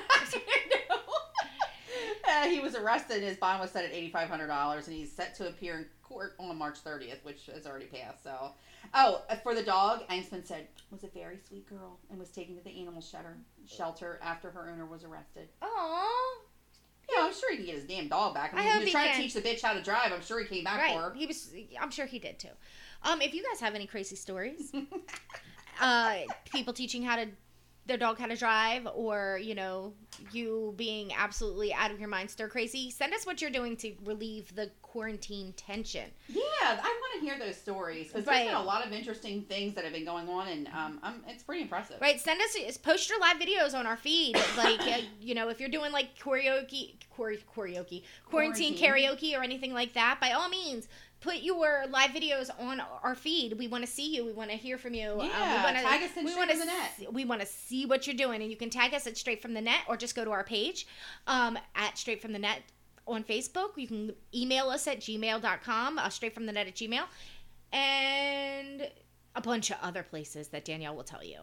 Uh, 2.28 2.48
he 2.48 2.60
was 2.60 2.74
arrested. 2.74 3.18
And 3.18 3.24
his 3.24 3.36
bond 3.36 3.60
was 3.60 3.70
set 3.70 3.84
at 3.84 3.92
eighty 3.92 4.10
five 4.10 4.28
hundred 4.28 4.48
dollars, 4.48 4.88
and 4.88 4.96
he's 4.96 5.12
set 5.12 5.34
to 5.36 5.48
appear 5.48 5.78
in 5.78 5.86
court 6.02 6.34
on 6.38 6.56
March 6.56 6.78
thirtieth, 6.78 7.24
which 7.24 7.46
has 7.54 7.66
already 7.66 7.86
passed. 7.86 8.22
So, 8.24 8.50
oh, 8.94 9.22
uh, 9.30 9.36
for 9.36 9.54
the 9.54 9.62
dog, 9.62 10.02
Axtman 10.08 10.44
said 10.46 10.66
was 10.90 11.04
a 11.04 11.08
very 11.08 11.38
sweet 11.48 11.68
girl 11.68 11.98
and 12.10 12.18
was 12.18 12.30
taken 12.30 12.56
to 12.56 12.62
the 12.64 12.80
animal 12.80 13.00
shelter 13.00 13.36
shelter 13.66 14.18
after 14.22 14.50
her 14.50 14.68
owner 14.70 14.86
was 14.86 15.04
arrested. 15.04 15.48
Oh, 15.62 16.42
Yeah, 17.10 17.24
I'm 17.24 17.32
sure 17.32 17.50
he 17.52 17.58
can 17.58 17.66
get 17.66 17.74
his 17.76 17.84
damn 17.84 18.08
dog 18.08 18.34
back. 18.34 18.52
I 18.54 18.58
I 18.58 18.60
mean, 18.60 18.68
hope 18.68 18.72
he 18.74 18.78
was 18.80 18.86
he 18.88 18.92
trying 18.92 19.08
can. 19.08 19.16
to 19.16 19.22
teach 19.22 19.34
the 19.34 19.40
bitch 19.42 19.62
how 19.62 19.72
to 19.74 19.82
drive. 19.82 20.12
I'm 20.12 20.22
sure 20.22 20.40
he 20.40 20.46
came 20.46 20.64
back 20.64 20.74
for 20.90 20.96
right. 20.96 21.10
her. 21.10 21.14
He 21.14 21.26
was. 21.26 21.52
I'm 21.80 21.90
sure 21.90 22.06
he 22.06 22.18
did 22.18 22.38
too. 22.38 22.48
Um, 23.02 23.20
if 23.22 23.34
you 23.34 23.44
guys 23.48 23.60
have 23.60 23.74
any 23.74 23.86
crazy 23.86 24.16
stories, 24.16 24.72
uh, 25.80 26.16
people 26.50 26.72
teaching 26.72 27.02
how 27.02 27.16
to 27.16 27.28
their 27.86 27.96
dog 27.96 28.18
how 28.18 28.26
to 28.26 28.36
drive, 28.36 28.86
or 28.94 29.38
you 29.42 29.54
know, 29.54 29.92
you 30.32 30.74
being 30.76 31.12
absolutely 31.16 31.72
out 31.72 31.90
of 31.90 31.98
your 32.00 32.08
mind, 32.08 32.30
stir 32.30 32.48
crazy, 32.48 32.90
send 32.90 33.14
us 33.14 33.24
what 33.26 33.40
you're 33.40 33.50
doing 33.50 33.76
to 33.76 33.92
relieve 34.04 34.54
the 34.54 34.70
quarantine 34.82 35.52
tension. 35.56 36.10
Yeah, 36.28 36.40
I 36.62 36.74
want 36.76 37.14
to 37.14 37.20
hear 37.20 37.38
those 37.38 37.56
stories 37.56 38.08
because 38.08 38.24
there's 38.24 38.26
Right. 38.26 38.46
been 38.46 38.56
a 38.56 38.62
lot 38.62 38.84
of 38.86 38.92
interesting 38.92 39.42
things 39.42 39.74
that 39.74 39.84
have 39.84 39.92
been 39.92 40.04
going 40.04 40.28
on, 40.28 40.48
and 40.48 40.68
um, 40.68 40.98
um 41.02 41.22
it's 41.28 41.42
pretty 41.42 41.62
impressive. 41.62 42.00
Right, 42.00 42.20
send 42.20 42.40
us 42.40 42.76
post 42.78 43.08
your 43.08 43.20
live 43.20 43.36
videos 43.36 43.74
on 43.78 43.86
our 43.86 43.96
feed. 43.96 44.36
Like 44.56 44.80
you 45.20 45.34
know, 45.34 45.48
if 45.50 45.60
you're 45.60 45.68
doing 45.68 45.92
like 45.92 46.18
karaoke, 46.18 46.94
karaoke, 47.16 48.02
quarantine, 48.24 48.74
Quarantine. 48.74 48.76
karaoke, 48.76 49.38
or 49.38 49.42
anything 49.42 49.74
like 49.74 49.92
that, 49.94 50.18
by 50.20 50.32
all 50.32 50.48
means, 50.48 50.88
put 51.20 51.36
your 51.42 51.84
live 51.90 52.10
videos 52.10 52.50
on 52.60 52.80
our 53.02 53.14
feed. 53.14 53.58
We 53.58 53.68
want 53.68 53.84
to 53.84 53.90
see 53.90 54.14
you. 54.14 54.24
We 54.24 54.32
want 54.32 54.50
to 54.50 54.56
hear 54.56 54.78
from 54.78 54.94
you. 54.94 55.10
Um, 55.12 55.18
we 55.18 55.26
Yeah, 55.26 55.64
wanna, 55.64 55.82
tag 55.82 56.02
us 56.02 56.16
in 56.16 56.24
we 56.24 56.30
Straight 56.30 56.40
wanna 56.48 56.50
from 56.52 56.60
the 56.60 56.66
Net. 56.66 56.92
see- 56.98 57.06
we 57.08 57.24
want 57.24 57.40
to 57.40 57.46
see 57.46 57.86
what 57.86 58.06
you're 58.06 58.16
doing, 58.16 58.42
and 58.42 58.50
you 58.50 58.56
can 58.56 58.70
tag 58.70 58.94
us 58.94 59.06
at 59.06 59.16
Straight 59.16 59.40
from 59.42 59.54
the 59.54 59.60
Net, 59.60 59.80
or 59.88 59.96
just 59.96 60.14
go 60.14 60.24
to 60.24 60.30
our 60.30 60.44
page 60.44 60.86
um, 61.26 61.58
at 61.74 61.96
Straight 61.98 62.20
from 62.22 62.32
the 62.32 62.38
Net 62.38 62.62
on 63.06 63.24
Facebook. 63.24 63.70
You 63.76 63.86
can 63.88 64.14
email 64.34 64.68
us 64.68 64.86
at 64.86 65.00
gmail.com, 65.00 65.98
uh, 65.98 66.08
straight 66.08 66.34
from 66.34 66.46
the 66.46 66.52
net 66.52 66.66
at 66.66 66.74
gmail, 66.74 67.04
and 67.72 68.90
a 69.34 69.40
bunch 69.40 69.70
of 69.70 69.76
other 69.82 70.02
places 70.02 70.48
that 70.48 70.64
Danielle 70.64 70.96
will 70.96 71.04
tell 71.04 71.22
you. 71.24 71.38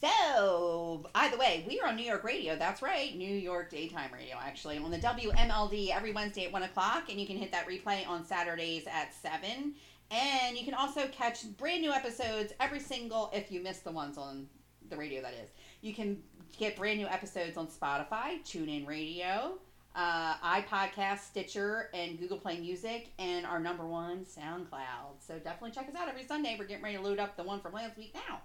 So, 0.00 1.04
either 1.14 1.36
way, 1.36 1.62
we 1.68 1.78
are 1.80 1.88
on 1.88 1.96
New 1.96 2.06
York 2.06 2.24
radio. 2.24 2.56
That's 2.56 2.80
right, 2.80 3.14
New 3.14 3.34
York 3.34 3.70
daytime 3.70 4.10
radio, 4.14 4.36
actually, 4.40 4.78
on 4.78 4.90
the 4.90 4.98
WMLD 4.98 5.90
every 5.94 6.12
Wednesday 6.12 6.46
at 6.46 6.52
1 6.52 6.62
o'clock. 6.62 7.10
And 7.10 7.20
you 7.20 7.26
can 7.26 7.36
hit 7.36 7.52
that 7.52 7.68
replay 7.68 8.08
on 8.08 8.24
Saturdays 8.24 8.86
at 8.86 9.12
7. 9.12 9.74
And 10.10 10.56
you 10.56 10.64
can 10.64 10.72
also 10.72 11.06
catch 11.08 11.44
brand 11.58 11.82
new 11.82 11.92
episodes 11.92 12.54
every 12.60 12.80
single, 12.80 13.30
if 13.34 13.52
you 13.52 13.62
miss 13.62 13.80
the 13.80 13.90
ones 13.90 14.16
on 14.16 14.46
the 14.88 14.96
radio, 14.96 15.20
that 15.20 15.34
is. 15.34 15.50
You 15.82 15.92
can 15.92 16.22
get 16.58 16.76
brand 16.76 16.98
new 16.98 17.06
episodes 17.06 17.58
on 17.58 17.66
Spotify, 17.66 18.42
TuneIn 18.42 18.86
Radio, 18.86 19.58
uh, 19.94 20.36
iPodcast, 20.36 21.20
Stitcher, 21.20 21.90
and 21.92 22.18
Google 22.18 22.38
Play 22.38 22.58
Music, 22.58 23.12
and 23.18 23.44
our 23.44 23.60
number 23.60 23.86
one, 23.86 24.24
SoundCloud. 24.24 25.20
So 25.20 25.38
definitely 25.38 25.72
check 25.72 25.88
us 25.90 25.94
out 25.94 26.08
every 26.08 26.24
Sunday. 26.24 26.56
We're 26.58 26.64
getting 26.64 26.84
ready 26.84 26.96
to 26.96 27.02
load 27.02 27.18
up 27.18 27.36
the 27.36 27.42
one 27.42 27.60
from 27.60 27.74
last 27.74 27.98
week 27.98 28.14
now. 28.14 28.40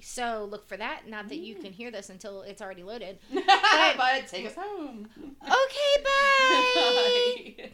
So 0.00 0.46
look 0.50 0.68
for 0.68 0.76
that. 0.76 1.08
Not 1.08 1.28
that 1.28 1.38
you 1.38 1.54
can 1.54 1.72
hear 1.72 1.90
this 1.90 2.10
until 2.10 2.42
it's 2.42 2.62
already 2.62 2.82
loaded. 2.82 3.18
but 3.32 4.28
take 4.28 4.46
us 4.46 4.54
home. 4.54 5.08
Okay, 5.16 6.04
bye. 6.04 7.54
Bye. 7.56 7.70